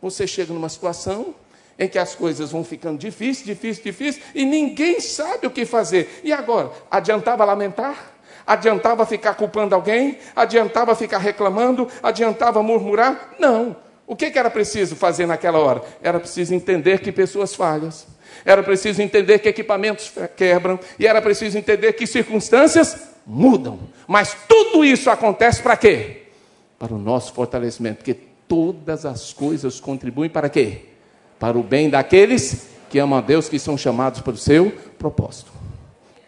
Você 0.00 0.26
chega 0.26 0.52
numa 0.52 0.68
situação 0.68 1.34
em 1.78 1.88
que 1.88 1.98
as 1.98 2.14
coisas 2.14 2.52
vão 2.52 2.62
ficando 2.62 2.98
difíceis, 2.98 3.46
difíceis, 3.46 3.82
difíceis, 3.82 4.24
e 4.34 4.44
ninguém 4.44 5.00
sabe 5.00 5.46
o 5.46 5.50
que 5.50 5.64
fazer. 5.64 6.20
E 6.22 6.32
agora? 6.32 6.70
Adiantava 6.90 7.44
lamentar? 7.44 8.19
Adiantava 8.46 9.06
ficar 9.06 9.34
culpando 9.34 9.74
alguém? 9.74 10.18
Adiantava 10.34 10.94
ficar 10.94 11.18
reclamando? 11.18 11.88
Adiantava 12.02 12.62
murmurar? 12.62 13.34
Não. 13.38 13.76
O 14.10 14.16
que, 14.16 14.36
era 14.36 14.50
preciso 14.50 14.96
fazer 14.96 15.24
naquela 15.24 15.60
hora? 15.60 15.82
Era 16.02 16.18
preciso 16.18 16.52
entender 16.52 16.98
que 16.98 17.12
pessoas 17.12 17.54
falhas, 17.54 18.08
era 18.44 18.60
preciso 18.60 19.00
entender 19.00 19.38
que 19.38 19.48
equipamentos 19.48 20.12
quebram, 20.36 20.80
e 20.98 21.06
era 21.06 21.22
preciso 21.22 21.56
entender 21.56 21.92
que 21.92 22.08
circunstâncias 22.08 23.08
mudam. 23.24 23.78
Mas 24.08 24.36
tudo 24.48 24.84
isso 24.84 25.10
acontece 25.10 25.62
para 25.62 25.76
quê? 25.76 26.22
Para 26.76 26.92
o 26.92 26.98
nosso 26.98 27.32
fortalecimento, 27.32 27.98
porque 27.98 28.14
todas 28.48 29.06
as 29.06 29.32
coisas 29.32 29.78
contribuem 29.78 30.28
para 30.28 30.48
quê? 30.48 30.86
Para 31.38 31.56
o 31.56 31.62
bem 31.62 31.88
daqueles 31.88 32.66
que 32.88 32.98
amam 32.98 33.20
a 33.20 33.22
Deus, 33.22 33.48
que 33.48 33.60
são 33.60 33.78
chamados 33.78 34.20
para 34.22 34.32
o 34.32 34.36
seu 34.36 34.72
propósito. 34.98 35.52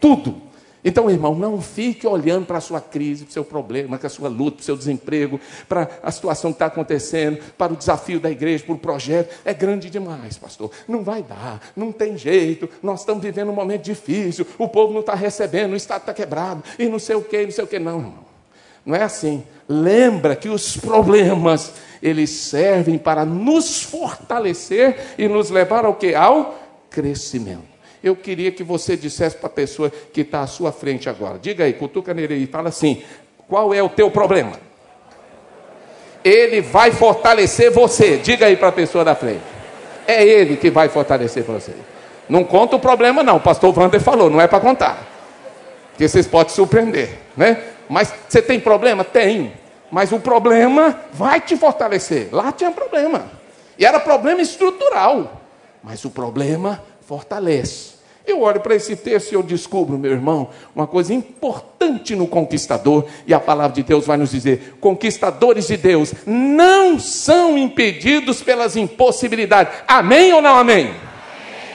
Tudo 0.01 0.41
então, 0.85 1.09
irmão, 1.09 1.35
não 1.35 1.61
fique 1.61 2.07
olhando 2.07 2.45
para 2.45 2.59
a 2.59 2.61
sua 2.61 2.81
crise, 2.81 3.25
para 3.25 3.31
o 3.31 3.33
seu 3.33 3.45
problema, 3.45 3.97
para 3.97 4.09
a 4.09 4.11
sua 4.11 4.29
luta, 4.29 4.57
para 4.57 4.63
o 4.63 4.65
seu 4.65 4.77
desemprego, 4.77 5.41
para 5.69 5.89
a 6.03 6.11
situação 6.11 6.51
que 6.51 6.57
está 6.57 6.67
acontecendo, 6.67 7.39
para 7.57 7.73
o 7.73 7.77
desafio 7.77 8.19
da 8.19 8.31
igreja, 8.31 8.65
para 8.65 8.75
o 8.75 8.79
projeto. 8.79 9.33
É 9.45 9.55
grande 9.55 9.89
demais, 9.89 10.37
pastor. 10.37 10.73
Não 10.89 11.05
vai 11.05 11.23
dar, 11.23 11.61
não 11.77 11.93
tem 11.93 12.19
jeito. 12.19 12.69
Nós 12.83 13.01
estamos 13.01 13.23
vivendo 13.23 13.51
um 13.51 13.55
momento 13.55 13.83
difícil, 13.83 14.45
o 14.59 14.67
povo 14.67 14.93
não 14.93 15.01
está 15.01 15.15
recebendo, 15.15 15.73
o 15.73 15.77
Estado 15.77 16.01
está 16.01 16.13
quebrado, 16.15 16.65
e 16.79 16.89
não 16.89 16.99
sei 16.99 17.15
o 17.15 17.23
que, 17.23 17.45
não 17.45 17.53
sei 17.53 17.65
o 17.65 17.69
que. 17.69 17.79
Não, 17.79 17.99
irmão. 17.99 18.33
Não 18.85 18.97
é 18.97 19.03
assim. 19.05 19.45
Lembra 19.69 20.35
que 20.35 20.49
os 20.49 20.77
problemas, 20.77 21.75
eles 22.03 22.31
servem 22.31 22.99
para 22.99 23.25
nos 23.25 23.85
fortalecer 23.85 25.15
e 25.17 25.29
nos 25.29 25.49
levar 25.51 25.85
ao 25.85 25.95
que? 25.95 26.13
Ao 26.13 26.59
crescimento. 26.91 27.72
Eu 28.03 28.17
queria 28.17 28.51
que 28.51 28.65
você 28.65 28.97
dissesse 28.97 29.37
para 29.37 29.47
a 29.47 29.51
pessoa 29.51 29.91
que 29.91 30.23
está 30.23 30.41
à 30.41 30.47
sua 30.47 30.73
frente 30.73 31.09
agora. 31.09 31.39
Diga 31.39 31.65
aí, 31.65 31.73
cutuca 31.73 32.13
nele 32.13 32.35
e 32.35 32.47
fala 32.47 32.69
assim: 32.69 33.03
qual 33.49 33.73
é 33.73 33.83
o 33.83 33.89
teu 33.89 34.11
problema? 34.11 34.53
Ele 36.25 36.61
vai 36.61 36.91
fortalecer 36.91 37.71
você. 37.71 38.17
Diga 38.17 38.47
aí 38.47 38.57
para 38.57 38.69
a 38.69 38.73
pessoa 38.73 39.05
da 39.05 39.15
frente. 39.15 39.43
É 40.07 40.25
ele 40.25 40.57
que 40.57 40.71
vai 40.71 40.89
fortalecer 40.89 41.43
você. 41.43 41.73
Não 42.29 42.45
conta 42.45 42.77
o 42.77 42.81
problema, 42.81 43.23
não. 43.23 43.37
O 43.37 43.41
pastor 43.41 43.77
Wander 43.77 44.01
falou, 44.01 44.31
não 44.31 44.41
é 44.41 44.47
para 44.47 44.61
contar. 44.61 45.07
Porque 45.91 46.09
vocês 46.09 46.27
podem 46.27 46.53
surpreender, 46.53 47.19
né? 47.37 47.63
Mas 47.89 48.13
você 48.29 48.41
tem 48.41 48.59
problema? 48.59 49.05
Tem. 49.05 49.53
Mas 49.91 50.11
o 50.11 50.19
problema 50.19 50.99
vai 51.13 51.41
te 51.41 51.57
fortalecer. 51.57 52.29
Lá 52.33 52.51
tinha 52.51 52.71
problema. 52.71 53.31
E 53.79 53.85
era 53.85 54.01
problema 54.01 54.41
estrutural. 54.41 55.43
Mas 55.83 56.05
o 56.05 56.11
problema 56.11 56.83
fortalece. 57.13 57.93
Eu 58.27 58.41
olho 58.41 58.61
para 58.61 58.75
esse 58.75 58.97
texto 58.97 59.33
e 59.33 59.35
eu 59.35 59.43
descubro, 59.43 59.99
meu 59.99 60.13
irmão, 60.13 60.49
uma 60.75 60.87
coisa 60.87 61.13
importante 61.13 62.17
no 62.17 62.27
conquistador, 62.27 63.05
e 63.27 63.35
a 63.35 63.41
palavra 63.41 63.75
de 63.75 63.83
Deus 63.83 64.07
vai 64.07 64.17
nos 64.17 64.31
dizer: 64.31 64.77
conquistadores 64.81 65.67
de 65.67 65.77
Deus 65.77 66.15
não 66.25 66.99
são 66.99 67.59
impedidos 67.59 68.41
pelas 68.41 68.77
impossibilidades. 68.77 69.75
Amém 69.87 70.33
ou 70.33 70.41
não 70.41 70.57
amém? 70.57 70.95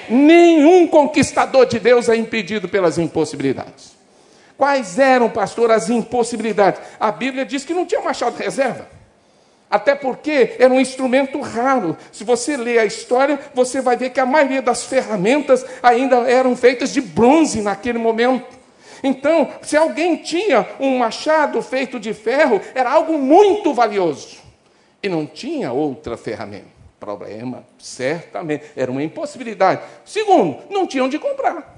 amém. 0.10 0.26
Nenhum 0.26 0.88
conquistador 0.88 1.68
de 1.68 1.80
Deus 1.80 2.10
é 2.10 2.16
impedido 2.16 2.68
pelas 2.68 2.98
impossibilidades. 2.98 3.96
Quais 4.58 4.98
eram, 4.98 5.30
pastor, 5.30 5.70
as 5.70 5.88
impossibilidades? 5.88 6.82
A 7.00 7.12
Bíblia 7.12 7.46
diz 7.46 7.64
que 7.64 7.76
não 7.76 7.86
tinha 7.86 8.02
machado 8.02 8.38
de 8.38 8.44
reserva. 8.44 8.97
Até 9.70 9.96
porque 9.96 10.56
era 10.60 10.74
um 10.74 10.80
instrumento 10.80 11.42
raro. 11.42 11.98
Se 12.12 12.24
você 12.24 12.56
ler 12.56 12.80
a 12.80 12.86
história, 12.86 13.40
você 13.54 13.82
vai 13.82 13.98
ver 13.98 14.12
que 14.12 14.20
a 14.20 14.26
maioria 14.26 14.62
das 14.62 14.86
ferramentas 14.86 15.66
ainda 15.84 16.18
eram 16.30 16.56
feitas 16.56 16.94
de 16.94 17.02
bronze 17.02 17.62
naquele 17.62 17.98
momento. 17.98 18.58
Então, 19.04 19.50
se 19.62 19.76
alguém 19.76 20.18
tinha 20.18 20.68
um 20.80 20.98
machado 20.98 21.62
feito 21.62 22.00
de 22.00 22.14
ferro, 22.14 22.62
era 22.74 22.90
algo 22.90 23.18
muito 23.18 23.74
valioso. 23.74 24.38
E 25.04 25.10
não 25.10 25.26
tinha 25.26 25.72
outra 25.72 26.18
ferramenta. 26.18 26.78
Problema, 27.00 27.64
certamente, 27.78 28.66
era 28.76 28.90
uma 28.90 29.04
impossibilidade. 29.04 29.82
Segundo, 30.04 30.58
não 30.70 30.88
tinham 30.88 31.08
de 31.08 31.20
comprar. 31.20 31.76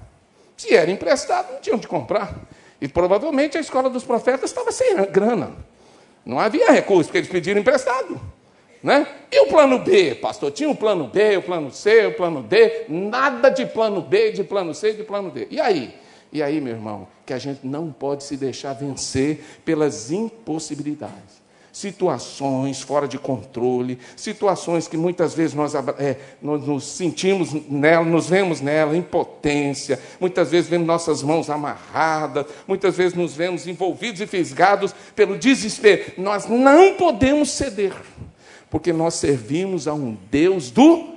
Se 0.56 0.74
era 0.74 0.90
emprestado, 0.90 1.54
não 1.54 1.60
tinham 1.60 1.78
de 1.78 1.88
comprar. 1.88 2.34
E 2.80 2.88
provavelmente 2.88 3.58
a 3.58 3.62
escola 3.62 3.90
dos 3.90 4.06
profetas 4.06 4.50
estava 4.50 4.72
sem 4.72 4.96
grana. 5.12 5.52
Não 6.26 6.40
havia 6.40 6.72
recurso, 6.72 7.06
porque 7.06 7.20
eles 7.20 7.30
pediram 7.30 7.60
emprestado. 7.62 8.20
Né? 8.82 9.06
E 9.32 9.42
o 9.42 9.48
plano 9.48 9.80
B, 9.80 10.16
pastor? 10.16 10.52
Tinha 10.52 10.70
o 10.70 10.76
plano 10.76 11.08
B, 11.08 11.38
o 11.38 11.42
plano 11.42 11.72
C, 11.72 12.08
o 12.08 12.14
plano 12.14 12.42
D, 12.42 12.86
nada 12.88 13.50
de 13.50 13.66
plano 13.66 14.02
B, 14.02 14.32
de 14.32 14.44
plano 14.44 14.74
C, 14.74 14.94
de 14.94 15.04
plano 15.04 15.30
D. 15.30 15.48
E 15.50 15.60
aí? 15.60 15.94
E 16.32 16.42
aí, 16.42 16.62
meu 16.62 16.74
irmão, 16.74 17.08
que 17.26 17.34
a 17.34 17.40
gente 17.40 17.66
não 17.66 17.92
pode 17.92 18.24
se 18.24 18.38
deixar 18.38 18.74
vencer 18.74 19.44
pelas 19.66 20.12
impossibilidades 20.12 21.40
situações 21.80 22.82
fora 22.82 23.08
de 23.08 23.18
controle, 23.18 23.98
situações 24.18 24.86
que 24.86 24.98
muitas 24.98 25.34
vezes 25.34 25.54
nós, 25.54 25.74
é, 25.98 26.18
nós, 26.42 26.62
nos 26.68 26.84
sentimos 26.84 27.54
nela, 27.70 28.04
nos 28.04 28.28
vemos 28.28 28.60
nela, 28.60 28.98
impotência, 28.98 29.98
muitas 30.20 30.52
vezes 30.52 30.70
vemos 30.70 30.86
nossas 30.86 31.24
mãos 31.24 31.50
amarradas, 31.50 32.46
muitas 32.68 32.98
vezes 32.98 33.14
nos 33.14 33.34
vemos 33.34 33.66
envolvidos 33.66 34.20
e 34.20 34.28
fisgados 34.28 34.94
pelo 35.16 35.38
desespero. 35.38 36.12
Nós 36.18 36.48
não 36.48 36.96
podemos 36.96 37.52
ceder, 37.52 37.94
porque 38.70 38.92
nós 38.92 39.14
servimos 39.14 39.88
a 39.88 39.94
um 39.94 40.18
Deus 40.30 40.72
do 40.72 41.16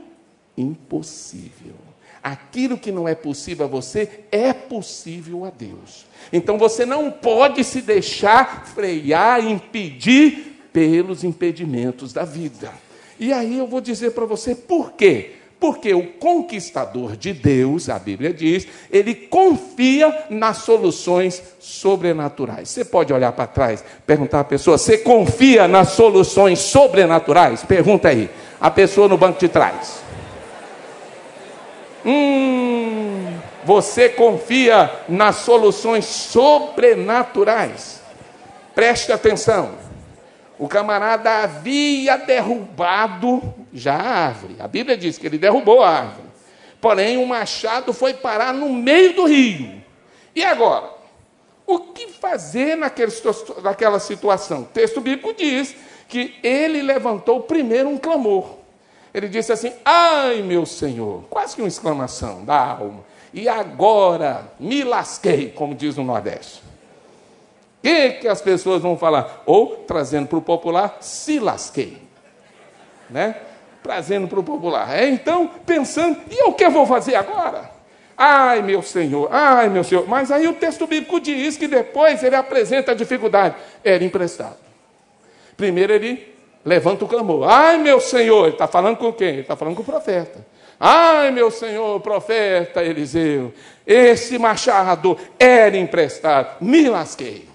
impossível. 0.56 1.74
Aquilo 2.22 2.78
que 2.78 2.92
não 2.92 3.08
é 3.08 3.16
possível 3.16 3.66
a 3.66 3.68
você 3.68 4.08
é 4.30 4.52
possível 4.52 5.44
a 5.44 5.50
Deus. 5.50 6.06
Então 6.32 6.56
você 6.56 6.86
não 6.86 7.10
pode 7.10 7.64
se 7.64 7.80
deixar 7.80 8.64
frear, 8.64 9.44
impedir 9.44 10.51
pelos 10.72 11.24
impedimentos 11.24 12.12
da 12.12 12.24
vida. 12.24 12.72
E 13.18 13.32
aí 13.32 13.58
eu 13.58 13.66
vou 13.66 13.80
dizer 13.80 14.12
para 14.12 14.24
você 14.24 14.54
por 14.54 14.92
quê? 14.92 15.32
Porque 15.60 15.94
o 15.94 16.08
conquistador 16.14 17.16
de 17.16 17.32
Deus, 17.32 17.88
a 17.88 17.96
Bíblia 17.96 18.34
diz, 18.34 18.66
ele 18.90 19.14
confia 19.14 20.26
nas 20.28 20.56
soluções 20.58 21.40
sobrenaturais. 21.60 22.68
Você 22.68 22.84
pode 22.84 23.12
olhar 23.12 23.30
para 23.30 23.46
trás, 23.46 23.84
perguntar 24.04 24.40
à 24.40 24.44
pessoa: 24.44 24.76
você 24.76 24.98
confia 24.98 25.68
nas 25.68 25.90
soluções 25.90 26.58
sobrenaturais? 26.58 27.62
Pergunta 27.64 28.08
aí, 28.08 28.28
a 28.60 28.72
pessoa 28.72 29.06
no 29.06 29.16
banco 29.16 29.38
de 29.38 29.48
trás. 29.48 30.02
Hum, 32.04 33.38
você 33.64 34.08
confia 34.08 34.90
nas 35.08 35.36
soluções 35.36 36.04
sobrenaturais? 36.06 38.00
Preste 38.74 39.12
atenção. 39.12 39.81
O 40.62 40.68
camarada 40.68 41.42
havia 41.42 42.16
derrubado 42.16 43.42
já 43.72 43.96
a 43.96 44.26
árvore. 44.26 44.54
A 44.60 44.68
Bíblia 44.68 44.96
diz 44.96 45.18
que 45.18 45.26
ele 45.26 45.36
derrubou 45.36 45.82
a 45.82 45.90
árvore. 45.90 46.28
Porém, 46.80 47.16
o 47.16 47.26
machado 47.26 47.92
foi 47.92 48.14
parar 48.14 48.54
no 48.54 48.68
meio 48.68 49.12
do 49.12 49.24
rio. 49.24 49.82
E 50.32 50.44
agora? 50.44 50.88
O 51.66 51.80
que 51.80 52.06
fazer 52.06 52.76
naquele, 52.76 53.10
naquela 53.60 53.98
situação? 53.98 54.60
O 54.60 54.66
texto 54.66 55.00
bíblico 55.00 55.34
diz 55.34 55.74
que 56.06 56.36
ele 56.44 56.80
levantou 56.80 57.40
primeiro 57.40 57.88
um 57.88 57.98
clamor. 57.98 58.58
Ele 59.12 59.28
disse 59.28 59.50
assim: 59.50 59.72
Ai, 59.84 60.42
meu 60.42 60.64
Senhor, 60.64 61.24
quase 61.28 61.56
que 61.56 61.62
uma 61.62 61.66
exclamação 61.66 62.44
da 62.44 62.56
alma. 62.56 63.00
E 63.34 63.48
agora 63.48 64.52
me 64.60 64.84
lasquei, 64.84 65.50
como 65.50 65.74
diz 65.74 65.96
no 65.96 66.04
Nordeste 66.04 66.71
que, 67.82 68.10
que 68.12 68.28
as 68.28 68.40
pessoas 68.40 68.80
vão 68.80 68.96
falar? 68.96 69.42
Ou, 69.44 69.76
trazendo 69.86 70.28
para 70.28 70.38
o 70.38 70.42
popular, 70.42 70.98
se 71.00 71.38
lasquei. 71.38 71.98
Né? 73.10 73.36
Trazendo 73.82 74.28
para 74.28 74.40
o 74.40 74.42
popular. 74.42 74.96
É, 74.96 75.08
então, 75.08 75.50
pensando, 75.66 76.18
e 76.30 76.44
o 76.44 76.52
que 76.52 76.64
eu 76.64 76.70
vou 76.70 76.86
fazer 76.86 77.14
agora? 77.14 77.70
Ai, 78.16 78.62
meu 78.62 78.82
Senhor, 78.82 79.28
ai, 79.32 79.68
meu 79.68 79.82
Senhor. 79.82 80.06
Mas 80.06 80.30
aí 80.30 80.46
o 80.46 80.54
texto 80.54 80.86
bíblico 80.86 81.18
diz 81.20 81.56
que 81.56 81.66
depois 81.66 82.22
ele 82.22 82.36
apresenta 82.36 82.92
a 82.92 82.94
dificuldade. 82.94 83.56
Era 83.82 84.04
emprestado. 84.04 84.56
Primeiro 85.56 85.92
ele 85.92 86.32
levanta 86.64 87.04
o 87.04 87.08
clamor. 87.08 87.48
Ai, 87.50 87.78
meu 87.78 88.00
Senhor, 88.00 88.44
ele 88.44 88.54
está 88.54 88.68
falando 88.68 88.96
com 88.96 89.12
quem? 89.12 89.28
Ele 89.28 89.40
está 89.40 89.56
falando 89.56 89.74
com 89.74 89.82
o 89.82 89.84
profeta. 89.84 90.52
Ai, 90.84 91.30
meu 91.30 91.48
senhor, 91.48 92.00
profeta 92.00 92.82
Eliseu, 92.82 93.54
esse 93.86 94.36
machado 94.36 95.16
era 95.38 95.76
emprestado, 95.76 96.56
me 96.60 96.88
lasquei. 96.88 97.51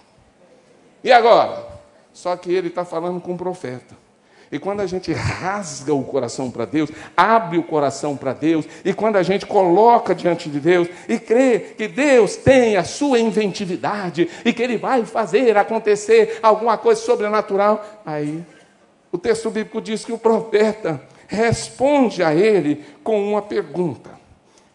E 1.03 1.11
agora? 1.11 1.65
Só 2.13 2.35
que 2.35 2.51
ele 2.51 2.67
está 2.67 2.83
falando 2.83 3.21
com 3.21 3.33
o 3.33 3.37
profeta. 3.37 3.95
E 4.51 4.57
quando 4.57 4.79
a 4.79 4.85
gente 4.85 5.11
rasga 5.11 5.93
o 5.93 6.03
coração 6.03 6.49
para 6.49 6.65
Deus, 6.65 6.89
abre 7.15 7.57
o 7.57 7.63
coração 7.63 8.15
para 8.15 8.31
Deus, 8.31 8.65
e 8.83 8.93
quando 8.93 9.17
a 9.17 9.23
gente 9.23 9.45
coloca 9.45 10.15
diante 10.15 10.49
de 10.49 10.59
Deus 10.59 10.87
e 11.07 11.19
crê 11.19 11.59
que 11.77 11.87
Deus 11.87 12.37
tem 12.37 12.77
a 12.77 12.83
sua 12.83 13.19
inventividade 13.19 14.29
e 14.45 14.53
que 14.53 14.63
Ele 14.63 14.77
vai 14.77 15.05
fazer 15.05 15.57
acontecer 15.57 16.39
alguma 16.41 16.77
coisa 16.77 17.01
sobrenatural, 17.01 17.85
aí 18.05 18.41
o 19.11 19.17
texto 19.17 19.49
bíblico 19.49 19.81
diz 19.81 20.05
que 20.05 20.13
o 20.13 20.17
profeta 20.17 21.01
responde 21.27 22.23
a 22.23 22.33
ele 22.33 22.85
com 23.03 23.21
uma 23.31 23.41
pergunta. 23.41 24.16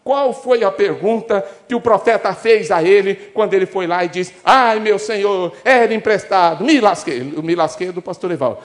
Qual 0.03 0.33
foi 0.33 0.65
a 0.65 0.71
pergunta 0.71 1.45
que 1.65 1.73
o 1.73 1.79
profeta 1.79 2.33
fez 2.33 2.71
a 2.71 2.83
ele 2.83 3.15
quando 3.33 3.53
ele 3.53 3.65
foi 3.65 3.87
lá 3.87 4.03
e 4.03 4.09
disse: 4.09 4.33
Ai, 4.43 4.79
meu 4.79 4.99
senhor, 4.99 5.53
era 5.63 5.93
emprestado, 5.93 6.63
me 6.63 6.81
lasquei. 6.81 7.21
Me 7.21 7.55
lasquei 7.55 7.91
do 7.91 8.01
pastor 8.01 8.31
Eval. 8.31 8.61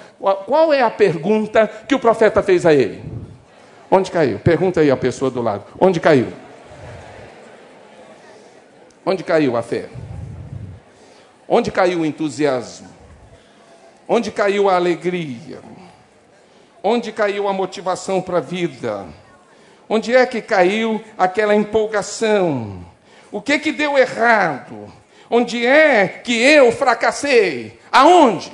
Qual 0.47 0.73
é 0.73 0.83
a 0.83 0.91
pergunta 0.91 1.71
que 1.87 1.95
o 1.95 2.01
profeta 2.01 2.43
fez 2.43 2.67
a 2.67 2.75
ele? 2.75 3.01
Onde 3.89 4.11
caiu? 4.11 4.39
Pergunta 4.41 4.81
aí 4.81 4.91
a 4.91 4.97
pessoa 4.97 5.31
do 5.31 5.41
lado: 5.41 5.65
Onde 5.79 6.01
caiu? 6.01 6.27
Onde 9.07 9.23
caiu 9.23 9.57
a 9.57 9.63
fé? 9.63 9.89
Onde 11.49 11.71
caiu 11.71 12.01
o 12.01 12.07
entusiasmo? 12.07 12.89
Onde 14.09 14.33
caiu 14.33 14.69
a 14.69 14.75
alegria? 14.75 15.61
Onde 16.83 17.13
caiu 17.13 17.47
a 17.47 17.53
motivação 17.53 18.21
para 18.21 18.39
a 18.39 18.41
vida? 18.41 19.07
Onde 19.89 20.15
é 20.15 20.27
que 20.27 20.43
caiu 20.43 21.03
aquela 21.17 21.55
empolgação? 21.55 22.85
O 23.33 23.41
que 23.41 23.59
que 23.59 23.73
deu 23.73 23.97
errado? 23.97 24.93
Onde 25.31 25.65
é 25.65 26.07
que 26.09 26.33
eu 26.33 26.71
fracassei? 26.73 27.79
Aonde? 27.91 28.53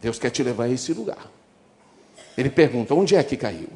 Deus 0.00 0.18
quer 0.18 0.30
te 0.30 0.42
levar 0.42 0.64
a 0.64 0.68
esse 0.68 0.92
lugar. 0.92 1.30
Ele 2.36 2.50
pergunta: 2.50 2.94
onde 2.94 3.16
é 3.16 3.22
que 3.22 3.36
caiu? 3.36 3.68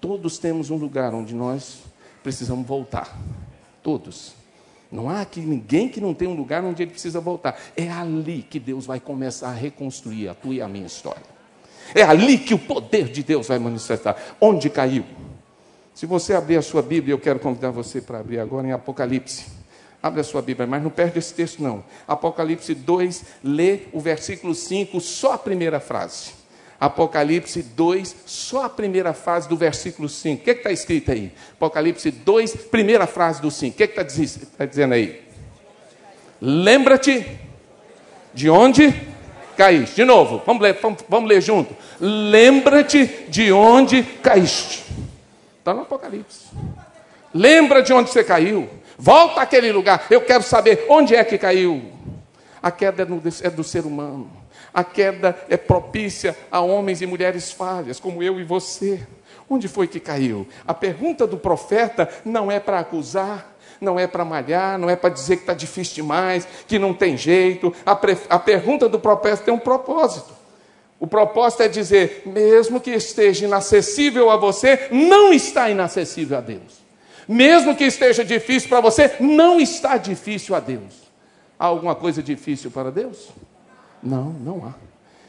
Todos 0.00 0.38
temos 0.38 0.70
um 0.70 0.76
lugar 0.76 1.14
onde 1.14 1.34
nós 1.34 1.78
precisamos 2.22 2.66
voltar. 2.66 3.16
Todos. 3.82 4.34
Não 4.90 5.10
há 5.10 5.22
aqui 5.22 5.40
ninguém 5.40 5.88
que 5.88 6.00
não 6.00 6.14
tem 6.14 6.28
um 6.28 6.34
lugar 6.34 6.62
onde 6.62 6.82
ele 6.82 6.92
precisa 6.92 7.20
voltar. 7.20 7.60
É 7.76 7.90
ali 7.90 8.42
que 8.42 8.60
Deus 8.60 8.86
vai 8.86 9.00
começar 9.00 9.48
a 9.48 9.54
reconstruir 9.54 10.28
a 10.28 10.34
tua 10.34 10.54
e 10.54 10.62
a 10.62 10.68
minha 10.68 10.86
história. 10.86 11.22
É 11.94 12.02
ali 12.02 12.38
que 12.38 12.54
o 12.54 12.58
poder 12.58 13.08
de 13.08 13.22
Deus 13.22 13.48
vai 13.48 13.58
manifestar. 13.58 14.16
Onde 14.40 14.70
caiu? 14.70 15.04
Se 15.94 16.06
você 16.06 16.34
abrir 16.34 16.56
a 16.56 16.62
sua 16.62 16.82
Bíblia, 16.82 17.14
eu 17.14 17.18
quero 17.20 17.38
convidar 17.38 17.70
você 17.70 18.00
para 18.00 18.18
abrir 18.18 18.40
agora 18.40 18.66
em 18.66 18.72
Apocalipse. 18.72 19.46
Abre 20.02 20.20
a 20.20 20.24
sua 20.24 20.42
Bíblia, 20.42 20.66
mas 20.66 20.82
não 20.82 20.90
perde 20.90 21.20
esse 21.20 21.32
texto, 21.32 21.62
não. 21.62 21.84
Apocalipse 22.06 22.74
2, 22.74 23.24
lê 23.44 23.82
o 23.92 24.00
versículo 24.00 24.56
5, 24.56 25.00
só 25.00 25.34
a 25.34 25.38
primeira 25.38 25.78
frase. 25.78 26.32
Apocalipse 26.80 27.62
2, 27.62 28.16
só 28.26 28.64
a 28.64 28.68
primeira 28.68 29.14
frase 29.14 29.48
do 29.48 29.56
versículo 29.56 30.08
5. 30.08 30.42
O 30.42 30.44
que 30.44 30.50
está 30.50 30.72
escrito 30.72 31.12
aí? 31.12 31.32
Apocalipse 31.52 32.10
2, 32.10 32.56
primeira 32.70 33.06
frase 33.06 33.40
do 33.40 33.50
5. 33.50 33.72
O 33.72 33.76
que 33.76 33.84
está 33.84 34.04
tá 34.58 34.66
dizendo 34.66 34.94
aí? 34.94 35.22
Lembra-te 36.40 37.24
de 38.34 38.50
onde 38.50 38.92
caíste. 39.56 39.94
De 39.94 40.04
novo, 40.04 40.42
vamos 40.44 40.60
ler, 40.60 40.76
vamos, 40.82 41.04
vamos 41.08 41.28
ler 41.28 41.40
junto. 41.40 41.74
Lembra-te 42.00 43.06
de 43.28 43.52
onde 43.52 44.02
caíste. 44.02 44.84
Está 45.64 45.72
no 45.72 45.80
Apocalipse. 45.80 46.50
Lembra 47.32 47.82
de 47.82 47.90
onde 47.90 48.10
você 48.10 48.22
caiu. 48.22 48.68
Volta 48.98 49.40
àquele 49.40 49.72
lugar. 49.72 50.06
Eu 50.10 50.20
quero 50.20 50.42
saber 50.42 50.84
onde 50.90 51.16
é 51.16 51.24
que 51.24 51.38
caiu. 51.38 51.90
A 52.62 52.70
queda 52.70 53.00
é 53.00 53.06
do, 53.06 53.22
é 53.42 53.48
do 53.48 53.64
ser 53.64 53.86
humano. 53.86 54.30
A 54.74 54.84
queda 54.84 55.34
é 55.48 55.56
propícia 55.56 56.36
a 56.50 56.60
homens 56.60 57.00
e 57.00 57.06
mulheres 57.06 57.50
falhas, 57.50 57.98
como 57.98 58.22
eu 58.22 58.38
e 58.38 58.44
você. 58.44 59.06
Onde 59.48 59.66
foi 59.66 59.88
que 59.88 59.98
caiu? 59.98 60.46
A 60.68 60.74
pergunta 60.74 61.26
do 61.26 61.38
profeta 61.38 62.10
não 62.26 62.52
é 62.52 62.60
para 62.60 62.80
acusar, 62.80 63.56
não 63.80 63.98
é 63.98 64.06
para 64.06 64.22
malhar, 64.22 64.78
não 64.78 64.90
é 64.90 64.96
para 64.96 65.08
dizer 65.08 65.36
que 65.36 65.44
está 65.44 65.54
difícil 65.54 65.94
demais, 65.94 66.46
que 66.68 66.78
não 66.78 66.92
tem 66.92 67.16
jeito. 67.16 67.74
A, 67.86 67.96
pre... 67.96 68.18
a 68.28 68.38
pergunta 68.38 68.86
do 68.86 69.00
profeta 69.00 69.44
tem 69.44 69.54
um 69.54 69.58
propósito. 69.58 70.43
O 70.98 71.06
propósito 71.06 71.62
é 71.62 71.68
dizer, 71.68 72.22
mesmo 72.24 72.80
que 72.80 72.90
esteja 72.90 73.46
inacessível 73.46 74.30
a 74.30 74.36
você, 74.36 74.88
não 74.90 75.32
está 75.32 75.68
inacessível 75.68 76.38
a 76.38 76.40
Deus. 76.40 76.82
Mesmo 77.28 77.74
que 77.74 77.84
esteja 77.84 78.24
difícil 78.24 78.68
para 78.68 78.80
você, 78.80 79.16
não 79.20 79.60
está 79.60 79.96
difícil 79.96 80.54
a 80.54 80.60
Deus. 80.60 81.04
Há 81.58 81.66
alguma 81.66 81.94
coisa 81.94 82.22
difícil 82.22 82.70
para 82.70 82.90
Deus? 82.90 83.30
Não, 84.02 84.30
não 84.30 84.66
há. 84.66 84.74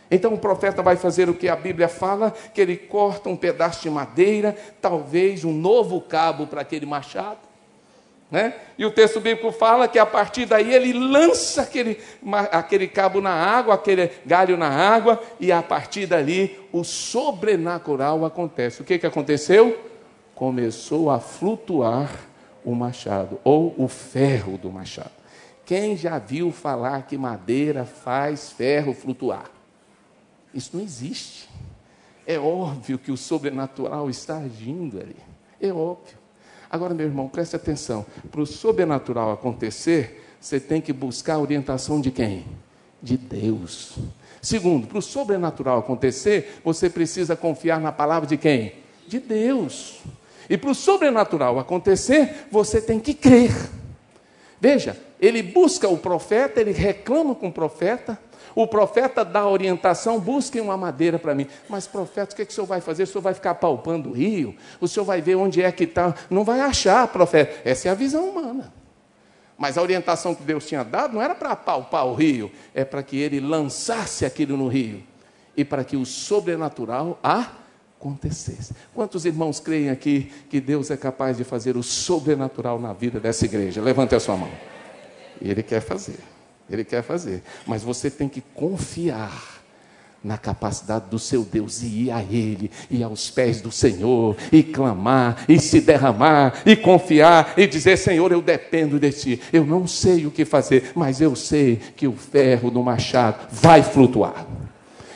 Então 0.09 0.33
o 0.33 0.37
profeta 0.37 0.83
vai 0.83 0.95
fazer 0.95 1.29
o 1.29 1.33
que 1.33 1.47
a 1.47 1.55
Bíblia 1.55 1.87
fala, 1.87 2.31
que 2.53 2.61
ele 2.61 2.77
corta 2.77 3.29
um 3.29 3.35
pedaço 3.35 3.81
de 3.81 3.89
madeira, 3.89 4.55
talvez 4.81 5.43
um 5.43 5.53
novo 5.53 5.99
cabo 6.01 6.45
para 6.45 6.61
aquele 6.61 6.85
machado. 6.85 7.44
Né? 8.29 8.55
E 8.77 8.85
o 8.85 8.91
texto 8.91 9.19
bíblico 9.19 9.51
fala 9.51 9.87
que 9.87 9.99
a 9.99 10.05
partir 10.05 10.45
daí 10.45 10.73
ele 10.73 10.93
lança 10.93 11.61
aquele, 11.61 11.99
aquele 12.51 12.87
cabo 12.87 13.21
na 13.21 13.31
água, 13.31 13.75
aquele 13.75 14.11
galho 14.25 14.57
na 14.57 14.67
água, 14.67 15.21
e 15.39 15.51
a 15.51 15.61
partir 15.61 16.07
dali 16.07 16.59
o 16.71 16.83
sobrenatural 16.83 18.25
acontece. 18.25 18.81
O 18.81 18.85
que, 18.85 18.97
que 18.97 19.05
aconteceu? 19.05 19.79
Começou 20.33 21.09
a 21.09 21.19
flutuar 21.19 22.09
o 22.63 22.73
machado, 22.73 23.39
ou 23.43 23.75
o 23.77 23.87
ferro 23.87 24.57
do 24.57 24.71
machado. 24.71 25.11
Quem 25.63 25.95
já 25.95 26.17
viu 26.17 26.51
falar 26.51 27.03
que 27.03 27.17
madeira 27.17 27.85
faz 27.85 28.51
ferro 28.51 28.93
flutuar? 28.93 29.49
Isso 30.53 30.71
não 30.75 30.83
existe. 30.83 31.47
É 32.25 32.39
óbvio 32.39 32.97
que 32.97 33.11
o 33.11 33.17
sobrenatural 33.17 34.09
está 34.09 34.37
agindo 34.37 34.99
ali. 34.99 35.15
É 35.61 35.71
óbvio. 35.71 36.24
Agora, 36.69 36.93
meu 36.93 37.05
irmão, 37.05 37.27
preste 37.27 37.55
atenção. 37.55 38.05
Para 38.31 38.41
o 38.41 38.45
sobrenatural 38.45 39.31
acontecer, 39.31 40.23
você 40.39 40.59
tem 40.59 40.81
que 40.81 40.93
buscar 40.93 41.35
a 41.35 41.39
orientação 41.39 41.99
de 41.99 42.11
quem? 42.11 42.45
De 43.01 43.17
Deus. 43.17 43.97
Segundo, 44.41 44.87
para 44.87 44.99
o 44.99 45.01
sobrenatural 45.01 45.79
acontecer, 45.79 46.59
você 46.63 46.89
precisa 46.89 47.35
confiar 47.35 47.79
na 47.79 47.91
palavra 47.91 48.27
de 48.27 48.37
quem? 48.37 48.73
De 49.07 49.19
Deus. 49.19 50.01
E 50.49 50.57
para 50.57 50.69
o 50.69 50.75
sobrenatural 50.75 51.57
acontecer, 51.57 52.47
você 52.51 52.79
tem 52.79 52.99
que 52.99 53.13
crer. 53.13 53.51
Veja, 54.61 54.97
ele 55.19 55.41
busca 55.41 55.87
o 55.87 55.97
profeta, 55.97 56.61
ele 56.61 56.71
reclama 56.71 57.33
com 57.33 57.47
o 57.47 57.51
profeta, 57.51 58.19
o 58.55 58.65
profeta 58.65 59.25
dá 59.25 59.45
orientação, 59.45 60.17
busquem 60.17 60.61
uma 60.61 60.77
madeira 60.77 61.19
para 61.19 61.35
mim. 61.35 61.45
Mas, 61.67 61.85
profeta, 61.85 62.33
o 62.33 62.35
que, 62.37 62.41
é 62.41 62.45
que 62.45 62.51
o 62.51 62.55
senhor 62.55 62.65
vai 62.65 62.79
fazer? 62.79 63.03
O 63.03 63.07
senhor 63.07 63.21
vai 63.21 63.33
ficar 63.33 63.55
palpando 63.55 64.09
o 64.09 64.13
rio? 64.13 64.55
O 64.79 64.87
senhor 64.87 65.03
vai 65.03 65.21
ver 65.21 65.35
onde 65.35 65.61
é 65.61 65.69
que 65.73 65.83
está? 65.83 66.15
Não 66.29 66.45
vai 66.45 66.61
achar, 66.61 67.05
profeta. 67.09 67.61
Essa 67.65 67.89
é 67.89 67.91
a 67.91 67.95
visão 67.95 68.29
humana. 68.29 68.73
Mas 69.57 69.77
a 69.77 69.81
orientação 69.81 70.33
que 70.33 70.43
Deus 70.43 70.65
tinha 70.65 70.83
dado 70.83 71.13
não 71.13 71.21
era 71.21 71.35
para 71.35 71.55
palpar 71.55 72.05
o 72.05 72.13
rio, 72.13 72.51
é 72.73 72.85
para 72.85 73.03
que 73.03 73.17
ele 73.17 73.39
lançasse 73.39 74.25
aquilo 74.25 74.55
no 74.55 74.67
rio 74.67 75.03
e 75.55 75.63
para 75.63 75.83
que 75.83 75.95
o 75.95 76.05
sobrenatural 76.05 77.19
acontecesse. 77.23 78.73
Quantos 78.93 79.25
irmãos 79.25 79.59
creem 79.59 79.89
aqui 79.89 80.31
que 80.49 80.59
Deus 80.59 80.91
é 80.91 80.97
capaz 80.97 81.37
de 81.37 81.43
fazer 81.43 81.77
o 81.77 81.83
sobrenatural 81.83 82.79
na 82.79 82.91
vida 82.91 83.19
dessa 83.19 83.45
igreja? 83.45 83.81
Levante 83.81 84.15
a 84.15 84.19
sua 84.19 84.35
mão. 84.35 84.51
Ele 85.41 85.63
quer 85.63 85.81
fazer. 85.81 86.34
Ele 86.69 86.83
quer 86.83 87.03
fazer. 87.03 87.43
Mas 87.65 87.83
você 87.83 88.09
tem 88.09 88.27
que 88.27 88.41
confiar 88.41 89.55
na 90.25 90.39
capacidade 90.39 91.05
do 91.11 91.19
seu 91.19 91.43
Deus 91.43 91.83
e 91.83 92.05
ir 92.05 92.11
a 92.11 92.19
Ele, 92.19 92.71
e 92.89 93.03
aos 93.03 93.29
pés 93.29 93.61
do 93.61 93.71
Senhor, 93.71 94.35
e 94.51 94.63
clamar, 94.63 95.45
e 95.47 95.59
se 95.59 95.79
derramar, 95.79 96.63
e 96.65 96.75
confiar, 96.75 97.53
e 97.55 97.67
dizer: 97.67 97.95
Senhor, 97.95 98.31
eu 98.31 98.41
dependo 98.41 98.99
de 98.99 99.11
Ti. 99.11 99.41
Eu 99.53 99.63
não 99.63 99.85
sei 99.85 100.25
o 100.25 100.31
que 100.31 100.43
fazer, 100.43 100.91
mas 100.95 101.21
eu 101.21 101.35
sei 101.35 101.79
que 101.95 102.07
o 102.07 102.13
ferro 102.13 102.71
do 102.71 102.81
machado 102.81 103.47
vai 103.51 103.83
flutuar. 103.83 104.47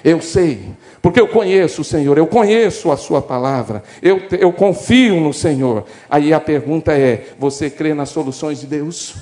Eu 0.04 0.22
sei, 0.22 0.70
porque 1.02 1.20
eu 1.20 1.28
conheço 1.28 1.82
o 1.82 1.86
Senhor, 1.86 2.18
eu 2.18 2.28
conheço 2.28 2.92
a 2.92 2.96
Sua 2.96 3.22
palavra, 3.22 3.84
eu, 4.02 4.22
eu 4.40 4.54
confio 4.54 5.20
no 5.20 5.34
Senhor. 5.34 5.86
Aí 6.08 6.32
a 6.32 6.40
pergunta 6.40 6.94
é: 6.94 7.34
você 7.40 7.68
crê 7.68 7.96
nas 7.96 8.10
soluções 8.10 8.62
de 8.62 8.68
Deus? 8.68 9.16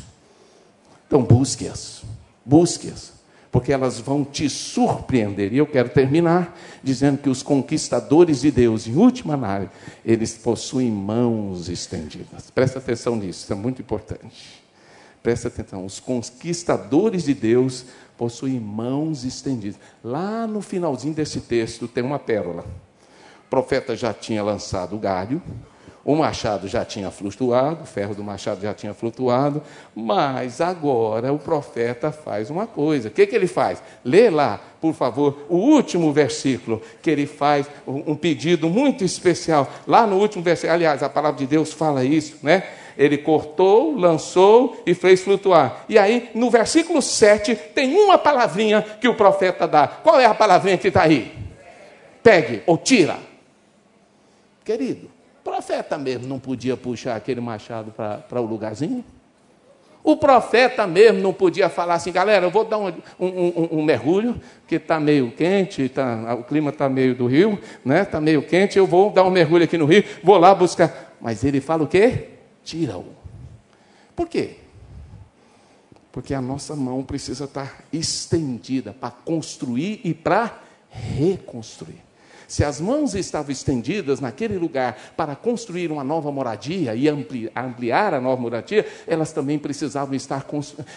Então 1.08 1.24
busque-as. 1.24 1.97
Busque-as, 2.48 3.12
porque 3.52 3.74
elas 3.74 4.00
vão 4.00 4.24
te 4.24 4.50
surpreender. 4.50 5.52
E 5.52 5.58
eu 5.58 5.68
quero 5.68 5.90
terminar 5.90 6.58
dizendo 6.82 7.18
que 7.18 7.30
os 7.30 7.44
conquistadores 7.44 8.40
de 8.40 8.50
Deus, 8.50 8.88
em 8.88 8.96
última 8.96 9.34
análise, 9.34 9.70
eles 10.06 10.38
possuem 10.38 10.90
mãos 10.90 11.68
estendidas. 11.68 12.50
Presta 12.50 12.80
atenção 12.80 13.18
nisso, 13.18 13.44
isso 13.44 13.52
é 13.52 13.56
muito 13.56 13.82
importante. 13.82 14.64
Presta 15.22 15.50
atenção, 15.50 15.86
os 15.86 16.00
conquistadores 16.00 17.26
de 17.26 17.34
Deus 17.34 17.84
possuem 18.18 18.62
mãos 18.62 19.26
estendidas. 19.26 19.78
Lá 20.02 20.48
no 20.48 20.62
finalzinho 20.62 21.14
desse 21.14 21.42
texto 21.42 21.86
tem 21.86 22.02
uma 22.02 22.18
pérola. 22.18 22.64
O 23.46 23.50
profeta 23.50 23.94
já 23.94 24.14
tinha 24.14 24.42
lançado 24.42 24.96
o 24.96 25.00
galho, 25.00 25.42
o 26.08 26.15
machado 26.15 26.70
já 26.70 26.86
tinha 26.86 27.12
flutuado, 27.12 27.84
o 27.84 27.86
ferro 27.86 28.15
do 28.15 28.24
machado 28.24 28.62
já 28.62 28.74
tinha 28.74 28.93
flutuado, 28.93 29.62
mas 29.93 30.62
agora 30.62 31.34
o 31.34 31.38
profeta 31.38 32.13
faz 32.13 32.50
uma 32.50 32.65
coisa. 32.65 33.10
O 33.10 33.12
que, 33.12 33.28
que 33.28 33.36
ele 33.36 33.46
faz? 33.46 33.84
Lê 34.06 34.30
lá, 34.30 34.58
por 34.80 34.93
favor, 34.93 35.46
o 35.50 35.58
último 35.58 36.13
versículo, 36.13 36.82
que 37.02 37.10
ele 37.10 37.28
faz 37.28 37.70
um 37.86 38.15
pedido 38.15 38.70
muito 38.70 39.04
especial. 39.04 39.70
Lá 39.86 40.08
no 40.08 40.15
último 40.15 40.41
versículo, 40.41 40.76
aliás, 40.76 41.04
a 41.04 41.10
palavra 41.10 41.39
de 41.39 41.46
Deus 41.46 41.74
fala 41.74 42.06
isso, 42.06 42.38
né? 42.41 42.63
Ele 42.98 43.17
cortou, 43.17 43.93
lançou 43.93 44.82
e 44.86 44.93
fez 44.93 45.22
flutuar. 45.22 45.84
E 45.89 46.00
aí, 46.00 46.30
no 46.34 46.50
versículo 46.50 47.02
7, 47.02 47.54
tem 47.76 47.93
uma 47.93 48.17
palavrinha 48.17 48.82
que 48.82 49.10
o 49.10 49.13
profeta 49.13 49.67
dá. 49.67 49.86
Qual 49.89 50.17
é 50.17 50.26
a 50.26 50.34
palavrinha 50.34 50.78
que 50.78 50.88
está 50.88 51.02
aí? 51.02 51.34
Pegue 52.24 52.63
ou 52.65 52.78
tira. 52.78 53.17
Querido, 54.63 55.16
profeta 55.58 55.98
mesmo 55.98 56.28
não 56.28 56.39
podia 56.39 56.78
puxar 56.78 57.15
aquele 57.15 57.41
machado 57.41 57.91
para 57.91 58.39
o 58.39 58.46
lugarzinho? 58.46 59.04
O 60.04 60.15
profeta 60.15 60.86
mesmo 60.86 61.20
não 61.20 61.34
podia 61.34 61.67
falar 61.67 61.96
assim, 61.96 62.12
galera, 62.12 62.46
eu 62.46 62.52
vou 62.52 62.63
dar 62.63 62.78
um, 62.78 62.93
um, 63.20 63.80
um, 63.80 63.84
mergulho, 63.84 64.39
que 64.67 64.76
está 64.76 65.00
meio 65.00 65.32
quente, 65.32 65.89
tá, 65.89 66.36
o 66.36 66.43
clima 66.43 66.70
está 66.70 66.88
meio 66.88 67.13
do 67.13 67.26
rio, 67.26 67.60
né? 67.84 68.04
Está 68.04 68.22
meio 68.22 68.41
quente, 68.43 68.78
eu 68.78 68.86
vou 68.86 69.10
dar 69.10 69.24
um 69.24 69.32
mergulho 69.32 69.65
aqui 69.65 69.78
no 69.78 69.86
rio, 69.86 70.04
vou 70.24 70.38
lá 70.38 70.54
buscar. 70.56 71.15
Mas 71.20 71.43
ele 71.43 71.60
fala 71.60 71.84
o 71.84 71.88
quê? 71.88 72.30
Tira-o. 72.63 73.08
Por 74.15 74.30
quê? 74.30 74.58
Porque 76.12 76.34
a 76.34 76.41
nossa 76.41 76.76
mão 76.76 77.04
precisa 77.04 77.46
estar 77.46 77.84
estendida 77.91 78.93
para 78.93 79.12
construir 79.12 80.00
e 80.04 80.13
para 80.13 80.62
reconstruir. 80.89 82.08
Se 82.48 82.64
as 82.64 82.80
mãos 82.80 83.14
estavam 83.14 83.52
estendidas 83.52 84.20
naquele 84.20 84.58
lugar 84.58 84.98
para 85.18 85.36
construir 85.36 85.92
uma 85.92 86.04
nova 86.04 86.32
moradia 86.32 86.96
e 86.96 87.08
ampliar 87.10 88.14
a 88.14 88.22
nova 88.22 88.42
moradia, 88.42 88.86
elas 89.06 89.34
também 89.34 89.60
precisavam 89.60 90.16
estar 90.16 90.45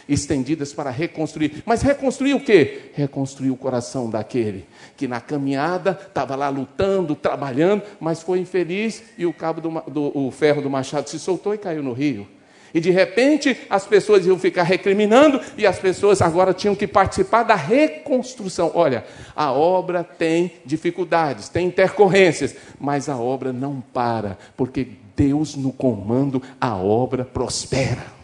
estendidas 0.09 0.73
para 0.73 0.91
reconstruir. 0.91 1.63
Mas 1.67 1.83
reconstruir 1.83 2.35
o 2.35 2.41
quê? 2.41 2.91
Reconstruir 2.95 3.51
o 3.51 3.57
coração 3.57 4.09
daquele 4.09 4.67
que 4.97 5.09
na 5.09 5.21
caminhada 5.21 5.99
estava 6.07 6.37
lá 6.37 6.49
lutando, 6.49 7.17
trabalhando, 7.17 7.83
mas 7.99 8.23
foi 8.23 8.39
infeliz 8.39 9.03
e 9.19 9.27
o 9.27 9.33
cabo 9.33 9.61
do, 9.61 9.91
do 9.91 10.19
o 10.19 10.31
ferro 10.31 10.63
do 10.63 10.71
machado 10.71 11.09
se 11.09 11.19
soltou 11.19 11.55
e 11.55 11.59
caiu 11.59 11.83
no 11.83 11.93
rio. 11.93 12.27
E 12.73 12.81
de 12.81 12.91
repente 12.91 13.57
as 13.69 13.87
pessoas 13.87 14.27
iam 14.27 14.39
ficar 14.39 14.63
recriminando 14.63 15.41
e 15.57 15.67
as 15.67 15.79
pessoas 15.79 16.23
agora 16.23 16.55
tinham 16.55 16.75
que 16.75 16.87
participar 16.87 17.43
da 17.43 17.55
reconstrução. 17.55 18.71
Olha, 18.75 19.05
a 19.35 19.53
obra 19.53 20.05
tem 20.05 20.53
dificuldades, 20.65 21.49
tem 21.49 21.67
intercorrências, 21.67 22.55
mas 22.79 23.09
a 23.09 23.17
obra 23.17 23.53
não 23.53 23.83
para, 23.93 24.39
porque 24.57 24.89
Deus 25.17 25.55
no 25.55 25.73
comando, 25.73 26.43
a 26.61 26.77
obra 26.77 27.25
prospera. 27.25 28.21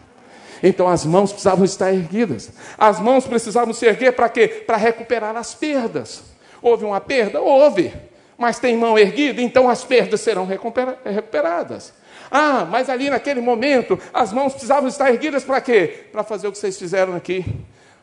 Então 0.62 0.88
as 0.88 1.04
mãos 1.04 1.32
precisavam 1.32 1.64
estar 1.64 1.92
erguidas. 1.92 2.50
As 2.78 2.98
mãos 3.00 3.26
precisavam 3.26 3.74
se 3.74 3.84
erguer 3.86 4.12
para 4.12 4.28
quê? 4.28 4.48
Para 4.48 4.76
recuperar 4.76 5.36
as 5.36 5.54
perdas. 5.54 6.22
Houve 6.62 6.84
uma 6.84 7.00
perda? 7.00 7.40
Houve. 7.40 7.92
Mas 8.38 8.58
tem 8.58 8.76
mão 8.76 8.98
erguida, 8.98 9.40
então 9.40 9.68
as 9.68 9.84
perdas 9.84 10.20
serão 10.20 10.46
recuperadas. 10.46 11.92
Ah, 12.30 12.66
mas 12.68 12.88
ali 12.88 13.10
naquele 13.10 13.40
momento, 13.40 13.98
as 14.12 14.32
mãos 14.32 14.52
precisavam 14.52 14.88
estar 14.88 15.10
erguidas 15.10 15.44
para 15.44 15.60
quê? 15.60 16.06
Para 16.12 16.22
fazer 16.22 16.48
o 16.48 16.52
que 16.52 16.58
vocês 16.58 16.78
fizeram 16.78 17.14
aqui. 17.14 17.44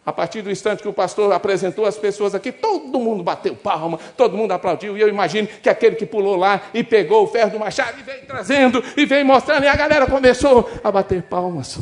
A 0.06 0.12
partir 0.12 0.42
do 0.42 0.52
instante 0.52 0.82
que 0.82 0.88
o 0.88 0.94
pastor 0.94 1.32
apresentou 1.32 1.86
as 1.86 1.96
pessoas 1.98 2.36
aqui, 2.36 2.52
todo 2.52 3.00
mundo 3.00 3.24
bateu 3.24 3.56
palma, 3.56 3.98
todo 4.18 4.36
mundo 4.36 4.52
aplaudiu. 4.52 4.98
E 4.98 5.02
eu 5.02 5.08
imagino 5.08 5.48
que 5.48 5.70
aquele 5.70 5.96
que 5.96 6.06
pulou 6.06 6.36
lá 6.36 6.62
e 6.74 6.84
pegou 6.84 7.24
o 7.24 7.28
ferro 7.28 7.52
do 7.52 7.60
machado 7.60 7.98
e 8.00 8.04
veio 8.04 8.26
trazendo 8.26 8.84
e 8.98 9.06
veio 9.06 9.26
mostrando, 9.26 9.64
e 9.64 9.68
a 9.68 9.76
galera 9.76 10.06
começou 10.06 10.70
a 10.84 10.92
bater 10.92 11.24
palmas, 11.24 11.80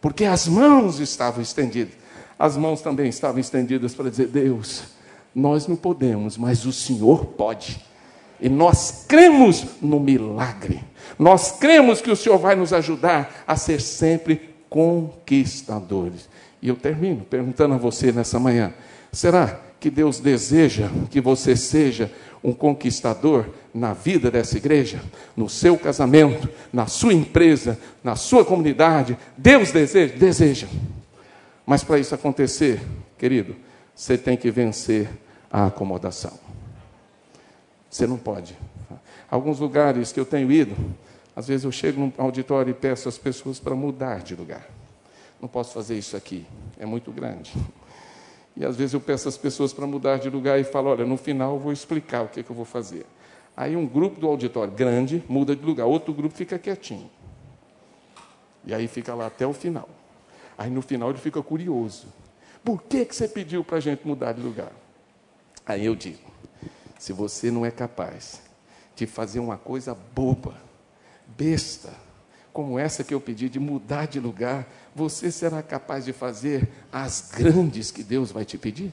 porque 0.00 0.24
as 0.24 0.46
mãos 0.46 1.00
estavam 1.00 1.42
estendidas. 1.42 1.94
As 2.38 2.56
mãos 2.56 2.80
também 2.80 3.08
estavam 3.08 3.40
estendidas 3.40 3.92
para 3.94 4.08
dizer: 4.08 4.28
Deus, 4.28 4.84
nós 5.34 5.66
não 5.66 5.76
podemos, 5.76 6.36
mas 6.36 6.64
o 6.64 6.72
Senhor 6.72 7.26
pode. 7.26 7.84
E 8.40 8.48
nós 8.48 9.04
cremos 9.08 9.64
no 9.80 10.00
milagre. 10.00 10.82
Nós 11.18 11.52
cremos 11.52 12.00
que 12.00 12.10
o 12.10 12.16
Senhor 12.16 12.38
vai 12.38 12.54
nos 12.56 12.72
ajudar 12.72 13.44
a 13.46 13.56
ser 13.56 13.80
sempre 13.80 14.54
conquistadores. 14.68 16.28
E 16.60 16.68
eu 16.68 16.76
termino 16.76 17.24
perguntando 17.24 17.74
a 17.74 17.78
você 17.78 18.10
nessa 18.10 18.40
manhã: 18.40 18.72
será 19.12 19.60
que 19.78 19.90
Deus 19.90 20.18
deseja 20.18 20.88
que 21.10 21.20
você 21.20 21.54
seja 21.54 22.10
um 22.42 22.52
conquistador 22.52 23.46
na 23.72 23.92
vida 23.92 24.30
dessa 24.30 24.56
igreja, 24.56 25.00
no 25.36 25.48
seu 25.48 25.78
casamento, 25.78 26.48
na 26.72 26.86
sua 26.86 27.14
empresa, 27.14 27.78
na 28.02 28.16
sua 28.16 28.44
comunidade? 28.44 29.16
Deus 29.36 29.70
deseja? 29.70 30.14
Deseja. 30.16 30.66
Mas 31.66 31.84
para 31.84 31.98
isso 31.98 32.14
acontecer, 32.14 32.80
querido, 33.18 33.54
você 33.94 34.18
tem 34.18 34.36
que 34.36 34.50
vencer 34.50 35.08
a 35.50 35.66
acomodação. 35.66 36.32
Você 37.94 38.06
não 38.06 38.16
pode. 38.16 38.56
Alguns 39.30 39.60
lugares 39.60 40.10
que 40.10 40.18
eu 40.18 40.24
tenho 40.24 40.50
ido, 40.50 40.74
às 41.36 41.46
vezes 41.46 41.64
eu 41.64 41.72
chego 41.72 42.00
num 42.00 42.12
auditório 42.18 42.70
e 42.70 42.74
peço 42.74 43.08
às 43.08 43.18
pessoas 43.18 43.60
para 43.60 43.74
mudar 43.74 44.22
de 44.22 44.34
lugar 44.34 44.66
não 45.44 45.48
posso 45.48 45.74
fazer 45.74 45.98
isso 45.98 46.16
aqui, 46.16 46.46
é 46.78 46.86
muito 46.86 47.12
grande. 47.12 47.52
E 48.56 48.64
às 48.64 48.76
vezes 48.76 48.94
eu 48.94 49.00
peço 49.00 49.28
às 49.28 49.36
pessoas 49.36 49.74
para 49.74 49.86
mudar 49.86 50.16
de 50.16 50.30
lugar 50.30 50.58
e 50.58 50.64
falo: 50.64 50.88
olha, 50.88 51.04
no 51.04 51.18
final 51.18 51.54
eu 51.54 51.58
vou 51.58 51.70
explicar 51.70 52.22
o 52.22 52.28
que, 52.28 52.40
é 52.40 52.42
que 52.42 52.50
eu 52.50 52.56
vou 52.56 52.64
fazer. 52.64 53.04
Aí 53.54 53.76
um 53.76 53.86
grupo 53.86 54.18
do 54.18 54.26
auditório 54.26 54.72
grande 54.72 55.22
muda 55.28 55.54
de 55.54 55.62
lugar, 55.62 55.84
outro 55.84 56.14
grupo 56.14 56.34
fica 56.34 56.58
quietinho. 56.58 57.10
E 58.64 58.72
aí 58.72 58.88
fica 58.88 59.14
lá 59.14 59.26
até 59.26 59.46
o 59.46 59.52
final. 59.52 59.88
Aí 60.56 60.70
no 60.70 60.80
final 60.80 61.10
ele 61.10 61.18
fica 61.18 61.42
curioso. 61.42 62.06
Por 62.64 62.82
que, 62.82 63.04
que 63.04 63.14
você 63.14 63.28
pediu 63.28 63.62
para 63.62 63.76
a 63.76 63.80
gente 63.80 64.06
mudar 64.06 64.32
de 64.32 64.40
lugar? 64.40 64.72
Aí 65.66 65.84
eu 65.84 65.94
digo: 65.94 66.22
se 67.04 67.12
você 67.12 67.50
não 67.50 67.66
é 67.66 67.70
capaz 67.70 68.40
de 68.96 69.06
fazer 69.06 69.38
uma 69.38 69.58
coisa 69.58 69.94
boba, 70.14 70.54
besta, 71.36 71.92
como 72.50 72.78
essa 72.78 73.04
que 73.04 73.12
eu 73.12 73.20
pedi 73.20 73.46
de 73.50 73.60
mudar 73.60 74.06
de 74.06 74.18
lugar, 74.18 74.66
você 74.94 75.30
será 75.30 75.62
capaz 75.62 76.06
de 76.06 76.14
fazer 76.14 76.66
as 76.90 77.30
grandes 77.30 77.90
que 77.90 78.02
Deus 78.02 78.32
vai 78.32 78.46
te 78.46 78.56
pedir? 78.56 78.90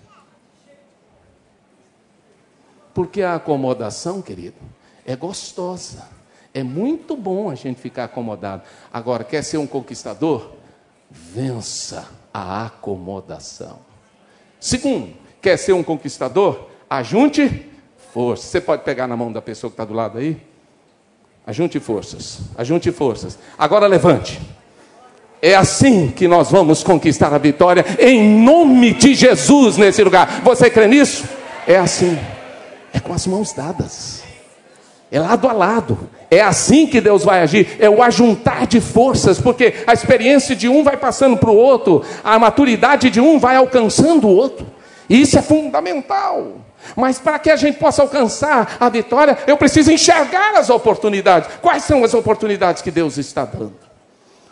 Porque 2.94 3.22
a 3.22 3.36
acomodação, 3.36 4.22
querido, 4.22 4.58
é 5.06 5.16
gostosa. 5.16 6.06
É 6.54 6.64
muito 6.64 7.16
bom 7.16 7.50
a 7.50 7.56
gente 7.56 7.80
ficar 7.80 8.04
acomodado. 8.04 8.64
Agora, 8.92 9.24
quer 9.24 9.42
ser 9.42 9.58
um 9.58 9.66
conquistador? 9.66 10.52
Vença 11.10 12.10
a 12.34 12.66
acomodação. 12.66 13.80
Segundo, 14.60 15.16
quer 15.42 15.56
ser 15.56 15.72
um 15.72 15.82
conquistador? 15.82 16.68
Ajunte 16.90 17.71
força. 18.14 18.48
Você 18.48 18.62
pode 18.62 18.84
pegar 18.84 19.08
na 19.08 19.16
mão 19.18 19.32
da 19.32 19.42
pessoa 19.42 19.70
que 19.70 19.76
está 19.76 19.86
do 19.86 19.94
lado 19.94 20.18
aí? 20.18 20.38
Ajunte 21.46 21.80
forças, 21.80 22.40
ajunte 22.58 22.92
forças. 22.92 23.38
Agora 23.58 23.88
levante. 23.88 24.40
É 25.42 25.56
assim 25.56 26.10
que 26.10 26.28
nós 26.28 26.52
vamos 26.52 26.84
conquistar 26.84 27.34
a 27.34 27.38
vitória, 27.40 27.84
em 28.00 28.40
nome 28.44 28.94
de 28.94 29.16
Jesus 29.16 29.76
nesse 29.76 30.04
lugar. 30.04 30.42
Você 30.44 30.70
crê 30.70 30.88
nisso? 30.88 31.26
É 31.66 31.78
assim. 31.78 32.18
É 32.94 33.00
com 33.00 33.12
as 33.12 33.26
mãos 33.26 33.52
dadas. 33.52 34.22
É 35.12 35.20
lado 35.20 35.48
a 35.48 35.52
lado. 35.52 35.98
É 36.30 36.42
assim 36.42 36.86
que 36.86 37.02
Deus 37.02 37.24
vai 37.24 37.42
agir. 37.42 37.76
É 37.80 37.90
o 37.90 38.04
ajuntar 38.04 38.68
de 38.68 38.80
forças, 38.80 39.40
porque 39.40 39.74
a 39.88 39.94
experiência 39.94 40.56
de 40.56 40.70
um 40.70 40.84
vai 40.84 40.96
passando 40.96 41.36
para 41.36 41.50
o 41.50 41.56
outro, 41.56 42.04
a 42.24 42.38
maturidade 42.38 43.10
de 43.10 43.20
um 43.20 43.40
vai 43.40 43.56
alcançando 43.56 44.28
o 44.28 44.36
outro. 44.36 44.66
E 45.10 45.22
isso 45.22 45.38
é 45.38 45.42
fundamental. 45.42 46.54
Mas 46.96 47.20
para 47.20 47.40
que 47.40 47.50
a 47.50 47.56
gente 47.56 47.78
possa 47.78 48.02
alcançar 48.02 48.78
a 48.80 48.90
vitória, 48.90 49.38
eu 49.48 49.58
preciso 49.58 49.92
enxergar 49.92 50.56
as 50.56 50.70
oportunidades. 50.70 51.50
Quais 51.62 51.84
são 51.84 52.04
as 52.04 52.14
oportunidades 52.14 52.82
que 52.82 52.92
Deus 52.92 53.18
está 53.18 53.46
dando? 53.46 53.92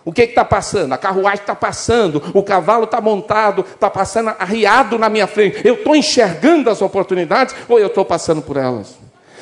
O 0.05 0.11
que 0.11 0.23
está 0.23 0.45
passando? 0.45 0.93
A 0.93 0.97
carruagem 0.97 1.41
está 1.41 1.53
passando, 1.53 2.31
o 2.33 2.41
cavalo 2.41 2.85
está 2.85 3.01
montado, 3.01 3.61
está 3.61 3.89
passando 3.89 4.33
arriado 4.39 4.97
na 4.97 5.09
minha 5.09 5.27
frente. 5.27 5.61
Eu 5.63 5.75
estou 5.75 5.95
enxergando 5.95 6.69
as 6.69 6.81
oportunidades 6.81 7.55
ou 7.67 7.79
eu 7.79 7.87
estou 7.87 8.05
passando 8.05 8.41
por 8.41 8.57
elas? 8.57 8.97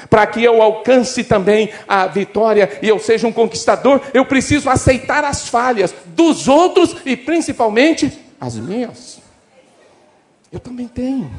Para 0.10 0.26
que 0.28 0.44
eu 0.44 0.62
alcance 0.62 1.24
também 1.24 1.70
a 1.88 2.08
vitória 2.08 2.80
e 2.82 2.88
eu 2.88 3.00
seja 3.00 3.28
um 3.28 3.32
conquistador, 3.32 4.02
eu 4.14 4.26
preciso 4.26 4.70
aceitar 4.70 5.24
as 5.24 5.48
falhas 5.48 5.94
dos 6.08 6.48
outros 6.48 6.96
e 7.06 7.16
principalmente 7.16 8.26
as 8.40 8.56
minhas. 8.56 9.20
Eu 10.52 10.60
também 10.60 10.88
tenho. 10.88 11.30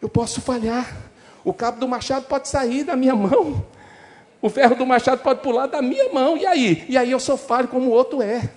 Eu 0.00 0.08
posso 0.08 0.40
falhar. 0.40 0.96
O 1.44 1.52
cabo 1.52 1.80
do 1.80 1.88
machado 1.88 2.26
pode 2.26 2.48
sair 2.48 2.84
da 2.84 2.96
minha 2.96 3.14
mão. 3.14 3.64
O 4.42 4.48
ferro 4.48 4.74
do 4.74 4.86
machado 4.86 5.22
pode 5.22 5.40
pular 5.40 5.66
da 5.66 5.82
minha 5.82 6.12
mão. 6.12 6.36
E 6.36 6.46
aí? 6.46 6.84
E 6.88 6.96
aí 6.96 7.10
eu 7.10 7.20
sou 7.20 7.36
falho 7.36 7.68
como 7.68 7.90
o 7.90 7.92
outro 7.92 8.22
é. 8.22 8.48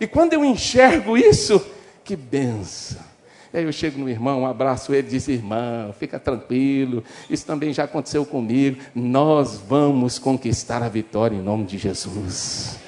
E 0.00 0.06
quando 0.06 0.32
eu 0.32 0.44
enxergo 0.44 1.16
isso, 1.16 1.64
que 2.04 2.16
benção. 2.16 3.10
E 3.52 3.58
aí 3.58 3.64
eu 3.64 3.72
chego 3.72 3.98
no 3.98 4.08
irmão, 4.08 4.46
abraço 4.46 4.94
ele 4.94 5.08
e 5.08 5.10
diz: 5.10 5.26
Irmão, 5.28 5.92
fica 5.98 6.18
tranquilo, 6.18 7.02
isso 7.28 7.44
também 7.44 7.72
já 7.72 7.84
aconteceu 7.84 8.24
comigo. 8.24 8.80
Nós 8.94 9.58
vamos 9.58 10.18
conquistar 10.18 10.82
a 10.82 10.88
vitória 10.88 11.36
em 11.36 11.42
nome 11.42 11.64
de 11.64 11.76
Jesus. 11.76 12.78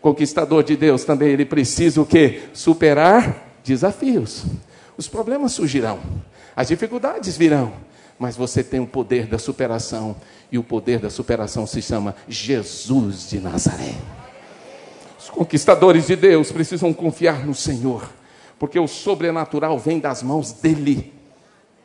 Conquistador 0.00 0.62
de 0.64 0.76
Deus 0.76 1.04
também, 1.04 1.28
ele 1.28 1.44
precisa 1.44 2.00
o 2.00 2.06
quê? 2.06 2.42
Superar 2.52 3.60
desafios. 3.62 4.44
Os 4.96 5.06
problemas 5.06 5.52
surgirão, 5.52 6.00
as 6.58 6.66
dificuldades 6.66 7.36
virão, 7.36 7.72
mas 8.18 8.36
você 8.36 8.64
tem 8.64 8.80
o 8.80 8.86
poder 8.88 9.28
da 9.28 9.38
superação, 9.38 10.16
e 10.50 10.58
o 10.58 10.64
poder 10.64 10.98
da 10.98 11.08
superação 11.08 11.68
se 11.68 11.80
chama 11.80 12.16
Jesus 12.28 13.30
de 13.30 13.38
Nazaré. 13.38 13.94
Os 15.16 15.30
conquistadores 15.30 16.08
de 16.08 16.16
Deus 16.16 16.50
precisam 16.50 16.92
confiar 16.92 17.46
no 17.46 17.54
Senhor, 17.54 18.10
porque 18.58 18.76
o 18.76 18.88
sobrenatural 18.88 19.78
vem 19.78 20.00
das 20.00 20.20
mãos 20.20 20.50
dele. 20.50 21.14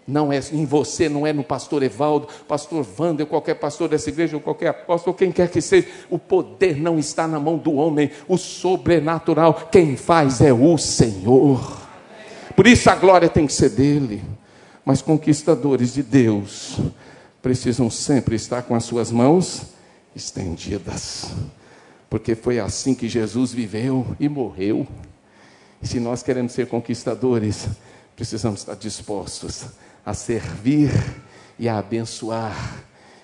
Não 0.07 0.33
é 0.33 0.39
em 0.51 0.65
você, 0.65 1.07
não 1.07 1.27
é 1.27 1.31
no 1.31 1.43
pastor 1.43 1.83
Evaldo, 1.83 2.27
pastor 2.47 2.83
Wander, 2.97 3.27
qualquer 3.27 3.53
pastor 3.53 3.87
dessa 3.87 4.09
igreja, 4.09 4.37
ou 4.37 4.41
qualquer 4.41 4.69
apóstolo, 4.69 5.15
quem 5.15 5.31
quer 5.31 5.51
que 5.51 5.61
seja. 5.61 5.87
O 6.09 6.17
poder 6.17 6.81
não 6.81 6.97
está 6.97 7.27
na 7.27 7.39
mão 7.39 7.59
do 7.59 7.73
homem, 7.73 8.09
o 8.27 8.39
sobrenatural, 8.39 9.69
quem 9.71 9.95
faz 9.95 10.41
é 10.41 10.51
o 10.51 10.75
Senhor. 10.79 11.79
Por 12.55 12.65
isso 12.65 12.89
a 12.89 12.95
glória 12.95 13.29
tem 13.29 13.45
que 13.45 13.53
ser 13.53 13.69
dele. 13.69 14.23
Mas 14.85 15.01
conquistadores 15.01 15.93
de 15.93 16.03
Deus 16.03 16.77
precisam 17.41 17.89
sempre 17.89 18.35
estar 18.35 18.63
com 18.63 18.75
as 18.75 18.83
suas 18.83 19.11
mãos 19.11 19.63
estendidas, 20.15 21.25
porque 22.09 22.35
foi 22.35 22.59
assim 22.59 22.93
que 22.93 23.07
Jesus 23.09 23.51
viveu 23.51 24.15
e 24.19 24.29
morreu. 24.29 24.87
E 25.81 25.87
se 25.87 25.99
nós 25.99 26.21
queremos 26.21 26.51
ser 26.51 26.67
conquistadores, 26.67 27.67
precisamos 28.15 28.61
estar 28.61 28.75
dispostos 28.75 29.65
a 30.05 30.13
servir 30.13 30.91
e 31.57 31.67
a 31.69 31.77
abençoar 31.77 32.83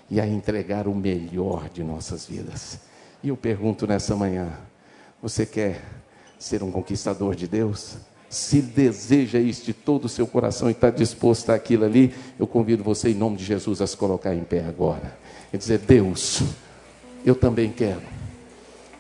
e 0.09 0.19
a 0.19 0.27
entregar 0.27 0.87
o 0.87 0.95
melhor 0.95 1.69
de 1.69 1.83
nossas 1.83 2.25
vidas. 2.25 2.79
E 3.21 3.29
eu 3.29 3.37
pergunto 3.37 3.85
nessa 3.85 4.15
manhã: 4.15 4.51
você 5.21 5.45
quer 5.45 5.83
ser 6.37 6.63
um 6.63 6.71
conquistador 6.71 7.35
de 7.35 7.47
Deus? 7.47 7.97
Se 8.29 8.61
deseja 8.61 9.39
isso 9.39 9.65
de 9.65 9.73
todo 9.73 10.05
o 10.05 10.09
seu 10.09 10.27
coração 10.27 10.69
e 10.69 10.71
está 10.71 10.91
disposto 10.91 11.49
àquilo 11.49 11.83
ali, 11.83 12.13
eu 12.37 12.45
convido 12.45 12.83
você, 12.83 13.09
em 13.09 13.15
nome 13.15 13.37
de 13.37 13.43
Jesus, 13.43 13.81
a 13.81 13.87
se 13.87 13.97
colocar 13.97 14.35
em 14.35 14.43
pé 14.43 14.63
agora. 14.65 15.17
E 15.51 15.57
dizer: 15.57 15.79
Deus, 15.79 16.43
eu 17.25 17.33
também 17.33 17.71
quero, 17.71 18.03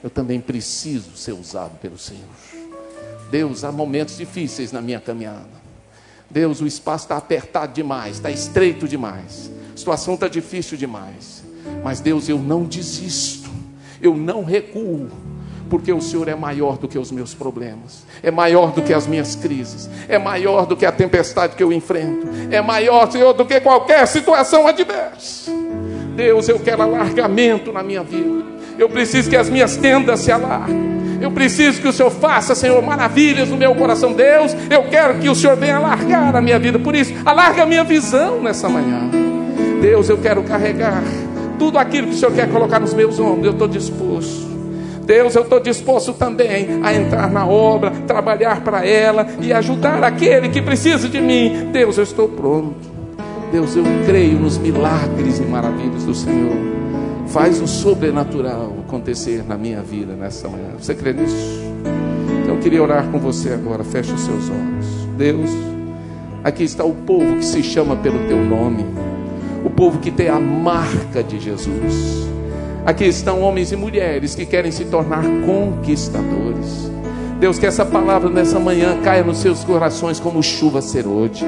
eu 0.03 0.09
também 0.09 0.41
preciso 0.41 1.15
ser 1.15 1.33
usado 1.33 1.77
pelo 1.79 1.97
Senhor. 1.97 2.23
Deus, 3.29 3.63
há 3.63 3.71
momentos 3.71 4.17
difíceis 4.17 4.71
na 4.71 4.81
minha 4.81 4.99
caminhada. 4.99 5.59
Deus, 6.27 6.59
o 6.59 6.65
espaço 6.65 7.05
está 7.05 7.17
apertado 7.17 7.73
demais, 7.73 8.15
está 8.15 8.31
estreito 8.31 8.87
demais, 8.87 9.51
a 9.73 9.77
situação 9.77 10.15
está 10.15 10.27
difícil 10.27 10.75
demais. 10.75 11.43
Mas, 11.83 11.99
Deus, 11.99 12.27
eu 12.27 12.39
não 12.39 12.63
desisto, 12.63 13.49
eu 14.01 14.15
não 14.15 14.43
recuo 14.43 15.07
porque 15.69 15.93
o 15.93 16.01
Senhor 16.01 16.27
é 16.27 16.35
maior 16.35 16.77
do 16.77 16.87
que 16.87 16.97
os 16.97 17.11
meus 17.11 17.33
problemas, 17.33 18.03
é 18.23 18.31
maior 18.31 18.71
do 18.71 18.81
que 18.81 18.93
as 18.93 19.05
minhas 19.05 19.35
crises, 19.35 19.89
é 20.07 20.17
maior 20.17 20.65
do 20.65 20.75
que 20.75 20.85
a 20.85 20.91
tempestade 20.91 21.55
que 21.55 21.63
eu 21.63 21.71
enfrento, 21.71 22.27
é 22.49 22.61
maior, 22.61 23.09
Senhor, 23.11 23.33
do 23.33 23.45
que 23.45 23.59
qualquer 23.59 24.07
situação 24.07 24.67
adversa. 24.67 25.51
Deus, 26.15 26.49
eu 26.49 26.59
quero 26.59 26.81
alargamento 26.81 27.71
na 27.71 27.81
minha 27.81 28.03
vida. 28.03 28.43
Eu 28.77 28.89
preciso 28.89 29.29
que 29.29 29.37
as 29.37 29.49
minhas 29.49 29.77
tendas 29.77 30.19
se 30.21 30.31
alarguem. 30.31 30.99
Eu 31.21 31.31
preciso 31.31 31.81
que 31.81 31.87
o 31.87 31.93
Senhor 31.93 32.09
faça, 32.09 32.55
Senhor, 32.55 32.81
maravilhas 32.81 33.49
no 33.49 33.57
meu 33.57 33.75
coração. 33.75 34.13
Deus, 34.13 34.55
eu 34.69 34.83
quero 34.83 35.19
que 35.19 35.29
o 35.29 35.35
Senhor 35.35 35.55
venha 35.55 35.77
alargar 35.77 36.35
a 36.35 36.41
minha 36.41 36.57
vida. 36.57 36.79
Por 36.79 36.95
isso, 36.95 37.13
alarga 37.25 37.63
a 37.63 37.65
minha 37.65 37.83
visão 37.83 38.41
nessa 38.41 38.69
manhã. 38.69 39.09
Deus, 39.81 40.09
eu 40.09 40.17
quero 40.17 40.43
carregar 40.43 41.03
tudo 41.57 41.77
aquilo 41.77 42.07
que 42.07 42.13
o 42.13 42.17
Senhor 42.17 42.33
quer 42.33 42.49
colocar 42.49 42.79
nos 42.79 42.93
meus 42.93 43.19
ombros. 43.19 43.45
Eu 43.45 43.51
estou 43.51 43.67
disposto. 43.67 44.48
Deus, 45.09 45.33
eu 45.33 45.41
estou 45.41 45.59
disposto 45.59 46.13
também 46.13 46.81
a 46.83 46.93
entrar 46.93 47.31
na 47.31 47.43
obra, 47.43 47.89
trabalhar 48.05 48.61
para 48.61 48.85
ela 48.85 49.25
e 49.41 49.51
ajudar 49.51 50.03
aquele 50.03 50.49
que 50.49 50.61
precisa 50.61 51.09
de 51.09 51.19
mim. 51.19 51.71
Deus, 51.73 51.97
eu 51.97 52.03
estou 52.03 52.27
pronto. 52.27 52.75
Deus, 53.51 53.75
eu 53.75 53.83
creio 54.05 54.37
nos 54.37 54.59
milagres 54.59 55.39
e 55.39 55.41
maravilhas 55.41 56.03
do 56.03 56.13
Senhor. 56.13 56.55
Faz 57.25 57.59
o 57.59 57.65
sobrenatural 57.65 58.71
acontecer 58.85 59.43
na 59.47 59.57
minha 59.57 59.81
vida 59.81 60.13
nessa 60.13 60.47
manhã. 60.47 60.75
Você 60.79 60.93
crê 60.93 61.11
nisso? 61.11 61.59
Então 62.43 62.53
eu 62.53 62.61
queria 62.61 62.83
orar 62.83 63.07
com 63.07 63.17
você 63.17 63.51
agora. 63.51 63.83
Feche 63.83 64.13
os 64.13 64.21
seus 64.21 64.47
olhos. 64.47 64.85
Deus, 65.17 65.49
aqui 66.43 66.63
está 66.63 66.83
o 66.83 66.93
povo 66.93 67.37
que 67.37 67.45
se 67.45 67.63
chama 67.63 67.95
pelo 67.95 68.27
teu 68.27 68.37
nome. 68.37 68.85
O 69.65 69.71
povo 69.71 69.97
que 69.97 70.11
tem 70.11 70.29
a 70.29 70.39
marca 70.39 71.23
de 71.23 71.39
Jesus. 71.39 72.29
Aqui 72.85 73.05
estão 73.05 73.41
homens 73.41 73.71
e 73.71 73.75
mulheres 73.75 74.35
que 74.35 74.45
querem 74.45 74.71
se 74.71 74.85
tornar 74.85 75.23
conquistadores. 75.45 76.89
Deus, 77.39 77.57
que 77.57 77.65
essa 77.65 77.85
palavra 77.85 78.29
nessa 78.29 78.59
manhã 78.59 78.99
caia 79.03 79.23
nos 79.23 79.37
seus 79.37 79.63
corações 79.63 80.19
como 80.19 80.41
chuva 80.43 80.81
serôdia. 80.81 81.47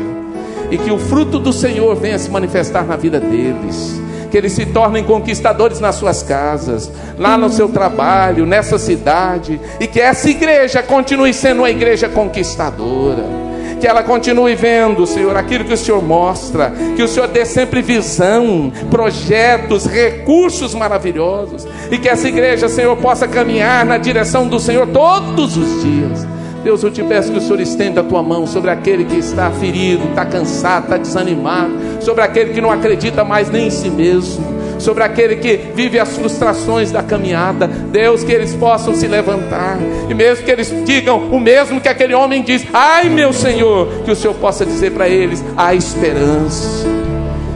E 0.70 0.78
que 0.78 0.92
o 0.92 0.98
fruto 0.98 1.38
do 1.38 1.52
Senhor 1.52 1.96
venha 1.96 2.18
se 2.18 2.30
manifestar 2.30 2.86
na 2.86 2.96
vida 2.96 3.20
deles. 3.20 4.00
Que 4.30 4.38
eles 4.38 4.54
se 4.54 4.66
tornem 4.66 5.04
conquistadores 5.04 5.82
nas 5.82 5.96
suas 5.96 6.24
casas, 6.24 6.90
lá 7.18 7.38
no 7.38 7.50
seu 7.50 7.68
trabalho, 7.68 8.46
nessa 8.46 8.78
cidade. 8.78 9.60
E 9.80 9.88
que 9.88 10.00
essa 10.00 10.30
igreja 10.30 10.82
continue 10.82 11.34
sendo 11.34 11.60
uma 11.60 11.70
igreja 11.70 12.08
conquistadora 12.08 13.51
que 13.82 13.88
ela 13.88 14.04
continue 14.04 14.54
vendo, 14.54 15.08
Senhor, 15.08 15.36
aquilo 15.36 15.66
que 15.66 15.74
o 15.74 15.78
Senhor 15.78 16.04
mostra, 16.04 16.72
que 16.96 17.02
o 17.02 17.08
Senhor 17.08 17.28
dê 17.28 17.44
sempre 17.44 17.82
visão, 17.82 18.72
projetos, 18.92 19.88
recursos 19.88 20.76
maravilhosos, 20.76 21.68
e 21.90 21.98
que 21.98 22.08
essa 22.08 22.28
igreja, 22.28 22.70
Senhor, 22.70 22.96
possa 22.98 23.28
caminhar 23.28 23.84
na 23.84 23.98
direção 23.98 24.48
do 24.48 24.60
Senhor 24.60 24.88
todos 24.88 25.58
os 25.58 25.82
dias. 25.82 26.28
Deus, 26.64 26.84
eu 26.84 26.92
te 26.92 27.02
peço 27.02 27.32
que 27.32 27.40
o 27.40 27.42
Senhor 27.42 27.60
estenda 27.60 28.02
a 28.02 28.04
tua 28.04 28.22
mão 28.22 28.46
sobre 28.46 28.70
aquele 28.70 29.04
que 29.04 29.18
está 29.18 29.50
ferido, 29.50 30.10
está 30.10 30.24
cansado, 30.26 30.84
está 30.84 30.98
desanimado, 30.98 31.74
sobre 32.02 32.24
aquele 32.24 32.54
que 32.54 32.62
não 32.62 32.70
acredita 32.70 33.24
mais 33.24 33.50
nem 33.50 33.66
em 33.66 33.72
si 33.72 33.90
mesmo 33.90 34.61
sobre 34.82 35.04
aquele 35.04 35.38
que 35.38 35.58
vive 35.74 36.00
as 36.00 36.16
frustrações 36.16 36.92
da 36.92 37.02
caminhada. 37.02 37.68
Deus, 37.68 38.24
que 38.24 38.32
eles 38.32 38.54
possam 38.56 38.94
se 38.94 39.08
levantar, 39.08 39.78
e 40.10 40.14
mesmo 40.14 40.44
que 40.44 40.52
eles 40.52 40.74
digam 40.86 41.30
o 41.32 41.40
mesmo 41.40 41.80
que 41.80 41.88
aquele 41.88 42.14
homem 42.14 42.42
diz: 42.42 42.66
Ai, 42.74 43.10
meu 43.10 43.32
Senhor, 43.32 44.04
que 44.04 44.12
o 44.12 44.16
Senhor 44.16 44.34
possa 44.36 44.66
dizer 44.66 44.92
para 44.92 45.08
eles: 45.08 45.44
há 45.56 45.74
esperança. 45.74 46.90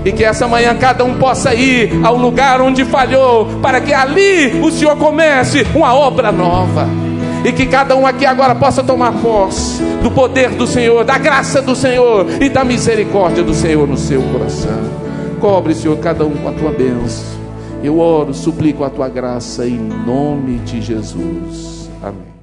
E 0.06 0.12
que 0.12 0.24
essa 0.24 0.48
manhã 0.48 0.76
cada 0.76 1.04
um 1.04 1.16
possa 1.16 1.56
ir 1.56 2.00
ao 2.04 2.16
lugar 2.16 2.62
onde 2.62 2.86
falhou, 2.86 3.48
para 3.60 3.82
que 3.82 3.92
ali 3.92 4.62
o 4.62 4.70
Senhor 4.70 4.96
comece 4.98 5.66
uma 5.74 5.96
obra 5.96 6.32
nova. 6.32 6.88
E 7.44 7.52
que 7.52 7.66
cada 7.66 7.96
um 7.96 8.06
aqui 8.06 8.26
agora 8.26 8.54
possa 8.56 8.84
tomar 8.84 9.14
posse 9.14 9.82
do 10.02 10.12
poder 10.12 10.50
do 10.52 10.68
Senhor, 10.68 11.04
da 11.04 11.18
graça 11.18 11.62
do 11.62 11.76
Senhor 11.76 12.28
e 12.40 12.50
da 12.50 12.64
misericórdia 12.64 13.44
do 13.44 13.54
Senhor 13.54 13.88
no 13.88 13.98
seu 13.98 14.22
coração. 14.22 15.05
Cobre, 15.40 15.76
Senhor, 15.76 15.98
cada 16.00 16.26
um 16.26 16.36
com 16.36 16.50
a 16.50 16.54
tua 16.54 16.72
bênção. 16.72 17.40
Eu 17.84 18.00
oro, 18.00 18.34
suplico 18.34 18.84
a 18.84 18.90
tua 18.90 19.08
graça 19.08 19.68
em 19.68 19.78
nome 19.78 20.58
de 20.60 20.82
Jesus. 20.82 21.90
Amém. 22.02 22.35